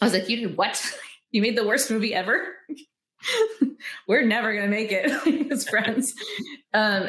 I 0.00 0.04
was 0.04 0.14
like, 0.14 0.28
"You 0.28 0.48
did 0.48 0.56
what? 0.56 0.80
you 1.30 1.42
made 1.42 1.56
the 1.56 1.66
worst 1.66 1.90
movie 1.90 2.14
ever." 2.14 2.54
We're 4.08 4.24
never 4.24 4.54
gonna 4.54 4.68
make 4.68 4.92
it 4.92 5.10
as 5.52 5.68
friends. 5.68 6.12
Um, 6.72 7.08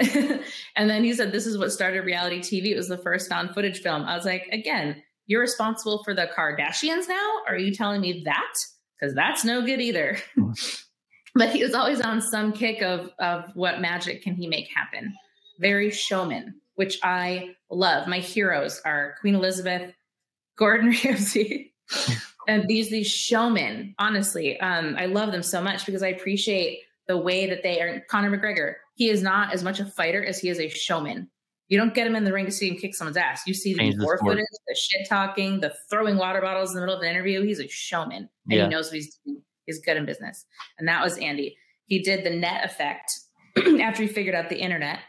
and 0.75 0.89
then 0.89 1.03
he 1.03 1.13
said, 1.13 1.31
"This 1.31 1.45
is 1.45 1.57
what 1.57 1.71
started 1.71 2.05
reality 2.05 2.39
TV. 2.39 2.71
It 2.71 2.77
was 2.77 2.87
the 2.87 2.97
first 2.97 3.29
found 3.29 3.53
footage 3.53 3.81
film." 3.81 4.03
I 4.03 4.15
was 4.15 4.25
like, 4.25 4.47
"Again, 4.51 5.01
you're 5.27 5.41
responsible 5.41 6.03
for 6.03 6.13
the 6.13 6.29
Kardashians 6.35 7.07
now? 7.07 7.29
Are 7.47 7.57
you 7.57 7.73
telling 7.73 8.01
me 8.01 8.23
that? 8.25 8.53
Because 8.99 9.15
that's 9.15 9.45
no 9.45 9.61
good 9.61 9.81
either." 9.81 10.17
but 11.35 11.49
he 11.51 11.63
was 11.63 11.73
always 11.73 12.01
on 12.01 12.21
some 12.21 12.51
kick 12.53 12.81
of 12.81 13.11
of 13.19 13.51
what 13.53 13.81
magic 13.81 14.23
can 14.23 14.35
he 14.35 14.47
make 14.47 14.67
happen. 14.75 15.13
Very 15.59 15.91
showman, 15.91 16.55
which 16.75 16.99
I 17.03 17.55
love. 17.69 18.07
My 18.07 18.19
heroes 18.19 18.81
are 18.85 19.15
Queen 19.21 19.35
Elizabeth, 19.35 19.93
Gordon 20.59 20.93
Ramsay. 21.03 21.73
and 22.47 22.67
these 22.67 22.89
these 22.89 23.09
showmen, 23.09 23.95
honestly, 23.97 24.59
um, 24.59 24.95
I 24.99 25.05
love 25.05 25.31
them 25.31 25.41
so 25.41 25.61
much 25.61 25.85
because 25.85 26.03
I 26.03 26.09
appreciate 26.09 26.81
the 27.07 27.17
way 27.17 27.47
that 27.47 27.63
they 27.63 27.81
are. 27.81 28.01
Conor 28.09 28.37
McGregor, 28.37 28.73
he 28.95 29.09
is 29.09 29.23
not 29.23 29.53
as 29.53 29.63
much 29.63 29.79
a 29.79 29.85
fighter 29.85 30.23
as 30.23 30.39
he 30.39 30.49
is 30.49 30.59
a 30.59 30.67
showman. 30.67 31.29
You 31.69 31.77
don't 31.77 31.93
get 31.93 32.07
him 32.07 32.15
in 32.15 32.23
the 32.23 32.33
ring 32.33 32.45
to 32.45 32.51
see 32.51 32.69
him 32.69 32.77
kick 32.77 32.95
someone's 32.95 33.15
ass. 33.15 33.43
You 33.47 33.53
see 33.53 33.73
the 33.73 33.95
war 33.99 34.17
footage, 34.17 34.43
the 34.67 34.75
shit 34.75 35.07
talking, 35.07 35.59
the 35.59 35.73
throwing 35.89 36.17
water 36.17 36.41
bottles 36.41 36.71
in 36.71 36.75
the 36.75 36.81
middle 36.81 36.95
of 36.95 37.01
the 37.01 37.09
interview. 37.09 37.43
He's 37.43 37.59
a 37.59 37.67
showman 37.67 38.17
and 38.17 38.29
yeah. 38.47 38.63
he 38.63 38.69
knows 38.69 38.87
what 38.87 38.95
he's 38.95 39.19
doing. 39.23 39.43
He's 39.67 39.79
good 39.79 39.95
in 39.95 40.05
business. 40.05 40.45
And 40.79 40.87
that 40.87 41.03
was 41.03 41.19
Andy. 41.19 41.55
He 41.85 41.99
did 41.99 42.23
the 42.23 42.31
net 42.31 42.65
effect 42.65 43.11
after 43.81 44.01
he 44.01 44.07
figured 44.07 44.33
out 44.33 44.49
the 44.49 44.59
internet. 44.59 44.99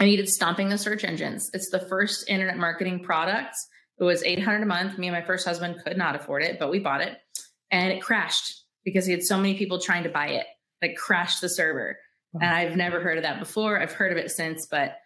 And 0.00 0.08
he 0.08 0.16
did 0.16 0.30
stomping 0.30 0.70
the 0.70 0.78
search 0.78 1.04
engines. 1.04 1.50
It's 1.52 1.68
the 1.68 1.78
first 1.78 2.26
internet 2.26 2.56
marketing 2.56 3.04
product 3.04 3.54
it 3.98 4.04
was 4.04 4.22
800 4.22 4.62
a 4.62 4.66
month. 4.66 4.98
Me 4.98 5.08
and 5.08 5.16
my 5.16 5.22
first 5.22 5.46
husband 5.46 5.80
could 5.84 5.96
not 5.96 6.16
afford 6.16 6.42
it, 6.42 6.58
but 6.58 6.70
we 6.70 6.78
bought 6.78 7.00
it 7.00 7.18
and 7.70 7.92
it 7.92 8.02
crashed 8.02 8.64
because 8.84 9.06
he 9.06 9.12
had 9.12 9.22
so 9.22 9.36
many 9.36 9.54
people 9.54 9.80
trying 9.80 10.02
to 10.02 10.08
buy 10.08 10.28
it. 10.28 10.46
Like 10.80 10.96
crashed 10.96 11.40
the 11.40 11.48
server. 11.48 11.96
And 12.34 12.44
I've 12.44 12.76
never 12.76 13.00
heard 13.00 13.18
of 13.18 13.24
that 13.24 13.38
before. 13.38 13.80
I've 13.80 13.92
heard 13.92 14.10
of 14.10 14.18
it 14.18 14.30
since, 14.30 14.66
but 14.66 14.96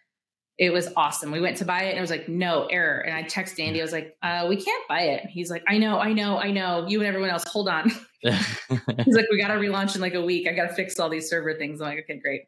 it 0.59 0.73
was 0.73 0.89
awesome. 0.97 1.33
We 1.33 1.41
went 1.41 1.59
to 1.59 1.65
buy 1.65 1.83
it 1.83 1.91
and 1.91 1.99
it 1.99 2.01
was 2.01 2.11
like, 2.11 2.29
no 2.29 2.67
error. 2.67 3.01
And 3.01 3.15
I 3.15 3.25
texted 3.25 3.63
Andy, 3.63 3.81
I 3.81 3.83
was 3.83 3.93
like, 3.93 4.17
uh, 4.23 4.47
we 4.49 4.57
can't 4.57 4.89
buy 4.89 5.01
it. 5.01 5.27
He's 5.27 5.51
like, 5.51 5.63
I 5.69 5.77
know, 5.77 5.99
I 5.99 6.13
know, 6.13 6.39
I 6.39 6.51
know. 6.51 6.87
You 6.89 7.01
and 7.01 7.07
everyone 7.07 7.31
else, 7.31 7.45
hold 7.47 7.69
on. 7.69 7.91
He's 8.21 9.15
like, 9.15 9.27
we 9.31 9.39
got 9.39 9.49
to 9.49 9.55
relaunch 9.55 9.95
in 9.97 10.01
like 10.01 10.15
a 10.15 10.25
week. 10.25 10.49
I 10.49 10.53
got 10.53 10.69
to 10.69 10.75
fix 10.75 10.99
all 10.99 11.11
these 11.11 11.29
server 11.29 11.55
things. 11.55 11.81
I'm 11.81 11.89
like, 11.89 12.05
okay, 12.05 12.19
great. 12.19 12.43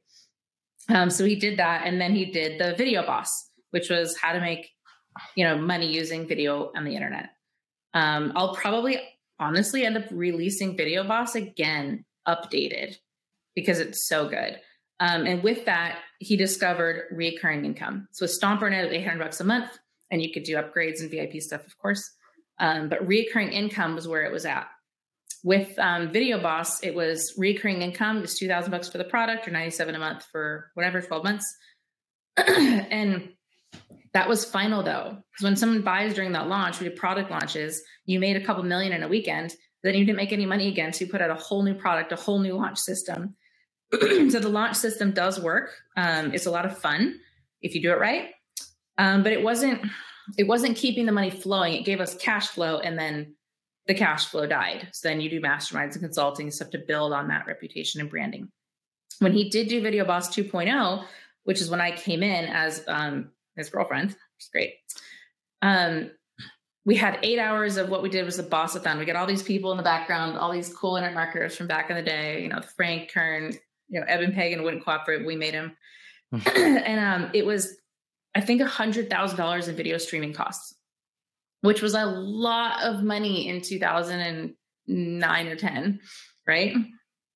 Um, 0.89 1.11
so 1.11 1.25
he 1.25 1.37
did 1.37 1.59
that. 1.59 1.83
And 1.85 2.01
then 2.01 2.15
he 2.15 2.27
did 2.27 2.59
the 2.59 2.75
video 2.77 3.05
boss, 3.05 3.51
which 3.73 3.91
was 3.91 4.17
how 4.17 4.33
to 4.33 4.41
make 4.41 4.71
you 5.35 5.45
know 5.45 5.57
money 5.57 5.93
using 5.93 6.27
video 6.27 6.71
on 6.77 6.85
the 6.85 6.95
internet 6.95 7.31
um, 7.95 8.33
i'll 8.37 8.55
probably 8.55 9.01
honestly 9.41 9.85
end 9.85 9.97
up 9.97 10.05
releasing 10.11 10.77
Video 10.77 11.05
Boss 11.05 11.35
again, 11.35 12.05
updated, 12.27 12.97
because 13.55 13.81
it's 13.81 14.07
so 14.09 14.29
good. 14.29 14.61
Um, 15.01 15.27
and 15.27 15.43
with 15.43 15.65
that, 15.67 15.99
he 16.19 16.37
discovered 16.37 17.05
recurring 17.13 17.65
income. 17.65 18.09
So 18.13 18.25
with 18.25 18.39
StomperNet 18.41 18.87
at 18.87 18.93
800 18.93 19.23
bucks 19.23 19.41
a 19.41 19.45
month, 19.45 19.71
and 20.11 20.21
you 20.21 20.33
could 20.33 20.43
do 20.43 20.57
upgrades 20.57 21.01
and 21.01 21.11
VIP 21.11 21.41
stuff, 21.41 21.67
of 21.67 21.79
course. 21.79 22.03
Um, 22.59 22.89
but 22.89 23.07
recurring 23.07 23.53
income 23.53 23.95
was 23.95 24.09
where 24.09 24.25
it 24.25 24.33
was 24.33 24.45
at. 24.45 24.67
With 25.45 25.79
um, 25.79 26.11
Video 26.11 26.41
Boss, 26.41 26.83
it 26.83 26.95
was 26.95 27.33
recurring 27.39 27.83
income. 27.83 28.19
It 28.19 28.23
was 28.23 28.39
2000 28.39 28.73
bucks 28.73 28.89
for 28.89 28.99
the 28.99 29.05
product 29.05 29.47
or 29.47 29.53
97 29.53 29.95
a 29.95 29.99
month 29.99 30.25
for 30.33 30.71
whatever, 30.75 31.01
12 31.01 31.23
months. 31.23 31.57
and 32.37 33.29
that 34.15 34.29
was 34.29 34.45
final 34.45 34.83
though. 34.83 35.17
Because 35.31 35.45
when 35.45 35.57
someone 35.57 35.83
buys 35.83 36.15
during 36.15 36.33
that 36.33 36.49
launch, 36.49 36.81
we 36.81 36.89
did 36.89 36.97
product 36.97 37.31
launches, 37.31 37.83
you 38.07 38.21
made 38.21 38.37
a 38.37 38.45
couple 38.45 38.63
million 38.63 38.93
in 38.93 39.03
a 39.03 39.09
weekend, 39.09 39.55
then 39.83 39.95
you 39.95 40.05
didn't 40.05 40.17
make 40.17 40.33
any 40.33 40.47
money 40.47 40.69
again. 40.69 40.93
So 40.93 41.05
you 41.05 41.11
put 41.11 41.23
out 41.23 41.31
a 41.31 41.35
whole 41.35 41.63
new 41.63 41.75
product, 41.75 42.13
a 42.13 42.17
whole 42.17 42.41
new 42.41 42.55
launch 42.55 42.79
system. 42.79 43.37
so 43.93 44.41
the 44.41 44.49
launch 44.49 44.77
system 44.77 45.13
does 45.13 45.41
work. 45.41 45.75
Um, 45.97 46.33
it's 46.35 46.47
a 46.47 46.51
lot 46.51 46.67
of 46.67 46.79
fun 46.79 47.21
if 47.63 47.75
you 47.75 47.83
do 47.83 47.93
it 47.93 47.99
right. 47.99 48.31
Um, 48.97 49.23
but 49.23 49.33
it 49.33 49.43
wasn't 49.43 49.81
it 50.37 50.47
wasn't 50.47 50.77
keeping 50.77 51.07
the 51.07 51.13
money 51.13 51.31
flowing. 51.31 51.75
It 51.75 51.85
gave 51.85 52.01
us 52.01 52.15
cash 52.15 52.49
flow 52.49 52.79
and 52.81 52.99
then 52.99 53.35
the 53.87 53.95
cash 53.95 54.27
flow 54.27 54.47
died. 54.47 54.89
So 54.93 55.09
then 55.09 55.21
you 55.21 55.31
do 55.31 55.41
masterminds 55.41 55.93
and 55.93 56.03
consulting 56.03 56.51
stuff 56.51 56.71
to 56.71 56.79
build 56.79 57.13
on 57.13 57.29
that 57.29 57.47
reputation 57.47 58.01
and 58.01 58.11
branding. 58.11 58.51
When 59.21 59.33
he 59.33 59.49
did 59.49 59.69
do 59.69 59.81
Video 59.81 60.05
Boss 60.05 60.29
2.0, 60.29 61.05
which 61.45 61.63
is 61.63 61.71
when 61.71 61.81
I 61.81 61.93
came 61.93 62.23
in 62.23 62.45
as 62.45 62.85
um, 62.87 63.31
his 63.59 63.71
girlfriend, 63.71 64.11
which 64.11 64.17
is 64.41 64.49
great. 64.53 64.75
Um, 65.63 66.11
we 66.89 66.97
had 66.97 67.19
eight 67.23 67.39
hours 67.39 67.77
of 67.77 67.91
what 67.91 68.03
we 68.03 68.09
did 68.09 68.25
was 68.25 68.39
the 68.39 68.43
bossathon. 68.43 68.99
We 68.99 69.05
got 69.05 69.17
all 69.17 69.27
these 69.27 69.43
people 69.43 69.73
in 69.73 69.77
the 69.77 69.83
background, 69.83 70.39
all 70.39 70.51
these 70.51 70.73
cool 70.75 70.97
internet 70.97 71.15
marketers 71.15 71.55
from 71.55 71.67
back 71.67 71.91
in 71.91 71.97
the 71.97 72.03
day, 72.03 72.43
you 72.43 72.49
know, 72.49 72.63
Frank 72.77 73.11
Kern, 73.13 73.53
you 73.89 74.01
know, 74.01 74.07
Eben 74.09 74.33
Pagan 74.33 74.63
wouldn't 74.63 74.85
cooperate. 74.85 75.27
We 75.27 75.37
made 75.37 75.53
him. 75.53 75.77
Hmm. 76.33 76.49
and 76.57 77.25
um, 77.25 77.31
it 77.35 77.45
was, 77.45 77.77
I 78.35 78.41
think, 78.41 78.63
a 78.63 78.67
hundred 78.67 79.11
thousand 79.11 79.37
dollars 79.37 79.69
in 79.69 79.77
video 79.77 79.99
streaming 79.99 80.33
costs, 80.33 80.75
which 81.61 81.83
was 81.83 81.93
a 81.95 82.07
lot 82.07 82.83
of 82.83 83.03
money 83.03 83.49
in 83.49 83.61
2009 83.61 85.47
or 85.47 85.57
10, 85.57 86.01
right? 86.47 86.75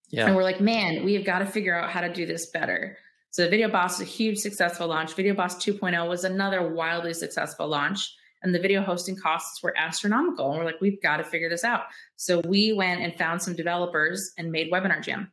Yeah. 0.09 0.27
And 0.27 0.37
we're 0.37 0.45
like, 0.45 0.61
man, 0.61 1.05
we 1.05 1.15
have 1.15 1.25
got 1.25 1.41
to 1.41 1.47
figure 1.47 1.75
out 1.75 1.91
how 1.91 2.01
to 2.01 2.13
do 2.13 2.25
this 2.25 2.51
better. 2.51 2.97
So 3.33 3.49
Video 3.49 3.69
Boss 3.69 3.95
is 3.95 4.03
a 4.03 4.11
huge 4.11 4.39
successful 4.39 4.87
launch. 4.87 5.15
Video 5.15 5.33
Boss 5.33 5.57
2.0 5.57 6.07
was 6.07 6.25
another 6.25 6.69
wildly 6.69 7.15
successful 7.15 7.67
launch. 7.67 8.15
And 8.43 8.55
the 8.55 8.59
video 8.59 8.83
hosting 8.83 9.17
costs 9.17 9.63
were 9.63 9.75
astronomical. 9.75 10.51
And 10.51 10.59
we're 10.59 10.67
like, 10.67 10.83
we've 10.83 11.01
got 11.01 11.17
to 11.17 11.25
figure 11.25 11.49
this 11.49 11.65
out. 11.65 11.85
So 12.17 12.43
we 12.47 12.75
went 12.75 13.01
and 13.01 13.15
found 13.15 13.41
some 13.41 13.57
developers 13.57 14.33
and 14.37 14.53
made 14.53 14.71
Webinar 14.71 15.03
Jam. 15.03 15.33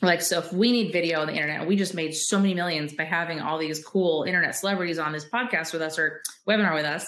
Like, 0.00 0.22
so 0.22 0.38
if 0.38 0.50
we 0.50 0.72
need 0.72 0.92
video 0.92 1.20
on 1.20 1.26
the 1.26 1.34
internet, 1.34 1.66
we 1.66 1.76
just 1.76 1.94
made 1.94 2.14
so 2.14 2.38
many 2.38 2.54
millions 2.54 2.94
by 2.94 3.04
having 3.04 3.38
all 3.38 3.58
these 3.58 3.84
cool 3.84 4.22
internet 4.22 4.56
celebrities 4.56 4.98
on 4.98 5.12
this 5.12 5.28
podcast 5.28 5.74
with 5.74 5.82
us 5.82 5.98
or 5.98 6.22
webinar 6.48 6.74
with 6.74 6.86
us. 6.86 7.06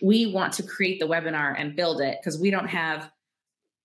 We 0.00 0.26
want 0.26 0.52
to 0.54 0.62
create 0.62 1.00
the 1.00 1.06
webinar 1.06 1.58
and 1.58 1.74
build 1.74 2.00
it 2.00 2.18
because 2.20 2.40
we 2.40 2.50
don't 2.52 2.68
have 2.68 3.10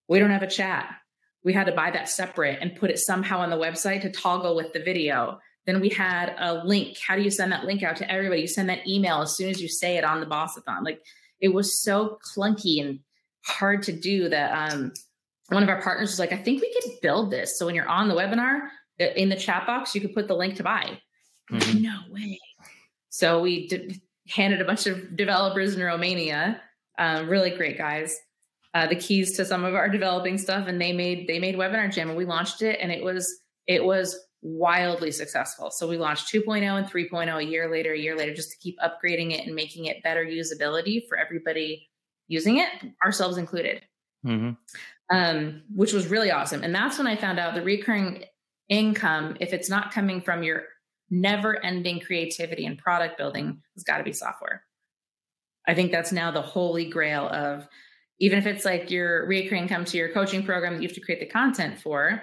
we 0.07 0.19
don't 0.19 0.31
have 0.31 0.43
a 0.43 0.47
chat 0.47 0.98
we 1.43 1.53
had 1.53 1.65
to 1.65 1.71
buy 1.71 1.91
that 1.91 2.09
separate 2.09 2.59
and 2.61 2.75
put 2.75 2.89
it 2.89 2.99
somehow 2.99 3.39
on 3.39 3.49
the 3.49 3.55
website 3.55 4.01
to 4.01 4.11
toggle 4.11 4.55
with 4.55 4.73
the 4.73 4.79
video. 4.79 5.39
Then 5.65 5.79
we 5.79 5.89
had 5.89 6.35
a 6.37 6.65
link. 6.65 6.97
How 6.99 7.15
do 7.15 7.21
you 7.21 7.31
send 7.31 7.51
that 7.51 7.65
link 7.65 7.83
out 7.83 7.97
to 7.97 8.11
everybody? 8.11 8.41
You 8.41 8.47
send 8.47 8.69
that 8.69 8.87
email 8.87 9.21
as 9.21 9.35
soon 9.35 9.49
as 9.49 9.61
you 9.61 9.67
say 9.67 9.97
it 9.97 10.03
on 10.03 10.19
the 10.19 10.25
bossathon. 10.25 10.83
Like 10.83 11.01
it 11.39 11.49
was 11.49 11.81
so 11.81 12.17
clunky 12.35 12.81
and 12.81 12.99
hard 13.45 13.83
to 13.83 13.93
do 13.93 14.29
that 14.29 14.71
um, 14.71 14.91
one 15.47 15.63
of 15.63 15.69
our 15.69 15.81
partners 15.81 16.11
was 16.11 16.19
like, 16.19 16.33
I 16.33 16.37
think 16.37 16.61
we 16.61 16.73
could 16.73 16.91
build 17.01 17.31
this. 17.31 17.57
So 17.57 17.65
when 17.65 17.75
you're 17.75 17.87
on 17.87 18.07
the 18.07 18.15
webinar, 18.15 18.69
in 18.99 19.29
the 19.29 19.35
chat 19.35 19.65
box, 19.65 19.95
you 19.95 20.01
could 20.01 20.13
put 20.13 20.27
the 20.27 20.35
link 20.35 20.55
to 20.57 20.63
buy. 20.63 20.99
Mm-hmm. 21.51 21.81
No 21.81 21.99
way. 22.09 22.39
So 23.09 23.41
we 23.41 23.67
did, 23.67 23.99
handed 24.27 24.61
a 24.61 24.65
bunch 24.65 24.87
of 24.87 25.15
developers 25.15 25.75
in 25.75 25.81
Romania, 25.81 26.61
um, 26.97 27.29
really 27.29 27.51
great 27.51 27.77
guys, 27.77 28.19
uh, 28.73 28.87
the 28.87 28.95
keys 28.95 29.35
to 29.37 29.45
some 29.45 29.63
of 29.63 29.75
our 29.75 29.89
developing 29.89 30.37
stuff 30.37 30.67
and 30.67 30.79
they 30.79 30.93
made 30.93 31.27
they 31.27 31.39
made 31.39 31.55
webinar 31.55 31.91
jam 31.91 32.09
and 32.09 32.17
we 32.17 32.25
launched 32.25 32.61
it 32.61 32.79
and 32.81 32.91
it 32.91 33.03
was 33.03 33.41
it 33.67 33.83
was 33.83 34.17
wildly 34.41 35.11
successful. 35.11 35.69
So 35.69 35.87
we 35.87 35.97
launched 35.97 36.33
2.0 36.33 36.63
and 36.63 36.87
3.0 36.87 37.37
a 37.37 37.43
year 37.43 37.69
later 37.69 37.93
a 37.93 37.99
year 37.99 38.15
later 38.15 38.33
just 38.33 38.51
to 38.51 38.57
keep 38.57 38.77
upgrading 38.79 39.33
it 39.33 39.45
and 39.45 39.55
making 39.55 39.85
it 39.85 40.01
better 40.03 40.23
usability 40.23 41.07
for 41.07 41.17
everybody 41.17 41.89
using 42.27 42.59
it 42.59 42.69
ourselves 43.03 43.37
included. 43.37 43.83
Mm-hmm. 44.25 45.15
um, 45.15 45.61
which 45.73 45.93
was 45.93 46.07
really 46.07 46.29
awesome. 46.29 46.61
And 46.61 46.75
that's 46.75 46.97
when 46.97 47.07
i 47.07 47.15
found 47.15 47.39
out 47.39 47.55
the 47.55 47.61
recurring 47.61 48.25
income 48.67 49.37
if 49.39 49.53
it's 49.53 49.69
not 49.69 49.93
coming 49.93 50.19
from 50.19 50.43
your 50.43 50.63
never 51.09 51.63
ending 51.63 52.01
creativity 52.01 52.65
and 52.65 52.77
product 52.77 53.17
building 53.17 53.61
has 53.75 53.83
got 53.83 53.97
to 53.97 54.03
be 54.03 54.11
software. 54.11 54.63
I 55.67 55.73
think 55.73 55.91
that's 55.91 56.11
now 56.11 56.31
the 56.31 56.41
holy 56.41 56.89
grail 56.89 57.29
of 57.29 57.67
even 58.19 58.37
if 58.37 58.45
it's 58.45 58.65
like 58.65 58.91
your 58.91 59.25
recurring 59.25 59.63
income 59.63 59.85
to 59.85 59.97
your 59.97 60.09
coaching 60.09 60.43
program 60.43 60.73
that 60.73 60.81
you 60.81 60.87
have 60.87 60.95
to 60.95 61.01
create 61.01 61.19
the 61.19 61.25
content 61.25 61.79
for, 61.79 62.21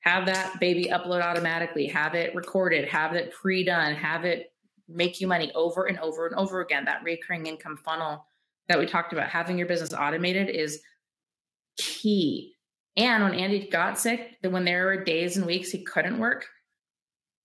have 0.00 0.26
that 0.26 0.58
baby 0.60 0.86
upload 0.86 1.22
automatically, 1.22 1.86
have 1.86 2.14
it 2.14 2.34
recorded, 2.34 2.88
have 2.88 3.14
it 3.14 3.32
pre 3.32 3.64
done, 3.64 3.94
have 3.94 4.24
it 4.24 4.52
make 4.88 5.20
you 5.20 5.26
money 5.26 5.50
over 5.54 5.86
and 5.86 5.98
over 5.98 6.26
and 6.26 6.36
over 6.36 6.60
again. 6.60 6.84
That 6.84 7.02
recurring 7.02 7.46
income 7.46 7.76
funnel 7.76 8.24
that 8.68 8.78
we 8.78 8.86
talked 8.86 9.12
about, 9.12 9.28
having 9.28 9.58
your 9.58 9.66
business 9.66 9.92
automated 9.92 10.48
is 10.48 10.80
key. 11.76 12.54
And 12.96 13.24
when 13.24 13.34
Andy 13.34 13.68
got 13.68 13.98
sick, 13.98 14.36
when 14.42 14.64
there 14.64 14.86
were 14.86 15.04
days 15.04 15.36
and 15.36 15.44
weeks 15.44 15.70
he 15.70 15.84
couldn't 15.84 16.18
work, 16.18 16.46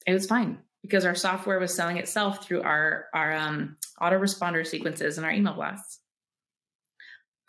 it 0.07 0.13
was 0.13 0.27
fine 0.27 0.59
because 0.81 1.05
our 1.05 1.15
software 1.15 1.59
was 1.59 1.75
selling 1.75 1.97
itself 1.97 2.45
through 2.45 2.61
our 2.61 3.05
our 3.13 3.33
um, 3.33 3.77
autoresponder 3.99 4.65
sequences 4.65 5.17
and 5.17 5.25
our 5.25 5.31
email 5.31 5.53
blasts. 5.53 6.00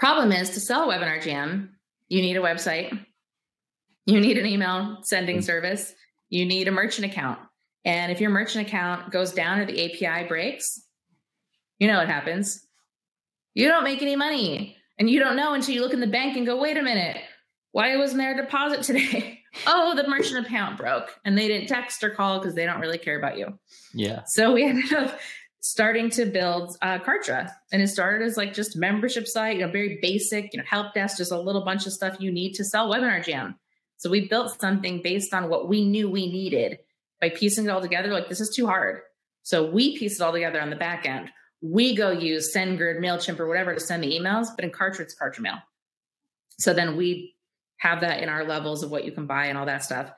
Problem 0.03 0.33
is 0.33 0.51
to 0.51 0.59
sell 0.59 0.91
a 0.91 0.93
webinar 0.93 1.23
jam, 1.23 1.77
you 2.09 2.23
need 2.23 2.37
a 2.37 2.41
website, 2.41 3.07
you 4.05 4.19
need 4.19 4.37
an 4.37 4.47
email 4.47 4.99
sending 5.05 5.39
mm. 5.39 5.45
service, 5.45 5.95
you 6.29 6.45
need 6.45 6.67
a 6.67 6.73
merchant 6.73 7.07
account. 7.07 7.39
And 7.85 8.11
if 8.11 8.21
your 8.21 8.31
merchant 8.31 8.67
account 8.67 9.13
goes 9.13 9.33
down 9.33 9.61
or 9.61 9.65
the 9.65 10.05
API 10.05 10.27
breaks, 10.27 10.83
you 11.79 11.87
know 11.87 11.99
what 11.99 12.09
happens. 12.09 12.67
You 13.55 13.69
don't 13.69 13.85
make 13.85 14.03
any 14.03 14.17
money. 14.17 14.77
And 14.99 15.09
you 15.09 15.21
don't 15.21 15.37
know 15.37 15.55
until 15.55 15.73
you 15.73 15.83
look 15.83 15.95
in 15.95 16.01
the 16.01 16.09
bank 16.09 16.37
and 16.37 16.45
go, 16.45 16.61
wait 16.61 16.77
a 16.77 16.83
minute, 16.83 17.19
why 17.71 17.97
wasn't 17.97 18.19
there 18.19 18.35
a 18.35 18.43
deposit 18.43 18.83
today? 18.83 19.39
oh, 19.69 19.95
the 19.95 20.09
merchant 20.09 20.45
account 20.45 20.79
broke. 20.79 21.17
And 21.25 21.39
they 21.39 21.47
didn't 21.47 21.69
text 21.69 22.03
or 22.03 22.11
call 22.11 22.41
because 22.41 22.57
they 22.57 22.67
don't 22.67 22.81
really 22.81 22.99
care 22.99 23.19
about 23.19 23.39
you. 23.39 23.57
Yeah. 23.95 24.23
So 24.27 24.53
we 24.53 24.65
ended 24.65 24.93
up 24.95 25.17
starting 25.63 26.11
to 26.11 26.27
build 26.27 26.77
uh, 26.83 26.99
Kartra. 26.99 27.51
And 27.71 27.81
it 27.81 27.87
started 27.87 28.27
as 28.27 28.37
like 28.37 28.53
just 28.53 28.77
membership 28.77 29.29
site, 29.29 29.57
you 29.57 29.65
know, 29.65 29.71
very 29.71 30.01
basic, 30.03 30.53
you 30.53 30.59
know, 30.59 30.65
help 30.69 30.93
desk, 30.93 31.19
just 31.19 31.31
a 31.31 31.41
little 31.41 31.65
bunch 31.65 31.87
of 31.87 31.93
stuff 31.93 32.17
you 32.19 32.33
need 32.33 32.55
to 32.55 32.65
sell 32.65 32.91
Webinar 32.91 33.25
Jam. 33.25 33.55
So 33.97 34.11
we 34.11 34.29
built 34.29 34.61
something 34.61 35.01
based 35.03 35.33
on 35.33 35.49
what 35.49 35.69
we 35.69 35.85
knew 35.85 36.11
we 36.11 36.31
needed 36.31 36.81
by 37.21 37.29
piecing 37.29 37.67
it 37.67 37.71
all 37.71 37.81
together. 37.81 38.09
Like 38.09 38.29
this 38.29 38.41
is 38.41 38.51
too 38.55 38.67
hard. 38.67 39.03
So 39.45 39.71
we 39.71 39.97
piece 39.97 40.17
it 40.17 40.23
all 40.23 40.33
together 40.33 40.61
on 40.61 40.71
the 40.71 40.77
back 40.77 41.07
end. 41.07 41.31
We 41.61 41.95
go 41.95 42.11
use 42.11 42.53
SendGrid, 42.53 42.99
MailChimp, 42.99 43.39
or 43.39 43.47
whatever 43.47 43.73
to 43.73 43.81
send 43.81 44.03
the 44.03 44.19
emails, 44.19 44.49
but 44.57 44.65
in 44.65 44.73
Kartra, 44.73 45.01
it's 45.01 45.15
Kartra 45.15 45.41
Mail. 45.41 45.59
So 46.59 46.75
then 46.75 46.97
we 46.97 47.37
have 47.77 48.01
that 48.01 48.21
in 48.21 48.29
our 48.29 48.45
levels 48.45 48.83
of 48.83 48.91
what 48.91 49.05
you 49.05 49.13
can 49.13 49.27
buy 49.27 49.47
and 49.47 49.57
all 49.57 49.67
that 49.67 49.85
stuff. 49.85 50.11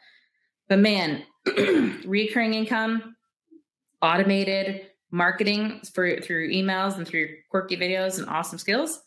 But 0.70 0.78
man, 0.78 1.22
recurring 2.06 2.54
income, 2.54 3.14
automated, 4.00 4.86
marketing 5.14 5.80
for 5.94 6.20
through 6.20 6.50
emails 6.50 6.96
and 6.96 7.06
through 7.06 7.28
quirky 7.50 7.76
videos 7.76 8.18
and 8.18 8.28
awesome 8.28 8.58
skills. 8.58 9.00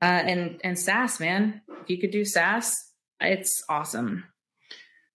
Uh, 0.00 0.04
and 0.04 0.60
and 0.62 0.78
SaaS, 0.78 1.18
man, 1.18 1.62
if 1.82 1.90
you 1.90 1.98
could 1.98 2.10
do 2.12 2.24
SaaS, 2.24 2.74
it's 3.20 3.62
awesome. 3.68 4.24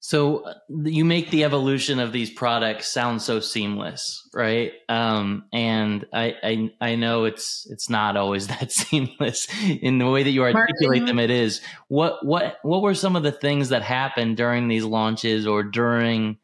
So 0.03 0.39
uh, 0.39 0.53
you 0.83 1.05
make 1.05 1.29
the 1.29 1.43
evolution 1.43 1.99
of 1.99 2.11
these 2.11 2.31
products 2.31 2.91
sound 2.91 3.21
so 3.21 3.39
seamless, 3.39 4.27
right? 4.33 4.73
Um, 4.89 5.45
and 5.53 6.05
I, 6.11 6.35
I 6.43 6.71
I 6.81 6.95
know 6.95 7.25
it's 7.25 7.67
it's 7.69 7.89
not 7.89 8.17
always 8.17 8.47
that 8.59 8.71
seamless 8.71 9.47
in 9.63 9.99
the 9.99 10.09
way 10.09 10.23
that 10.23 10.31
you 10.31 10.41
articulate 10.41 11.03
Marketing. 11.03 11.05
them. 11.05 11.19
It 11.19 11.29
is. 11.29 11.61
What 11.87 12.25
what 12.25 12.57
what 12.63 12.81
were 12.81 12.95
some 12.95 13.15
of 13.15 13.23
the 13.23 13.31
things 13.31 13.69
that 13.69 13.83
happened 13.83 14.37
during 14.37 14.67
these 14.67 14.83
launches 14.83 15.47
or 15.47 15.63
during 15.63 16.37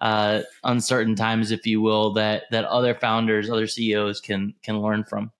uh, 0.00 0.42
uncertain 0.64 1.14
times, 1.14 1.50
if 1.50 1.66
you 1.66 1.80
will, 1.80 2.12
that 2.14 2.44
that 2.50 2.64
other 2.64 2.94
founders, 2.94 3.50
other 3.50 3.66
CEOs 3.66 4.20
can 4.20 4.54
can 4.62 4.80
learn 4.80 5.04
from? 5.04 5.32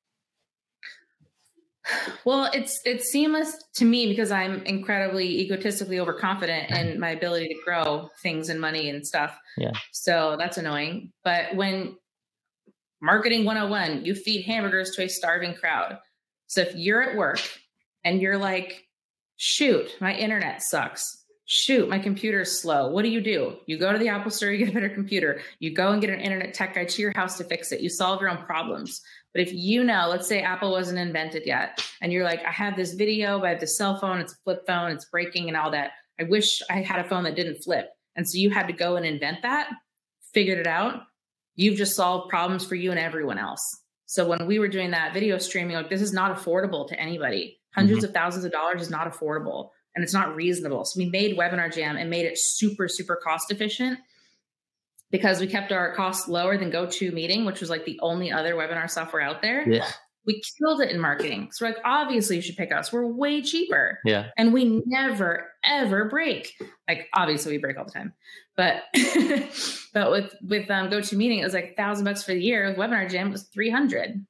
Well, 2.24 2.50
it's 2.52 2.80
it's 2.84 3.10
seamless 3.10 3.64
to 3.74 3.84
me 3.84 4.08
because 4.08 4.30
I'm 4.30 4.62
incredibly 4.62 5.40
egotistically 5.40 5.98
overconfident 5.98 6.70
in 6.70 7.00
my 7.00 7.10
ability 7.10 7.48
to 7.48 7.60
grow 7.64 8.10
things 8.22 8.48
and 8.48 8.60
money 8.60 8.88
and 8.90 9.06
stuff. 9.06 9.36
Yeah. 9.56 9.72
So 9.92 10.36
that's 10.38 10.58
annoying. 10.58 11.12
But 11.24 11.56
when 11.56 11.96
marketing 13.00 13.44
101, 13.44 14.04
you 14.04 14.14
feed 14.14 14.44
hamburgers 14.44 14.90
to 14.92 15.02
a 15.04 15.08
starving 15.08 15.54
crowd. 15.54 15.98
So 16.46 16.60
if 16.60 16.74
you're 16.74 17.02
at 17.02 17.16
work 17.16 17.40
and 18.04 18.20
you're 18.20 18.38
like, 18.38 18.86
shoot, 19.36 19.96
my 20.00 20.14
internet 20.14 20.62
sucks. 20.62 21.19
Shoot, 21.52 21.88
my 21.88 21.98
computer's 21.98 22.60
slow. 22.60 22.86
What 22.90 23.02
do 23.02 23.08
you 23.08 23.20
do? 23.20 23.56
You 23.66 23.76
go 23.76 23.92
to 23.92 23.98
the 23.98 24.06
Apple 24.06 24.30
store, 24.30 24.52
you 24.52 24.58
get 24.58 24.68
a 24.68 24.72
better 24.72 24.88
computer. 24.88 25.40
You 25.58 25.74
go 25.74 25.90
and 25.90 26.00
get 26.00 26.08
an 26.08 26.20
internet 26.20 26.54
tech 26.54 26.76
guy 26.76 26.84
to 26.84 27.02
your 27.02 27.10
house 27.16 27.36
to 27.38 27.44
fix 27.44 27.72
it. 27.72 27.80
You 27.80 27.88
solve 27.88 28.20
your 28.20 28.30
own 28.30 28.44
problems. 28.44 29.02
But 29.34 29.42
if 29.42 29.52
you 29.52 29.82
know, 29.82 30.06
let's 30.08 30.28
say 30.28 30.42
Apple 30.42 30.70
wasn't 30.70 31.00
invented 31.00 31.42
yet, 31.46 31.84
and 32.00 32.12
you're 32.12 32.22
like, 32.22 32.44
I 32.44 32.52
have 32.52 32.76
this 32.76 32.94
video, 32.94 33.40
but 33.40 33.46
I 33.46 33.50
have 33.50 33.58
this 33.58 33.76
cell 33.76 33.98
phone, 33.98 34.20
it's 34.20 34.32
a 34.32 34.36
flip 34.44 34.64
phone, 34.64 34.92
it's 34.92 35.06
breaking 35.06 35.48
and 35.48 35.56
all 35.56 35.72
that. 35.72 35.90
I 36.20 36.22
wish 36.22 36.62
I 36.70 36.82
had 36.82 37.04
a 37.04 37.08
phone 37.08 37.24
that 37.24 37.34
didn't 37.34 37.64
flip. 37.64 37.88
And 38.14 38.28
so 38.28 38.38
you 38.38 38.50
had 38.50 38.68
to 38.68 38.72
go 38.72 38.94
and 38.94 39.04
invent 39.04 39.42
that, 39.42 39.70
figured 40.32 40.58
it 40.58 40.68
out. 40.68 41.02
You've 41.56 41.78
just 41.78 41.96
solved 41.96 42.30
problems 42.30 42.64
for 42.64 42.76
you 42.76 42.92
and 42.92 43.00
everyone 43.00 43.38
else. 43.38 43.80
So 44.06 44.24
when 44.24 44.46
we 44.46 44.60
were 44.60 44.68
doing 44.68 44.92
that 44.92 45.14
video 45.14 45.36
streaming, 45.38 45.74
like 45.74 45.90
this 45.90 46.00
is 46.00 46.12
not 46.12 46.36
affordable 46.36 46.86
to 46.86 47.00
anybody. 47.00 47.58
100s 47.76 47.88
mm-hmm. 47.88 48.04
of 48.04 48.12
thousands 48.12 48.44
of 48.44 48.52
dollars 48.52 48.82
is 48.82 48.90
not 48.90 49.12
affordable 49.12 49.70
and 49.94 50.04
it's 50.04 50.14
not 50.14 50.34
reasonable. 50.34 50.84
So 50.84 50.98
we 50.98 51.06
made 51.06 51.36
Webinar 51.36 51.72
Jam 51.72 51.96
and 51.96 52.10
made 52.10 52.26
it 52.26 52.38
super, 52.38 52.88
super 52.88 53.16
cost 53.16 53.50
efficient 53.50 53.98
because 55.10 55.40
we 55.40 55.46
kept 55.46 55.72
our 55.72 55.94
costs 55.94 56.28
lower 56.28 56.56
than 56.56 56.70
GoToMeeting, 56.70 57.44
which 57.44 57.60
was 57.60 57.70
like 57.70 57.84
the 57.84 57.98
only 58.00 58.30
other 58.30 58.54
webinar 58.54 58.88
software 58.88 59.22
out 59.22 59.42
there. 59.42 59.68
Yeah. 59.68 59.86
We 60.26 60.42
killed 60.58 60.80
it 60.80 60.90
in 60.90 61.00
marketing. 61.00 61.48
So 61.52 61.64
like 61.64 61.78
obviously 61.84 62.36
you 62.36 62.42
should 62.42 62.56
pick 62.56 62.72
us. 62.72 62.92
We're 62.92 63.06
way 63.06 63.42
cheaper. 63.42 63.98
Yeah. 64.04 64.26
And 64.36 64.52
we 64.52 64.82
never 64.86 65.48
ever 65.64 66.08
break. 66.08 66.54
Like 66.86 67.08
obviously 67.14 67.52
we 67.52 67.58
break 67.58 67.78
all 67.78 67.86
the 67.86 67.90
time. 67.90 68.12
But 68.56 68.82
but 69.94 70.10
with 70.10 70.34
with 70.42 70.70
um 70.70 70.90
GoToMeeting, 70.90 71.40
it 71.40 71.44
was 71.44 71.54
like 71.54 71.74
thousand 71.76 72.04
bucks 72.04 72.22
for 72.22 72.32
the 72.32 72.40
year. 72.40 72.68
With 72.68 72.76
Webinar 72.76 73.10
Jam, 73.10 73.28
it 73.28 73.32
was 73.32 73.44
300. 73.44 74.24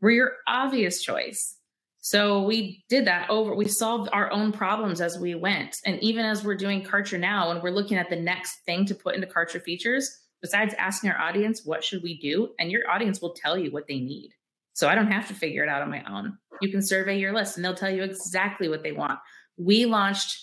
We're 0.00 0.10
your 0.10 0.32
obvious 0.46 1.02
choice. 1.02 1.56
So 2.04 2.42
we 2.42 2.84
did 2.90 3.06
that 3.06 3.30
over, 3.30 3.54
we 3.54 3.66
solved 3.66 4.10
our 4.12 4.30
own 4.30 4.52
problems 4.52 5.00
as 5.00 5.18
we 5.18 5.34
went. 5.34 5.78
And 5.86 5.98
even 6.02 6.26
as 6.26 6.44
we're 6.44 6.54
doing 6.54 6.82
Kartra 6.82 7.18
now, 7.18 7.50
and 7.50 7.62
we're 7.62 7.70
looking 7.70 7.96
at 7.96 8.10
the 8.10 8.20
next 8.20 8.56
thing 8.66 8.84
to 8.84 8.94
put 8.94 9.14
into 9.14 9.26
Kartra 9.26 9.62
features, 9.62 10.14
besides 10.42 10.74
asking 10.74 11.08
our 11.08 11.18
audience, 11.18 11.62
what 11.64 11.82
should 11.82 12.02
we 12.02 12.18
do? 12.18 12.50
And 12.58 12.70
your 12.70 12.82
audience 12.90 13.22
will 13.22 13.32
tell 13.32 13.56
you 13.56 13.70
what 13.70 13.86
they 13.88 14.00
need. 14.00 14.32
So 14.74 14.86
I 14.86 14.94
don't 14.94 15.10
have 15.10 15.28
to 15.28 15.34
figure 15.34 15.62
it 15.62 15.70
out 15.70 15.80
on 15.80 15.88
my 15.88 16.04
own. 16.06 16.36
You 16.60 16.70
can 16.70 16.82
survey 16.82 17.18
your 17.18 17.32
list 17.32 17.56
and 17.56 17.64
they'll 17.64 17.74
tell 17.74 17.88
you 17.88 18.02
exactly 18.02 18.68
what 18.68 18.82
they 18.82 18.92
want. 18.92 19.18
We 19.56 19.86
launched 19.86 20.36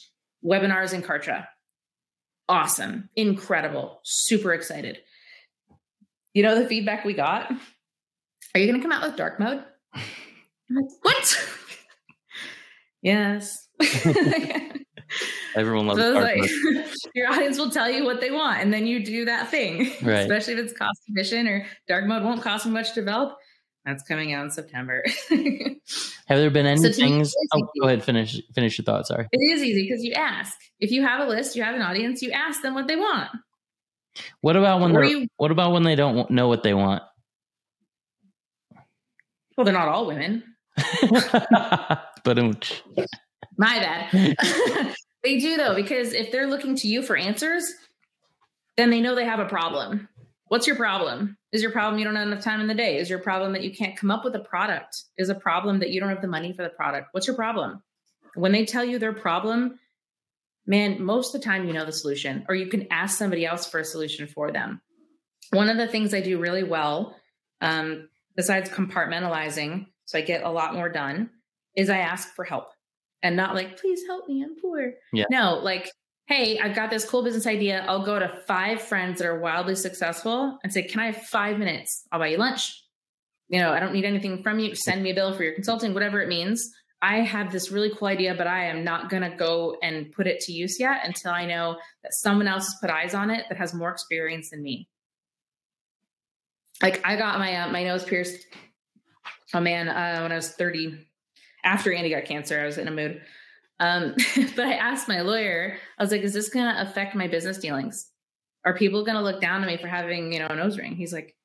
webinars 0.43 0.95
in 0.95 1.03
Kartra. 1.03 1.45
Awesome, 2.49 3.07
incredible, 3.15 3.99
super 4.03 4.51
excited. 4.55 4.97
You 6.33 6.41
know 6.41 6.59
the 6.59 6.67
feedback 6.67 7.05
we 7.05 7.13
got? 7.13 7.51
Are 7.51 8.59
you 8.59 8.65
going 8.65 8.81
to 8.81 8.83
come 8.83 8.91
out 8.91 9.07
with 9.07 9.15
dark 9.15 9.39
mode? 9.39 9.63
what? 11.01 11.47
yes. 13.01 13.67
Everyone 15.55 15.87
loves 15.87 15.99
so 15.99 16.13
like, 16.13 16.49
your 17.15 17.29
audience 17.29 17.57
will 17.57 17.69
tell 17.69 17.89
you 17.89 18.05
what 18.05 18.21
they 18.21 18.31
want, 18.31 18.61
and 18.61 18.73
then 18.73 18.87
you 18.87 19.03
do 19.03 19.25
that 19.25 19.49
thing. 19.49 19.91
Right. 20.01 20.21
Especially 20.21 20.53
if 20.53 20.59
it's 20.59 20.73
cost 20.73 20.99
efficient 21.07 21.47
or 21.47 21.65
dark 21.87 22.05
mode 22.05 22.23
won't 22.23 22.41
cost 22.41 22.65
much 22.65 22.89
to 22.89 22.95
develop. 22.95 23.37
That's 23.85 24.03
coming 24.03 24.33
out 24.33 24.45
in 24.45 24.51
September. 24.51 25.03
Have 25.29 26.37
there 26.37 26.49
been 26.49 26.65
any 26.65 26.81
so 26.81 26.91
things? 26.91 27.33
Oh, 27.53 27.67
go 27.79 27.87
ahead. 27.87 28.03
Finish 28.03 28.41
finish 28.53 28.77
your 28.77 28.83
thought. 28.85 29.07
Sorry. 29.07 29.27
It 29.31 29.37
is 29.37 29.63
easy 29.63 29.87
because 29.87 30.03
you 30.03 30.13
ask. 30.13 30.55
If 30.79 30.91
you 30.91 31.01
have 31.03 31.19
a 31.19 31.29
list, 31.29 31.55
you 31.55 31.63
have 31.63 31.75
an 31.75 31.81
audience. 31.81 32.21
You 32.21 32.31
ask 32.31 32.61
them 32.61 32.73
what 32.73 32.87
they 32.87 32.95
want. 32.95 33.29
What 34.41 34.55
about 34.55 34.81
when 34.81 34.93
they 34.93 35.27
What 35.37 35.51
about 35.51 35.71
when 35.71 35.83
they 35.83 35.95
don't 35.95 36.29
know 36.29 36.47
what 36.47 36.63
they 36.63 36.73
want? 36.73 37.03
Well, 39.57 39.65
they're 39.65 39.73
not 39.73 39.87
all 39.87 40.05
women. 40.05 40.43
but 42.23 42.37
my 43.57 43.79
bad. 43.79 44.35
they 45.23 45.39
do 45.39 45.57
though, 45.57 45.75
because 45.75 46.13
if 46.13 46.31
they're 46.31 46.47
looking 46.47 46.75
to 46.77 46.87
you 46.87 47.01
for 47.01 47.15
answers, 47.15 47.71
then 48.77 48.89
they 48.89 49.01
know 49.01 49.15
they 49.15 49.25
have 49.25 49.39
a 49.39 49.45
problem. 49.45 50.07
What's 50.47 50.67
your 50.67 50.75
problem? 50.75 51.37
Is 51.51 51.61
your 51.61 51.71
problem 51.71 51.99
you 51.99 52.05
don't 52.05 52.15
have 52.15 52.27
enough 52.27 52.43
time 52.43 52.59
in 52.59 52.67
the 52.67 52.73
day? 52.73 52.97
Is 52.97 53.09
your 53.09 53.19
problem 53.19 53.53
that 53.53 53.63
you 53.63 53.73
can't 53.73 53.95
come 53.95 54.11
up 54.11 54.23
with 54.23 54.35
a 54.35 54.39
product? 54.39 55.03
Is 55.17 55.29
a 55.29 55.35
problem 55.35 55.79
that 55.79 55.91
you 55.91 55.99
don't 55.99 56.09
have 56.09 56.21
the 56.21 56.27
money 56.27 56.53
for 56.53 56.63
the 56.63 56.69
product? 56.69 57.09
What's 57.11 57.27
your 57.27 57.35
problem? 57.35 57.81
When 58.35 58.51
they 58.51 58.65
tell 58.65 58.83
you 58.83 58.99
their 58.99 59.13
problem, 59.13 59.79
man, 60.65 61.03
most 61.03 61.33
of 61.33 61.41
the 61.41 61.45
time 61.45 61.67
you 61.67 61.73
know 61.73 61.85
the 61.85 61.91
solution, 61.91 62.45
or 62.49 62.55
you 62.55 62.67
can 62.67 62.87
ask 62.91 63.17
somebody 63.17 63.45
else 63.45 63.65
for 63.65 63.79
a 63.79 63.85
solution 63.85 64.27
for 64.27 64.51
them. 64.51 64.81
One 65.51 65.69
of 65.69 65.77
the 65.77 65.87
things 65.87 66.13
I 66.13 66.21
do 66.21 66.39
really 66.39 66.63
well, 66.63 67.15
um, 67.61 68.09
besides 68.35 68.69
compartmentalizing, 68.69 69.87
so 70.11 70.17
I 70.17 70.21
get 70.21 70.43
a 70.43 70.49
lot 70.51 70.73
more 70.73 70.89
done, 70.89 71.29
is 71.73 71.89
I 71.89 71.99
ask 71.99 72.35
for 72.35 72.43
help 72.43 72.67
and 73.23 73.37
not 73.37 73.55
like, 73.55 73.79
please 73.79 74.01
help 74.05 74.27
me, 74.27 74.43
I'm 74.43 74.59
poor. 74.61 74.91
Yeah. 75.13 75.23
No, 75.31 75.61
like, 75.63 75.89
hey, 76.27 76.59
I've 76.59 76.75
got 76.75 76.89
this 76.89 77.09
cool 77.09 77.23
business 77.23 77.47
idea. 77.47 77.85
I'll 77.87 78.05
go 78.05 78.19
to 78.19 78.27
five 78.45 78.81
friends 78.81 79.19
that 79.19 79.27
are 79.27 79.39
wildly 79.39 79.75
successful 79.75 80.59
and 80.63 80.73
say, 80.73 80.83
can 80.83 80.99
I 80.99 81.05
have 81.05 81.15
five 81.15 81.57
minutes? 81.57 82.05
I'll 82.11 82.19
buy 82.19 82.27
you 82.27 82.37
lunch. 82.37 82.83
You 83.47 83.61
know, 83.61 83.71
I 83.71 83.79
don't 83.79 83.93
need 83.93 84.03
anything 84.03 84.43
from 84.43 84.59
you. 84.59 84.75
Send 84.75 85.01
me 85.01 85.11
a 85.11 85.15
bill 85.15 85.33
for 85.33 85.43
your 85.43 85.53
consulting, 85.53 85.93
whatever 85.93 86.21
it 86.21 86.27
means. 86.27 86.69
I 87.01 87.21
have 87.21 87.53
this 87.53 87.71
really 87.71 87.89
cool 87.97 88.09
idea, 88.09 88.35
but 88.35 88.47
I 88.47 88.65
am 88.65 88.83
not 88.83 89.09
going 89.09 89.23
to 89.23 89.35
go 89.35 89.77
and 89.81 90.11
put 90.11 90.27
it 90.27 90.41
to 90.41 90.51
use 90.51 90.77
yet 90.77 91.05
until 91.05 91.31
I 91.31 91.45
know 91.45 91.77
that 92.03 92.13
someone 92.15 92.49
else 92.49 92.65
has 92.65 92.75
put 92.81 92.89
eyes 92.89 93.13
on 93.13 93.29
it 93.29 93.45
that 93.47 93.57
has 93.57 93.73
more 93.73 93.91
experience 93.91 94.49
than 94.49 94.61
me. 94.61 94.89
Like 96.83 97.01
I 97.05 97.15
got 97.15 97.39
my 97.39 97.55
uh, 97.55 97.69
my 97.69 97.85
nose 97.85 98.03
pierced 98.03 98.45
oh 99.53 99.59
man, 99.59 99.89
uh, 99.89 100.21
when 100.21 100.31
I 100.31 100.35
was 100.35 100.51
30, 100.51 100.97
after 101.63 101.93
Andy 101.93 102.09
got 102.09 102.25
cancer, 102.25 102.59
I 102.59 102.65
was 102.65 102.77
in 102.77 102.87
a 102.87 102.91
mood. 102.91 103.21
Um, 103.79 104.15
but 104.55 104.65
I 104.65 104.73
asked 104.73 105.07
my 105.07 105.21
lawyer, 105.21 105.77
I 105.97 106.03
was 106.03 106.11
like, 106.11 106.21
is 106.21 106.33
this 106.33 106.49
going 106.49 106.73
to 106.73 106.81
affect 106.81 107.15
my 107.15 107.27
business 107.27 107.57
dealings? 107.57 108.07
Are 108.63 108.77
people 108.77 109.03
going 109.03 109.17
to 109.17 109.23
look 109.23 109.41
down 109.41 109.61
on 109.61 109.67
me 109.67 109.77
for 109.77 109.87
having, 109.87 110.31
you 110.31 110.39
know, 110.39 110.47
a 110.47 110.55
nose 110.55 110.77
ring? 110.77 110.95
He's 110.95 111.13
like, 111.13 111.35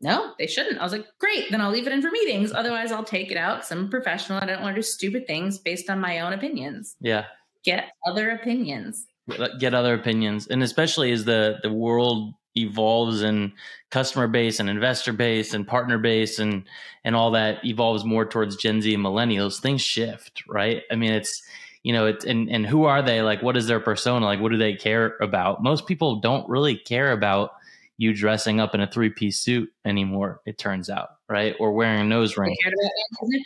no, 0.00 0.32
they 0.38 0.46
shouldn't. 0.46 0.78
I 0.78 0.84
was 0.84 0.92
like, 0.92 1.06
great, 1.18 1.50
then 1.50 1.60
I'll 1.60 1.70
leave 1.70 1.86
it 1.86 1.92
in 1.92 2.00
for 2.00 2.10
meetings. 2.10 2.52
Otherwise, 2.52 2.92
I'll 2.92 3.04
take 3.04 3.30
it 3.30 3.36
out 3.36 3.58
because 3.58 3.72
I'm 3.72 3.86
a 3.86 3.90
professional. 3.90 4.38
I 4.40 4.46
don't 4.46 4.62
want 4.62 4.74
to 4.74 4.78
do 4.78 4.82
stupid 4.82 5.26
things 5.26 5.58
based 5.58 5.90
on 5.90 6.00
my 6.00 6.20
own 6.20 6.32
opinions. 6.32 6.94
Yeah. 7.00 7.24
Get 7.64 7.90
other 8.06 8.30
opinions. 8.30 9.06
Get 9.58 9.74
other 9.74 9.94
opinions. 9.94 10.46
And 10.46 10.62
especially 10.62 11.12
as 11.12 11.24
the 11.24 11.58
the 11.62 11.72
world 11.72 12.32
evolves 12.56 13.22
and 13.22 13.52
customer 13.90 14.28
base 14.28 14.60
and 14.60 14.68
investor 14.68 15.12
base 15.12 15.54
and 15.54 15.66
partner 15.66 15.98
base 15.98 16.38
and 16.38 16.64
and 17.04 17.14
all 17.14 17.30
that 17.32 17.64
evolves 17.64 18.04
more 18.04 18.24
towards 18.24 18.56
Gen 18.56 18.82
Z 18.82 18.92
and 18.92 19.04
millennials, 19.04 19.60
things 19.60 19.82
shift, 19.82 20.42
right? 20.48 20.82
I 20.90 20.96
mean, 20.96 21.12
it's 21.12 21.42
you 21.82 21.92
know, 21.92 22.06
it's 22.06 22.24
and 22.24 22.50
and 22.50 22.66
who 22.66 22.84
are 22.84 23.02
they? 23.02 23.22
Like, 23.22 23.42
what 23.42 23.56
is 23.56 23.66
their 23.66 23.80
persona? 23.80 24.24
Like, 24.24 24.40
what 24.40 24.52
do 24.52 24.58
they 24.58 24.74
care 24.74 25.16
about? 25.20 25.62
Most 25.62 25.86
people 25.86 26.16
don't 26.20 26.48
really 26.48 26.76
care 26.76 27.12
about 27.12 27.52
you 27.96 28.14
dressing 28.14 28.60
up 28.60 28.74
in 28.74 28.80
a 28.80 28.86
three 28.86 29.10
piece 29.10 29.38
suit 29.38 29.72
anymore. 29.84 30.40
It 30.46 30.58
turns 30.58 30.90
out, 30.90 31.17
right? 31.28 31.54
Or 31.58 31.72
wearing 31.72 32.00
a 32.00 32.04
nose 32.04 32.36
ring, 32.36 32.56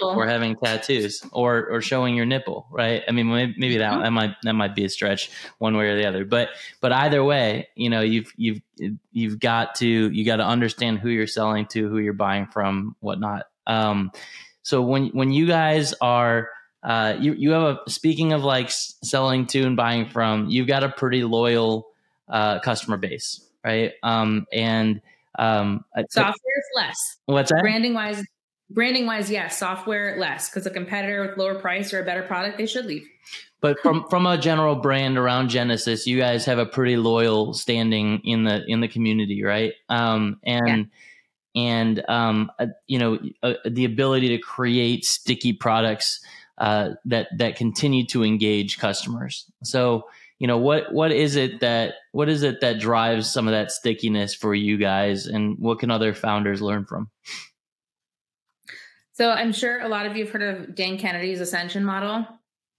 or 0.02 0.26
having 0.26 0.56
tattoos, 0.56 1.22
or 1.32 1.68
or 1.68 1.80
showing 1.80 2.14
your 2.14 2.26
nipple, 2.26 2.66
right? 2.70 3.02
I 3.08 3.12
mean, 3.12 3.28
maybe 3.28 3.78
that 3.78 3.92
mm-hmm. 3.92 4.02
that 4.02 4.10
might 4.10 4.36
that 4.42 4.52
might 4.54 4.74
be 4.74 4.84
a 4.84 4.88
stretch 4.88 5.30
one 5.58 5.76
way 5.76 5.88
or 5.88 5.96
the 5.96 6.06
other, 6.06 6.24
but 6.24 6.50
but 6.80 6.92
either 6.92 7.22
way, 7.22 7.68
you 7.74 7.90
know, 7.90 8.00
you've 8.00 8.32
you've 8.36 8.60
you've 9.12 9.38
got 9.38 9.76
to 9.76 9.86
you 9.86 10.24
got 10.24 10.36
to 10.36 10.44
understand 10.44 10.98
who 10.98 11.08
you're 11.08 11.26
selling 11.26 11.66
to, 11.66 11.88
who 11.88 11.98
you're 11.98 12.12
buying 12.12 12.46
from, 12.46 12.96
whatnot. 13.00 13.46
Um, 13.66 14.12
so 14.62 14.82
when 14.82 15.08
when 15.08 15.32
you 15.32 15.46
guys 15.46 15.94
are 16.00 16.48
uh, 16.82 17.16
you 17.18 17.34
you 17.34 17.50
have 17.50 17.62
a 17.62 17.90
speaking 17.90 18.32
of 18.32 18.42
like 18.44 18.70
selling 18.70 19.46
to 19.48 19.62
and 19.62 19.76
buying 19.76 20.08
from, 20.08 20.48
you've 20.48 20.68
got 20.68 20.84
a 20.84 20.88
pretty 20.88 21.24
loyal 21.24 21.88
uh, 22.28 22.60
customer 22.60 22.96
base 22.96 23.46
right? 23.64 23.92
Um, 24.02 24.46
and 24.52 25.00
um, 25.38 25.84
software 26.10 26.34
is 26.34 26.66
less. 26.76 26.98
What's 27.26 27.50
that? 27.50 27.62
Branding 27.62 27.94
wise, 27.94 28.22
branding 28.70 29.06
wise, 29.06 29.30
yes. 29.30 29.58
Software 29.58 30.18
less 30.18 30.48
because 30.48 30.66
a 30.66 30.70
competitor 30.70 31.26
with 31.26 31.36
lower 31.36 31.58
price 31.58 31.92
or 31.92 32.00
a 32.00 32.04
better 32.04 32.22
product, 32.22 32.58
they 32.58 32.66
should 32.66 32.86
leave. 32.86 33.06
But 33.60 33.78
from 33.80 34.06
from 34.10 34.26
a 34.26 34.38
general 34.38 34.76
brand 34.76 35.18
around 35.18 35.48
Genesis, 35.48 36.06
you 36.06 36.18
guys 36.18 36.44
have 36.44 36.58
a 36.58 36.66
pretty 36.66 36.96
loyal 36.96 37.54
standing 37.54 38.20
in 38.24 38.44
the 38.44 38.64
in 38.66 38.80
the 38.80 38.88
community, 38.88 39.42
right? 39.42 39.72
Um, 39.88 40.40
and 40.44 40.68
yeah 40.68 40.84
and 41.54 42.02
um, 42.08 42.50
uh, 42.58 42.66
you 42.86 42.98
know 42.98 43.18
uh, 43.42 43.54
the 43.64 43.84
ability 43.84 44.28
to 44.28 44.38
create 44.38 45.04
sticky 45.04 45.52
products 45.52 46.20
uh, 46.58 46.90
that 47.04 47.28
that 47.36 47.56
continue 47.56 48.06
to 48.06 48.24
engage 48.24 48.78
customers. 48.78 49.46
So 49.62 50.06
you 50.42 50.48
know 50.48 50.58
what 50.58 50.92
what 50.92 51.12
is 51.12 51.36
it 51.36 51.60
that 51.60 51.94
what 52.10 52.28
is 52.28 52.42
it 52.42 52.60
that 52.60 52.80
drives 52.80 53.30
some 53.32 53.46
of 53.46 53.52
that 53.52 53.70
stickiness 53.70 54.34
for 54.34 54.56
you 54.56 54.76
guys 54.76 55.26
and 55.26 55.56
what 55.60 55.78
can 55.78 55.88
other 55.88 56.12
founders 56.12 56.60
learn 56.60 56.84
from 56.84 57.08
so 59.12 59.30
i'm 59.30 59.52
sure 59.52 59.80
a 59.80 59.88
lot 59.88 60.04
of 60.04 60.16
you 60.16 60.24
have 60.24 60.32
heard 60.32 60.42
of 60.42 60.74
dan 60.74 60.98
kennedy's 60.98 61.40
ascension 61.40 61.84
model 61.84 62.26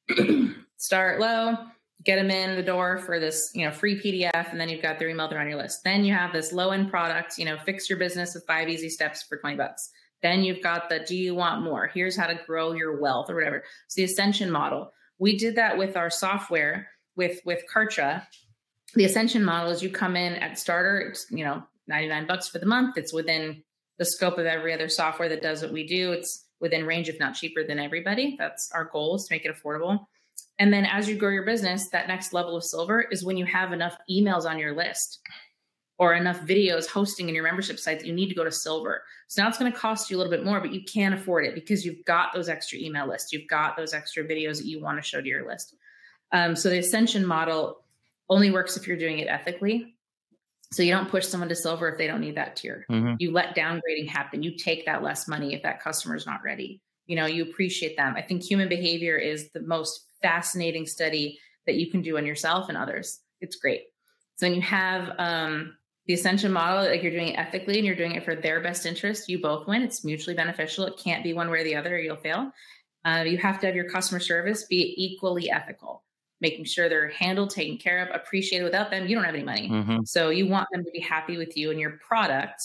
start 0.78 1.22
low 1.22 1.56
get 2.04 2.18
them 2.18 2.30
in 2.30 2.58
the 2.58 2.64
door 2.64 2.98
for 2.98 3.18
this 3.18 3.50
you 3.56 3.66
know 3.66 3.72
free 3.72 3.98
pdf 3.98 4.52
and 4.52 4.60
then 4.60 4.68
you've 4.68 4.82
got 4.82 5.00
their 5.00 5.08
email 5.08 5.30
they're 5.30 5.40
on 5.40 5.48
your 5.48 5.58
list 5.58 5.86
then 5.86 6.04
you 6.04 6.14
have 6.14 6.34
this 6.34 6.52
low 6.52 6.72
end 6.72 6.90
product 6.90 7.38
you 7.38 7.46
know 7.46 7.58
fix 7.66 7.90
your 7.90 7.98
business 7.98 8.36
with 8.36 8.44
five 8.46 8.68
easy 8.68 8.90
steps 8.90 9.24
for 9.24 9.38
20 9.38 9.56
bucks 9.56 9.90
Then 10.22 10.44
you've 10.44 10.62
got 10.62 10.90
the 10.90 11.00
do 11.00 11.16
you 11.16 11.34
want 11.34 11.64
more? 11.64 11.88
Here's 11.88 12.18
how 12.18 12.28
to 12.28 12.40
grow 12.46 12.74
your 12.74 13.00
wealth 13.02 13.30
or 13.30 13.36
whatever. 13.36 13.64
It's 13.86 13.96
the 13.96 14.06
ascension 14.06 14.50
model. 14.52 14.92
We 15.20 15.38
did 15.38 15.56
that 15.56 15.78
with 15.78 15.98
our 15.98 16.10
software 16.10 16.88
with 17.16 17.40
with 17.46 17.64
Kartra. 17.74 18.26
The 18.96 19.06
ascension 19.06 19.44
model 19.44 19.72
is 19.72 19.82
you 19.82 19.90
come 19.90 20.16
in 20.16 20.34
at 20.36 20.60
starter, 20.60 21.00
it's 21.00 21.26
you 21.32 21.44
know, 21.44 21.64
99 21.88 22.28
bucks 22.28 22.48
for 22.48 22.60
the 22.60 22.66
month. 22.66 22.98
It's 22.98 23.14
within 23.14 23.64
the 23.98 24.06
scope 24.06 24.38
of 24.38 24.46
every 24.46 24.74
other 24.74 24.90
software 24.90 25.30
that 25.30 25.42
does 25.42 25.62
what 25.62 25.72
we 25.72 25.86
do. 25.86 26.12
It's 26.12 26.48
within 26.60 26.86
range, 26.86 27.10
if 27.10 27.20
not 27.20 27.36
cheaper 27.36 27.64
than 27.64 27.80
everybody. 27.80 28.36
That's 28.38 28.70
our 28.74 28.86
goal 28.86 29.16
is 29.16 29.26
to 29.26 29.34
make 29.34 29.46
it 29.46 29.56
affordable. 29.56 30.06
And 30.60 30.72
then 30.72 30.86
as 30.86 31.10
you 31.10 31.16
grow 31.16 31.30
your 31.30 31.46
business, 31.46 31.90
that 31.90 32.08
next 32.08 32.34
level 32.34 32.56
of 32.56 32.64
silver 32.64 33.02
is 33.02 33.26
when 33.26 33.38
you 33.38 33.46
have 33.46 33.74
enough 33.74 33.98
emails 34.10 34.46
on 34.46 34.60
your 34.60 34.76
list 34.76 35.20
or 35.98 36.14
enough 36.14 36.40
videos 36.42 36.88
hosting 36.88 37.30
in 37.30 37.36
your 37.36 37.44
membership 37.44 37.80
site 37.80 38.00
that 38.00 38.08
you 38.08 38.14
need 38.14 38.30
to 38.30 38.36
go 38.36 38.44
to 38.44 38.52
silver. 38.52 39.04
So 39.28 39.42
now 39.42 39.50
it's 39.50 39.58
going 39.58 39.72
to 39.72 39.78
cost 39.78 40.10
you 40.10 40.18
a 40.18 40.20
little 40.20 40.32
bit 40.32 40.46
more, 40.46 40.60
but 40.60 40.74
you 40.74 40.82
can't 40.84 41.14
afford 41.14 41.46
it 41.46 41.56
because 41.56 41.86
you've 41.86 42.04
got 42.06 42.34
those 42.34 42.50
extra 42.50 42.78
email 42.80 43.08
lists. 43.08 43.32
You've 43.32 43.48
got 43.48 43.76
those 43.78 43.94
extra 43.94 44.24
videos 44.24 44.58
that 44.58 44.66
you 44.66 44.82
want 44.82 44.98
to 44.98 45.08
show 45.08 45.22
to 45.22 45.28
your 45.28 45.48
list. 45.48 45.76
Um, 46.34 46.56
so 46.56 46.70
the 46.70 46.80
ascension 46.80 47.26
model 47.26 47.84
only 48.30 48.52
works 48.52 48.76
if 48.76 48.88
you're 48.88 48.98
doing 48.98 49.20
it 49.20 49.28
ethically. 49.28 49.96
So 50.72 50.82
you 50.82 50.92
don't 50.92 51.10
push 51.10 51.28
someone 51.28 51.50
to 51.50 51.56
silver 51.56 51.88
if 51.88 52.00
they 52.00 52.08
don't 52.08 52.22
need 52.22 52.36
that 52.36 52.56
tier. 52.56 52.86
Mm-hmm. 52.90 53.16
You 53.20 53.32
let 53.32 53.56
downgrading 53.56 54.10
happen. 54.10 54.42
You 54.42 54.58
take 54.58 54.86
that 54.88 55.04
less 55.04 55.28
money 55.28 55.54
if 55.54 55.62
that 55.62 55.82
customer 55.82 56.16
is 56.16 56.26
not 56.26 56.44
ready. 56.44 56.82
You 57.06 57.16
know, 57.16 57.28
you 57.28 57.44
appreciate 57.44 57.96
them. 57.96 58.16
I 58.18 58.24
think 58.24 58.42
human 58.42 58.70
behavior 58.70 59.16
is 59.16 59.52
the 59.52 59.62
most 59.62 60.08
fascinating 60.22 60.88
study 60.88 61.40
that 61.68 61.76
you 61.76 61.92
can 61.92 62.02
do 62.02 62.18
on 62.18 62.26
yourself 62.26 62.70
and 62.70 62.78
others. 62.78 63.20
It's 63.40 63.56
great. 63.56 63.84
So 64.38 64.48
when 64.48 64.56
you 64.56 64.62
have 64.62 65.12
um, 65.20 65.76
the 66.08 66.16
ascension 66.16 66.52
model, 66.52 66.90
like 66.90 67.04
you're 67.04 67.12
doing 67.12 67.30
it 67.30 67.38
ethically 67.40 67.78
and 67.78 67.86
you're 67.86 67.96
doing 67.96 68.16
it 68.16 68.26
for 68.26 68.36
their 68.36 68.60
best 68.62 68.86
interest, 68.86 69.30
you 69.30 69.40
both 69.40 69.68
win. 69.68 69.84
It's 69.84 70.04
mutually 70.04 70.36
beneficial. 70.36 70.86
It 70.86 70.98
can't 70.98 71.24
be 71.24 71.34
one 71.34 71.52
way 71.52 71.60
or 71.60 71.64
the 71.64 71.76
other, 71.76 71.96
or 71.96 72.00
you'll 72.00 72.18
fail. 72.18 72.52
Uh, 73.06 73.24
you 73.28 73.38
have 73.38 73.60
to 73.60 73.68
have 73.68 73.76
your 73.76 73.90
customer 73.90 74.20
service 74.20 74.64
be 74.64 74.96
equally 74.98 75.52
ethical, 75.52 76.04
making 76.44 76.66
sure 76.66 76.90
they're 76.90 77.10
handled, 77.10 77.50
taken 77.50 77.78
care 77.78 78.06
of, 78.06 78.14
appreciated. 78.14 78.66
Without 78.66 78.92
them, 78.92 79.08
you 79.08 79.16
don't 79.16 79.24
have 79.24 79.34
any 79.34 79.46
money. 79.46 79.70
Mm-hmm. 79.70 80.04
So 80.04 80.30
you 80.30 80.48
want 80.48 80.68
them 80.72 80.84
to 80.84 80.92
be 80.92 81.00
happy 81.00 81.38
with 81.38 81.58
you 81.58 81.72
and 81.72 81.80
your 81.80 81.92
product, 82.06 82.62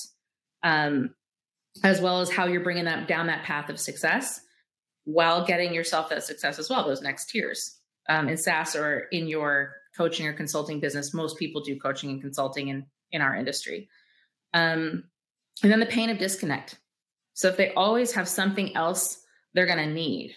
um, 0.64 1.14
as 1.84 2.00
well 2.00 2.20
as 2.20 2.28
how 2.28 2.46
you're 2.46 2.64
bringing 2.64 2.84
them 2.84 3.06
down 3.06 3.28
that 3.28 3.44
path 3.44 3.70
of 3.70 3.78
success 3.78 4.40
while 5.04 5.46
getting 5.46 5.72
yourself 5.72 6.10
that 6.10 6.24
success 6.24 6.58
as 6.58 6.68
well, 6.68 6.84
those 6.84 7.00
next 7.00 7.30
tiers. 7.30 7.76
Um, 8.10 8.28
in 8.28 8.36
SaaS 8.36 8.74
or 8.74 9.00
in 9.12 9.28
your 9.28 9.76
coaching 9.96 10.26
or 10.26 10.32
consulting 10.32 10.80
business, 10.80 11.14
most 11.14 11.38
people 11.38 11.62
do 11.62 11.78
coaching 11.78 12.10
and 12.10 12.20
consulting 12.20 12.68
in 12.68 12.84
in 13.12 13.22
our 13.22 13.36
industry. 13.36 13.88
Um, 14.54 15.04
and 15.62 15.70
then 15.70 15.80
the 15.80 15.86
pain 15.86 16.10
of 16.10 16.18
disconnect. 16.18 16.78
So 17.34 17.48
if 17.48 17.56
they 17.56 17.72
always 17.74 18.12
have 18.12 18.28
something 18.28 18.76
else 18.76 19.22
they're 19.54 19.66
going 19.66 19.78
to 19.78 19.94
need, 19.94 20.34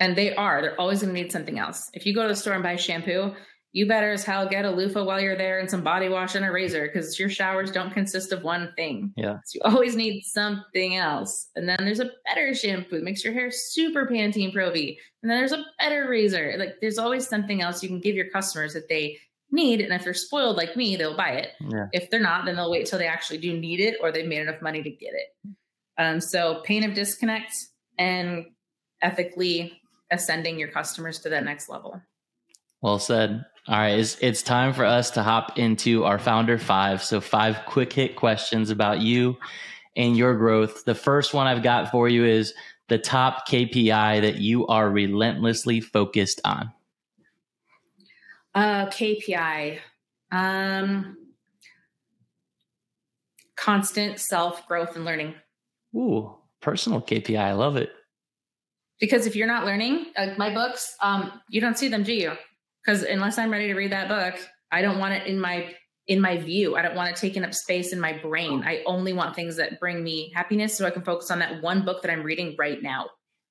and 0.00 0.16
they 0.16 0.34
are, 0.34 0.62
they're 0.62 0.80
always 0.80 1.02
going 1.02 1.14
to 1.14 1.20
need 1.20 1.32
something 1.32 1.58
else. 1.58 1.90
If 1.94 2.06
you 2.06 2.14
go 2.14 2.22
to 2.22 2.28
the 2.28 2.36
store 2.36 2.54
and 2.54 2.62
buy 2.62 2.76
shampoo, 2.76 3.34
you 3.72 3.86
better 3.86 4.12
as 4.12 4.24
hell 4.24 4.46
get 4.46 4.66
a 4.66 4.70
loofah 4.70 5.02
while 5.04 5.20
you're 5.20 5.36
there 5.36 5.58
and 5.58 5.70
some 5.70 5.82
body 5.82 6.08
wash 6.08 6.34
and 6.34 6.44
a 6.44 6.52
razor 6.52 6.86
because 6.86 7.18
your 7.18 7.30
showers 7.30 7.70
don't 7.70 7.92
consist 7.92 8.30
of 8.30 8.42
one 8.42 8.72
thing. 8.76 9.12
Yeah. 9.16 9.38
So 9.46 9.56
you 9.56 9.60
always 9.64 9.96
need 9.96 10.22
something 10.24 10.96
else. 10.96 11.48
And 11.56 11.66
then 11.68 11.78
there's 11.80 12.00
a 12.00 12.10
better 12.26 12.54
shampoo, 12.54 12.96
it 12.96 13.02
makes 13.02 13.24
your 13.24 13.32
hair 13.32 13.50
super 13.50 14.06
Pantene 14.06 14.52
Pro 14.52 14.70
V. 14.70 14.98
And 15.22 15.30
then 15.30 15.38
there's 15.38 15.52
a 15.52 15.64
better 15.78 16.06
razor. 16.08 16.54
Like 16.58 16.74
there's 16.80 16.98
always 16.98 17.26
something 17.26 17.62
else 17.62 17.82
you 17.82 17.88
can 17.88 18.00
give 18.00 18.14
your 18.14 18.28
customers 18.28 18.74
that 18.74 18.88
they 18.90 19.18
need. 19.50 19.80
And 19.80 19.92
if 19.92 20.04
they're 20.04 20.14
spoiled 20.14 20.56
like 20.56 20.76
me, 20.76 20.96
they'll 20.96 21.16
buy 21.16 21.30
it. 21.30 21.50
Yeah. 21.60 21.86
If 21.92 22.10
they're 22.10 22.20
not, 22.20 22.44
then 22.44 22.56
they'll 22.56 22.70
wait 22.70 22.86
till 22.86 22.98
they 22.98 23.06
actually 23.06 23.38
do 23.38 23.58
need 23.58 23.80
it 23.80 23.96
or 24.02 24.12
they've 24.12 24.28
made 24.28 24.40
enough 24.40 24.60
money 24.60 24.82
to 24.82 24.90
get 24.90 25.12
it. 25.14 25.54
Um, 25.96 26.20
so 26.20 26.60
pain 26.64 26.84
of 26.84 26.94
disconnect 26.94 27.54
and 27.98 28.46
ethically 29.00 29.80
ascending 30.12 30.58
your 30.58 30.68
customers 30.68 31.18
to 31.20 31.28
that 31.30 31.44
next 31.44 31.68
level. 31.68 32.00
Well 32.80 32.98
said. 32.98 33.44
All 33.68 33.78
right, 33.78 33.98
it's, 33.98 34.16
it's 34.20 34.42
time 34.42 34.72
for 34.72 34.84
us 34.84 35.10
to 35.12 35.22
hop 35.22 35.58
into 35.58 36.04
our 36.04 36.18
founder 36.18 36.58
five. 36.58 37.02
So, 37.02 37.20
five 37.20 37.60
quick 37.66 37.92
hit 37.92 38.16
questions 38.16 38.70
about 38.70 39.00
you 39.00 39.36
and 39.96 40.16
your 40.16 40.36
growth. 40.36 40.84
The 40.84 40.94
first 40.94 41.32
one 41.32 41.46
I've 41.46 41.62
got 41.62 41.90
for 41.92 42.08
you 42.08 42.24
is 42.24 42.54
the 42.88 42.98
top 42.98 43.48
KPI 43.48 44.20
that 44.22 44.36
you 44.36 44.66
are 44.66 44.90
relentlessly 44.90 45.80
focused 45.80 46.40
on. 46.44 46.72
Uh, 48.54 48.86
KPI. 48.86 49.78
Um, 50.32 51.16
constant 53.56 54.18
self 54.18 54.66
growth 54.66 54.96
and 54.96 55.04
learning. 55.04 55.34
Ooh, 55.94 56.34
personal 56.60 57.00
KPI. 57.00 57.38
I 57.38 57.52
love 57.52 57.76
it. 57.76 57.90
Because 59.02 59.26
if 59.26 59.34
you're 59.34 59.48
not 59.48 59.66
learning, 59.66 60.12
like 60.16 60.38
my 60.38 60.54
books, 60.54 60.94
um, 61.02 61.32
you 61.48 61.60
don't 61.60 61.76
see 61.76 61.88
them, 61.88 62.04
do 62.04 62.14
you? 62.14 62.34
Because 62.86 63.02
unless 63.02 63.36
I'm 63.36 63.50
ready 63.50 63.66
to 63.66 63.74
read 63.74 63.90
that 63.90 64.06
book, 64.06 64.40
I 64.70 64.80
don't 64.80 65.00
want 65.00 65.12
it 65.12 65.26
in 65.26 65.40
my 65.40 65.74
in 66.06 66.20
my 66.20 66.36
view. 66.36 66.76
I 66.76 66.82
don't 66.82 66.94
want 66.94 67.10
it 67.10 67.16
taking 67.16 67.42
up 67.42 67.52
space 67.52 67.92
in 67.92 67.98
my 67.98 68.12
brain. 68.12 68.62
I 68.64 68.84
only 68.86 69.12
want 69.12 69.34
things 69.34 69.56
that 69.56 69.80
bring 69.80 70.04
me 70.04 70.30
happiness, 70.36 70.78
so 70.78 70.86
I 70.86 70.90
can 70.90 71.02
focus 71.02 71.32
on 71.32 71.40
that 71.40 71.60
one 71.60 71.84
book 71.84 72.02
that 72.02 72.12
I'm 72.12 72.22
reading 72.22 72.54
right 72.56 72.80
now. 72.80 73.06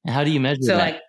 How 0.08 0.24
do 0.24 0.32
you 0.32 0.40
measure 0.40 0.62
so, 0.62 0.78
that? 0.78 0.94
Like, 0.94 1.02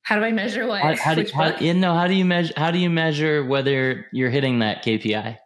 how 0.00 0.16
do 0.16 0.24
I 0.24 0.32
measure 0.32 0.66
what? 0.66 0.80
How, 0.80 0.96
how 0.96 1.14
do 1.14 1.26
how, 1.34 1.50
know? 1.74 1.92
How 1.92 2.06
do 2.06 2.14
you 2.14 2.24
measure? 2.24 2.54
How 2.56 2.70
do 2.70 2.78
you 2.78 2.88
measure 2.88 3.44
whether 3.44 4.06
you're 4.10 4.30
hitting 4.30 4.60
that 4.60 4.82
KPI? 4.82 5.36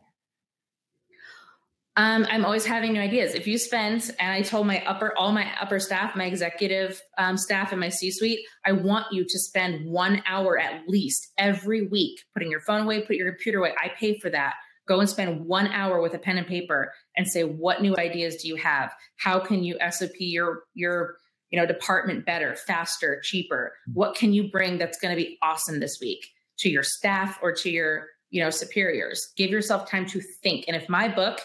Um, 1.97 2.27
I'm 2.31 2.47
always 2.47 2.65
having 2.65 2.95
new 2.95 3.01
ideas. 3.01 3.35
If 3.35 3.47
you 3.47 3.59
spend, 3.59 4.11
and 4.19 4.33
I 4.33 4.41
told 4.41 4.67
my 4.67 4.83
upper, 4.87 5.17
all 5.19 5.31
my 5.31 5.51
upper 5.61 5.79
staff, 5.79 6.17
my 6.17 6.25
executive 6.25 7.03
um, 7.19 7.37
staff, 7.37 7.71
and 7.71 7.81
my 7.81 7.91
C-suite, 7.91 8.41
I 8.65 8.73
want 8.73 9.13
you 9.13 9.25
to 9.25 9.39
spend 9.39 9.85
one 9.85 10.23
hour 10.27 10.59
at 10.59 10.89
least 10.89 11.33
every 11.37 11.87
week 11.87 12.19
putting 12.33 12.51
your 12.51 12.61
phone 12.61 12.83
away, 12.83 13.03
put 13.03 13.17
your 13.17 13.31
computer 13.31 13.59
away. 13.59 13.75
I 13.83 13.89
pay 13.89 14.19
for 14.19 14.31
that. 14.31 14.55
Go 14.89 15.01
and 15.01 15.09
spend 15.09 15.45
one 15.45 15.67
hour 15.69 16.01
with 16.01 16.15
a 16.15 16.19
pen 16.19 16.39
and 16.39 16.47
paper 16.47 16.93
and 17.17 17.29
say, 17.29 17.45
what 17.45 17.83
new 17.83 17.95
ideas 17.99 18.37
do 18.37 18.49
you 18.49 18.57
have? 18.57 18.93
How 19.17 19.39
can 19.39 19.63
you 19.63 19.77
SOP 19.91 20.13
your 20.19 20.65
your 20.75 21.17
you 21.51 21.61
know 21.61 21.67
department 21.67 22.25
better 22.25 22.57
faster 22.57 23.21
cheaper 23.23 23.75
what 23.93 24.17
can 24.17 24.33
you 24.33 24.51
bring 24.51 24.79
that's 24.79 24.99
going 24.99 25.15
to 25.15 25.23
be 25.23 25.39
awesome 25.43 25.81
this 25.81 25.99
week 26.01 26.27
to 26.59 26.71
your 26.71 26.83
staff 26.83 27.39
or 27.43 27.53
to 27.53 27.71
your 27.71 28.07
you 28.31 28.43
know 28.43 28.49
superiors 28.49 29.29
give 29.37 29.51
yourself 29.51 29.89
time 29.89 30.07
to 30.07 30.21
think 30.43 30.65
and 30.67 30.75
if 30.75 30.89
my 30.89 31.09
book 31.09 31.43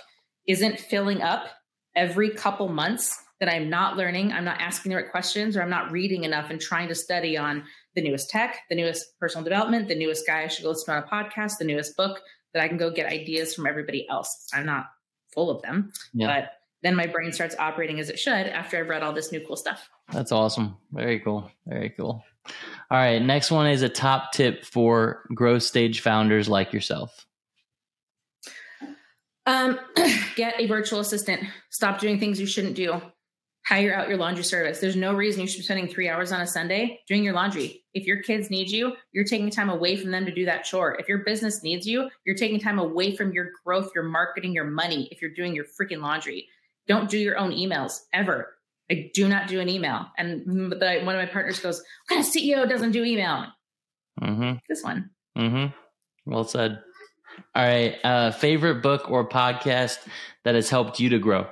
isn't 0.48 0.80
filling 0.80 1.22
up 1.22 1.48
every 1.96 2.30
couple 2.30 2.68
months 2.68 3.24
that 3.40 3.50
i'm 3.50 3.70
not 3.70 3.98
learning 3.98 4.32
i'm 4.32 4.46
not 4.46 4.60
asking 4.60 4.90
the 4.90 4.96
right 4.96 5.12
questions 5.12 5.56
or 5.56 5.62
i'm 5.62 5.70
not 5.70 5.92
reading 5.92 6.24
enough 6.24 6.50
and 6.50 6.60
trying 6.60 6.88
to 6.88 6.96
study 6.96 7.38
on 7.38 7.64
the 7.96 8.02
newest 8.02 8.30
tech 8.30 8.60
the 8.70 8.76
newest 8.76 9.18
personal 9.20 9.44
development 9.44 9.88
the 9.88 9.96
newest 9.96 10.26
guy 10.26 10.44
i 10.44 10.48
should 10.48 10.64
go 10.64 10.70
listen 10.70 10.86
to 10.86 11.00
on 11.00 11.04
a 11.04 11.08
podcast 11.08 11.58
the 11.58 11.66
newest 11.66 11.96
book 11.98 12.20
that 12.54 12.64
i 12.64 12.68
can 12.68 12.78
go 12.78 12.90
get 12.90 13.12
ideas 13.12 13.54
from 13.54 13.68
everybody 13.68 14.08
else 14.10 14.48
i'm 14.54 14.66
not 14.66 14.86
full 15.34 15.50
of 15.50 15.62
them 15.62 15.92
yeah. 16.14 16.28
but 16.28 16.52
then 16.84 16.96
my 16.96 17.08
brain 17.08 17.32
starts 17.32 17.56
operating 17.58 18.00
as 18.00 18.10
it 18.10 18.20
should 18.20 18.48
after 18.48 18.78
I've 18.78 18.88
read 18.88 19.04
all 19.04 19.14
this 19.14 19.32
new 19.32 19.42
cool 19.46 19.56
stuff. 19.56 19.90
That's 20.14 20.32
awesome. 20.32 20.78
Very 20.92 21.20
cool. 21.20 21.52
Very 21.66 21.90
cool. 21.90 22.24
All 22.90 22.98
right. 22.98 23.22
Next 23.22 23.52
one 23.52 23.68
is 23.68 23.82
a 23.82 23.90
top 23.90 24.32
tip 24.32 24.64
for 24.64 25.26
growth 25.34 25.64
stage 25.64 26.00
founders 26.00 26.48
like 26.48 26.72
yourself. 26.72 27.27
Um, 29.48 29.80
get 30.36 30.60
a 30.60 30.68
virtual 30.68 31.00
assistant. 31.00 31.42
Stop 31.72 32.00
doing 32.00 32.20
things 32.20 32.40
you 32.40 32.46
shouldn't 32.46 32.76
do. 32.76 33.02
Hire 33.66 33.94
out 33.94 34.08
your 34.08 34.18
laundry 34.18 34.44
service. 34.44 34.80
There's 34.80 34.96
no 34.96 35.14
reason 35.14 35.42
you 35.42 35.48
should 35.48 35.60
be 35.60 35.64
spending 35.64 35.88
three 35.88 36.08
hours 36.08 36.32
on 36.32 36.42
a 36.42 36.48
Sunday 36.48 37.02
doing 37.08 37.24
your 37.24 37.34
laundry. 37.34 37.84
If 37.94 38.06
your 38.06 38.22
kids 38.22 38.50
need 38.50 38.70
you, 38.70 38.94
you're 39.12 39.26
taking 39.26 39.50
time 39.50 39.70
away 39.70 39.96
from 39.98 40.12
them 40.12 40.26
to 40.26 40.34
do 40.34 40.46
that 40.46 40.64
chore. 40.64 40.96
If 41.00 41.10
your 41.10 41.20
business 41.20 41.64
needs 41.64 41.88
you, 41.88 42.10
you're 42.26 42.36
taking 42.36 42.60
time 42.60 42.80
away 42.80 43.16
from 43.16 43.32
your 43.34 43.52
growth, 43.66 43.92
your 43.96 44.06
marketing, 44.06 44.54
your 44.54 44.66
money 44.66 45.10
if 45.12 45.22
you're 45.22 45.34
doing 45.34 45.56
your 45.56 45.66
freaking 45.66 46.02
laundry. 46.02 46.48
Don't 46.88 47.10
do 47.10 47.18
your 47.18 47.38
own 47.38 47.52
emails 47.52 48.02
ever. 48.14 48.54
I 48.90 49.12
do 49.14 49.28
not 49.28 49.48
do 49.48 49.60
an 49.60 49.68
email. 49.68 50.08
And 50.18 50.46
the, 50.46 51.02
one 51.04 51.16
of 51.16 51.22
my 51.22 51.26
partners 51.26 51.60
goes, 51.60 51.80
"What 51.80 52.16
kind 52.16 52.26
of 52.26 52.32
CEO 52.32 52.70
doesn't 52.70 52.92
do 52.92 53.04
email?" 53.04 53.48
Mm-hmm. 54.22 54.58
This 54.70 54.82
one. 54.82 55.10
Mm-hmm. 55.38 56.32
Well 56.32 56.46
said. 56.46 56.80
All 57.56 57.66
right. 57.66 57.96
Uh, 58.04 58.32
favorite 58.32 58.82
book 58.82 59.10
or 59.10 59.28
podcast 59.28 59.98
that 60.44 60.56
has 60.56 60.70
helped 60.70 61.00
you 61.00 61.10
to 61.10 61.20
grow? 61.20 61.48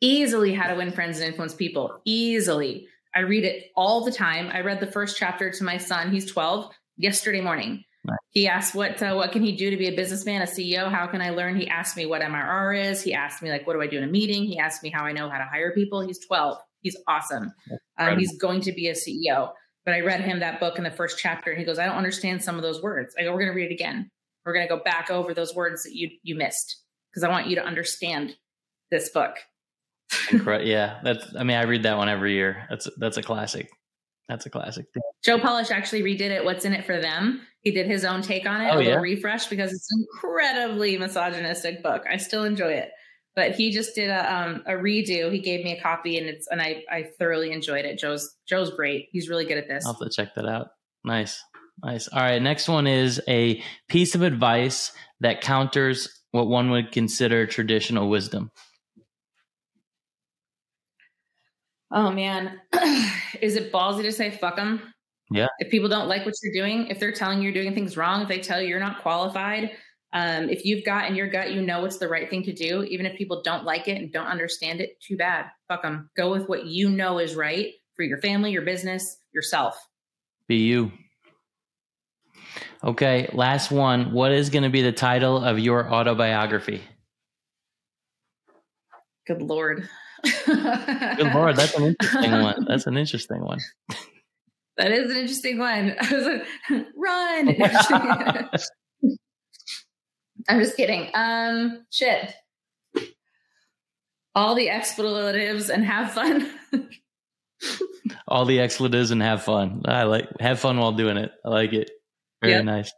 Easily, 0.00 0.54
How 0.54 0.68
to 0.68 0.74
Win 0.74 0.92
Friends 0.92 1.18
and 1.18 1.28
Influence 1.28 1.54
People. 1.54 2.00
Easily. 2.04 2.88
I 3.14 3.20
read 3.20 3.44
it 3.44 3.70
all 3.76 4.04
the 4.04 4.12
time. 4.12 4.48
I 4.52 4.60
read 4.60 4.80
the 4.80 4.86
first 4.86 5.16
chapter 5.18 5.50
to 5.50 5.64
my 5.64 5.76
son. 5.76 6.10
He's 6.10 6.30
12 6.30 6.70
yesterday 6.96 7.40
morning. 7.40 7.84
He 8.30 8.48
asked 8.48 8.74
what 8.74 9.02
uh, 9.02 9.14
what 9.14 9.32
can 9.32 9.42
he 9.42 9.52
do 9.52 9.70
to 9.70 9.76
be 9.76 9.88
a 9.88 9.94
businessman, 9.94 10.40
a 10.40 10.46
CEO? 10.46 10.90
How 10.90 11.06
can 11.06 11.20
I 11.20 11.30
learn? 11.30 11.56
He 11.56 11.68
asked 11.68 11.96
me 11.96 12.06
what 12.06 12.22
MRR 12.22 12.90
is. 12.90 13.02
He 13.02 13.12
asked 13.12 13.42
me 13.42 13.50
like 13.50 13.66
what 13.66 13.74
do 13.74 13.82
I 13.82 13.86
do 13.86 13.98
in 13.98 14.04
a 14.04 14.06
meeting? 14.06 14.44
He 14.44 14.58
asked 14.58 14.82
me 14.82 14.90
how 14.90 15.04
I 15.04 15.12
know 15.12 15.28
how 15.28 15.38
to 15.38 15.44
hire 15.44 15.72
people. 15.74 16.00
He's 16.00 16.18
12. 16.24 16.58
He's 16.80 16.96
awesome. 17.06 17.52
Um, 17.98 18.18
he's 18.18 18.38
going 18.38 18.62
to 18.62 18.72
be 18.72 18.88
a 18.88 18.94
CEO. 18.94 19.50
But 19.84 19.94
I 19.94 20.00
read 20.00 20.20
him 20.20 20.40
that 20.40 20.60
book 20.60 20.78
in 20.78 20.84
the 20.84 20.90
first 20.90 21.18
chapter, 21.18 21.50
and 21.50 21.58
he 21.58 21.64
goes, 21.64 21.78
"I 21.78 21.86
don't 21.86 21.96
understand 21.96 22.42
some 22.42 22.56
of 22.56 22.62
those 22.62 22.82
words." 22.82 23.14
I 23.18 23.24
go, 23.24 23.32
"We're 23.32 23.40
going 23.40 23.52
to 23.52 23.56
read 23.56 23.70
it 23.70 23.74
again. 23.74 24.10
We're 24.44 24.54
going 24.54 24.66
to 24.66 24.74
go 24.74 24.82
back 24.82 25.10
over 25.10 25.34
those 25.34 25.54
words 25.54 25.82
that 25.84 25.94
you 25.94 26.10
you 26.22 26.34
missed 26.36 26.82
because 27.10 27.22
I 27.24 27.28
want 27.28 27.46
you 27.48 27.56
to 27.56 27.64
understand 27.64 28.36
this 28.90 29.08
book." 29.10 29.36
Yeah, 30.32 30.98
that's. 31.04 31.24
I 31.38 31.44
mean, 31.44 31.56
I 31.56 31.62
read 31.64 31.84
that 31.84 31.96
one 31.96 32.08
every 32.08 32.34
year. 32.34 32.66
That's 32.68 32.88
that's 32.98 33.16
a 33.16 33.22
classic. 33.22 33.68
That's 34.28 34.46
a 34.46 34.50
classic. 34.50 34.86
Joe 35.24 35.38
Polish 35.38 35.70
actually 35.70 36.02
redid 36.02 36.30
it. 36.30 36.44
What's 36.44 36.64
in 36.64 36.72
it 36.72 36.84
for 36.84 37.00
them? 37.00 37.42
He 37.62 37.72
did 37.72 37.86
his 37.86 38.04
own 38.04 38.22
take 38.22 38.46
on 38.46 38.60
it, 38.60 38.70
Oh, 38.72 38.78
a 38.78 38.82
yeah? 38.84 38.94
refresh 38.96 39.46
because 39.48 39.72
it's 39.72 39.88
an 39.92 40.04
incredibly 40.14 40.96
misogynistic 40.96 41.82
book. 41.82 42.04
I 42.10 42.16
still 42.16 42.44
enjoy 42.44 42.72
it, 42.72 42.90
but 43.36 43.52
he 43.52 43.70
just 43.70 43.94
did 43.94 44.08
a 44.08 44.32
um, 44.34 44.62
a 44.66 44.72
redo. 44.72 45.32
He 45.32 45.40
gave 45.40 45.64
me 45.64 45.76
a 45.76 45.80
copy, 45.82 46.16
and 46.18 46.26
it's 46.28 46.46
and 46.48 46.60
I 46.62 46.84
I 46.90 47.08
thoroughly 47.18 47.52
enjoyed 47.52 47.84
it. 47.84 47.98
Joe's 47.98 48.34
Joe's 48.48 48.70
great. 48.74 49.08
He's 49.12 49.28
really 49.28 49.44
good 49.44 49.58
at 49.58 49.68
this. 49.68 49.84
I'll 49.86 49.92
have 49.94 50.00
to 50.00 50.10
check 50.10 50.34
that 50.36 50.46
out. 50.46 50.68
Nice, 51.04 51.42
nice. 51.84 52.08
All 52.08 52.20
right, 52.20 52.40
next 52.40 52.68
one 52.68 52.86
is 52.86 53.20
a 53.28 53.62
piece 53.88 54.14
of 54.14 54.22
advice 54.22 54.92
that 55.20 55.40
counters 55.40 56.08
what 56.32 56.46
one 56.46 56.70
would 56.70 56.92
consider 56.92 57.46
traditional 57.46 58.08
wisdom. 58.08 58.50
Oh 61.92 62.10
man, 62.10 62.60
is 63.40 63.56
it 63.56 63.72
ballsy 63.72 64.02
to 64.02 64.12
say 64.12 64.30
fuck 64.30 64.56
them? 64.56 64.80
Yeah. 65.30 65.48
If 65.58 65.70
people 65.70 65.88
don't 65.88 66.08
like 66.08 66.24
what 66.24 66.34
you're 66.42 66.52
doing, 66.52 66.88
if 66.88 66.98
they're 66.98 67.12
telling 67.12 67.38
you 67.38 67.44
you're 67.44 67.62
doing 67.62 67.74
things 67.74 67.96
wrong, 67.96 68.22
if 68.22 68.28
they 68.28 68.40
tell 68.40 68.60
you 68.60 68.68
you're 68.68 68.80
not 68.80 69.02
qualified, 69.02 69.72
um, 70.12 70.48
if 70.48 70.64
you've 70.64 70.84
got 70.84 71.08
in 71.08 71.14
your 71.14 71.28
gut, 71.28 71.52
you 71.52 71.62
know 71.62 71.84
it's 71.84 71.98
the 71.98 72.08
right 72.08 72.28
thing 72.28 72.42
to 72.44 72.52
do, 72.52 72.82
even 72.84 73.06
if 73.06 73.16
people 73.16 73.42
don't 73.42 73.64
like 73.64 73.86
it 73.86 73.96
and 73.96 74.12
don't 74.12 74.26
understand 74.26 74.80
it, 74.80 75.00
too 75.00 75.16
bad. 75.16 75.46
Fuck 75.68 75.82
them. 75.82 76.10
Go 76.16 76.30
with 76.30 76.48
what 76.48 76.66
you 76.66 76.90
know 76.90 77.18
is 77.18 77.36
right 77.36 77.72
for 77.94 78.02
your 78.02 78.18
family, 78.18 78.50
your 78.50 78.62
business, 78.62 79.18
yourself. 79.32 79.76
Be 80.48 80.56
you. 80.56 80.90
Okay, 82.82 83.28
last 83.32 83.70
one. 83.70 84.12
What 84.12 84.32
is 84.32 84.48
going 84.50 84.62
to 84.62 84.70
be 84.70 84.82
the 84.82 84.92
title 84.92 85.44
of 85.44 85.58
your 85.58 85.92
autobiography? 85.92 86.82
Good 89.26 89.42
lord. 89.42 89.88
Good 90.46 91.34
lord, 91.34 91.56
that's 91.56 91.74
an 91.76 91.84
interesting 92.00 92.32
one. 92.32 92.64
That's 92.66 92.86
an 92.86 92.96
interesting 92.96 93.42
one. 93.42 93.58
That 94.76 94.92
is 94.92 95.10
an 95.10 95.18
interesting 95.18 95.58
one. 95.58 95.94
I 96.00 96.14
was 96.14 96.26
like, 96.26 96.46
run. 96.96 97.56
I'm 100.48 100.60
just 100.60 100.76
kidding. 100.76 101.10
Um, 101.14 101.84
shit. 101.90 102.32
All 104.34 104.54
the 104.54 104.70
expletives 104.70 105.68
and 105.70 105.84
have 105.84 106.12
fun. 106.12 106.50
All 108.26 108.46
the 108.46 108.60
expletives 108.60 109.10
and 109.10 109.22
have 109.22 109.42
fun. 109.42 109.82
I 109.84 110.04
like 110.04 110.28
have 110.40 110.60
fun 110.60 110.78
while 110.78 110.92
doing 110.92 111.16
it. 111.16 111.32
I 111.44 111.48
like 111.50 111.72
it. 111.72 111.90
Very 112.40 112.54
Yep. 112.54 112.64
nice. 112.64 112.92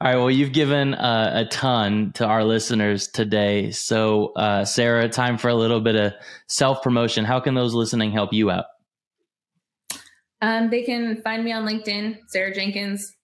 All 0.00 0.08
right. 0.08 0.16
Well, 0.16 0.30
you've 0.30 0.52
given 0.52 0.94
uh, 0.94 1.32
a 1.34 1.44
ton 1.46 2.12
to 2.14 2.26
our 2.26 2.44
listeners 2.44 3.08
today. 3.08 3.70
So, 3.70 4.32
uh, 4.34 4.64
Sarah, 4.64 5.08
time 5.08 5.38
for 5.38 5.48
a 5.48 5.54
little 5.54 5.80
bit 5.80 5.96
of 5.96 6.12
self 6.48 6.82
promotion. 6.82 7.24
How 7.24 7.40
can 7.40 7.54
those 7.54 7.74
listening 7.74 8.12
help 8.12 8.32
you 8.32 8.50
out? 8.50 8.66
Um, 10.42 10.70
they 10.70 10.82
can 10.82 11.20
find 11.22 11.44
me 11.44 11.52
on 11.52 11.66
LinkedIn, 11.66 12.18
Sarah 12.28 12.54
Jenkins, 12.54 13.16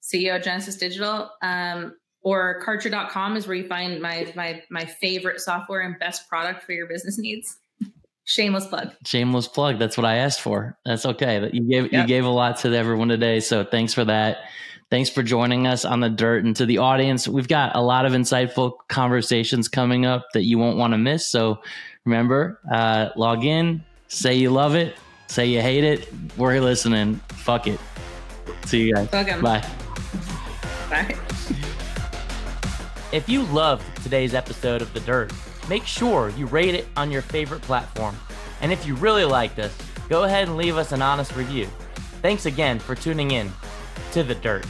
CEO 0.00 0.36
of 0.36 0.42
Genesis 0.42 0.76
Digital, 0.76 1.30
um, 1.42 1.96
or 2.22 2.62
Kartra.com 2.64 3.36
is 3.36 3.48
where 3.48 3.56
you 3.56 3.66
find 3.66 4.00
my 4.00 4.32
my 4.36 4.62
my 4.70 4.84
favorite 4.84 5.40
software 5.40 5.80
and 5.80 5.98
best 5.98 6.28
product 6.28 6.62
for 6.62 6.72
your 6.72 6.86
business 6.86 7.18
needs. 7.18 7.58
Shameless 8.24 8.68
plug. 8.68 8.92
Shameless 9.04 9.48
plug. 9.48 9.80
That's 9.80 9.96
what 9.96 10.06
I 10.06 10.18
asked 10.18 10.40
for. 10.40 10.78
That's 10.86 11.04
okay. 11.04 11.50
You 11.52 11.62
gave 11.68 11.92
you 11.92 12.06
gave 12.06 12.24
a 12.24 12.30
lot 12.30 12.58
to 12.58 12.72
everyone 12.72 13.08
today. 13.08 13.40
So 13.40 13.64
thanks 13.64 13.92
for 13.92 14.04
that. 14.04 14.38
Thanks 14.92 15.08
for 15.08 15.22
joining 15.22 15.66
us 15.66 15.86
on 15.86 16.00
the 16.00 16.10
dirt 16.10 16.44
and 16.44 16.54
to 16.56 16.66
the 16.66 16.76
audience. 16.76 17.26
We've 17.26 17.48
got 17.48 17.74
a 17.74 17.80
lot 17.80 18.04
of 18.04 18.12
insightful 18.12 18.74
conversations 18.88 19.66
coming 19.66 20.04
up 20.04 20.26
that 20.34 20.42
you 20.42 20.58
won't 20.58 20.76
want 20.76 20.92
to 20.92 20.98
miss. 20.98 21.26
So 21.26 21.62
remember, 22.04 22.60
uh, 22.70 23.08
log 23.16 23.42
in, 23.42 23.82
say 24.08 24.34
you 24.34 24.50
love 24.50 24.74
it, 24.74 24.94
say 25.28 25.46
you 25.46 25.62
hate 25.62 25.82
it. 25.82 26.12
We're 26.36 26.60
listening. 26.60 27.14
Fuck 27.28 27.68
it. 27.68 27.80
See 28.66 28.82
you 28.82 28.94
guys. 28.94 29.08
Fuck 29.08 29.28
'em. 29.28 29.40
Bye. 29.40 29.66
Bye. 30.90 31.16
If 33.12 33.30
you 33.30 33.44
loved 33.44 34.02
today's 34.02 34.34
episode 34.34 34.82
of 34.82 34.92
The 34.92 35.00
Dirt, 35.00 35.32
make 35.70 35.86
sure 35.86 36.28
you 36.36 36.44
rate 36.44 36.74
it 36.74 36.86
on 36.98 37.10
your 37.10 37.22
favorite 37.22 37.62
platform. 37.62 38.14
And 38.60 38.70
if 38.70 38.86
you 38.86 38.94
really 38.96 39.24
liked 39.24 39.58
us, 39.58 39.74
go 40.10 40.24
ahead 40.24 40.48
and 40.48 40.58
leave 40.58 40.76
us 40.76 40.92
an 40.92 41.00
honest 41.00 41.34
review. 41.34 41.66
Thanks 42.20 42.44
again 42.44 42.78
for 42.78 42.94
tuning 42.94 43.30
in 43.30 43.50
to 44.12 44.22
The 44.22 44.34
Dirt. 44.34 44.66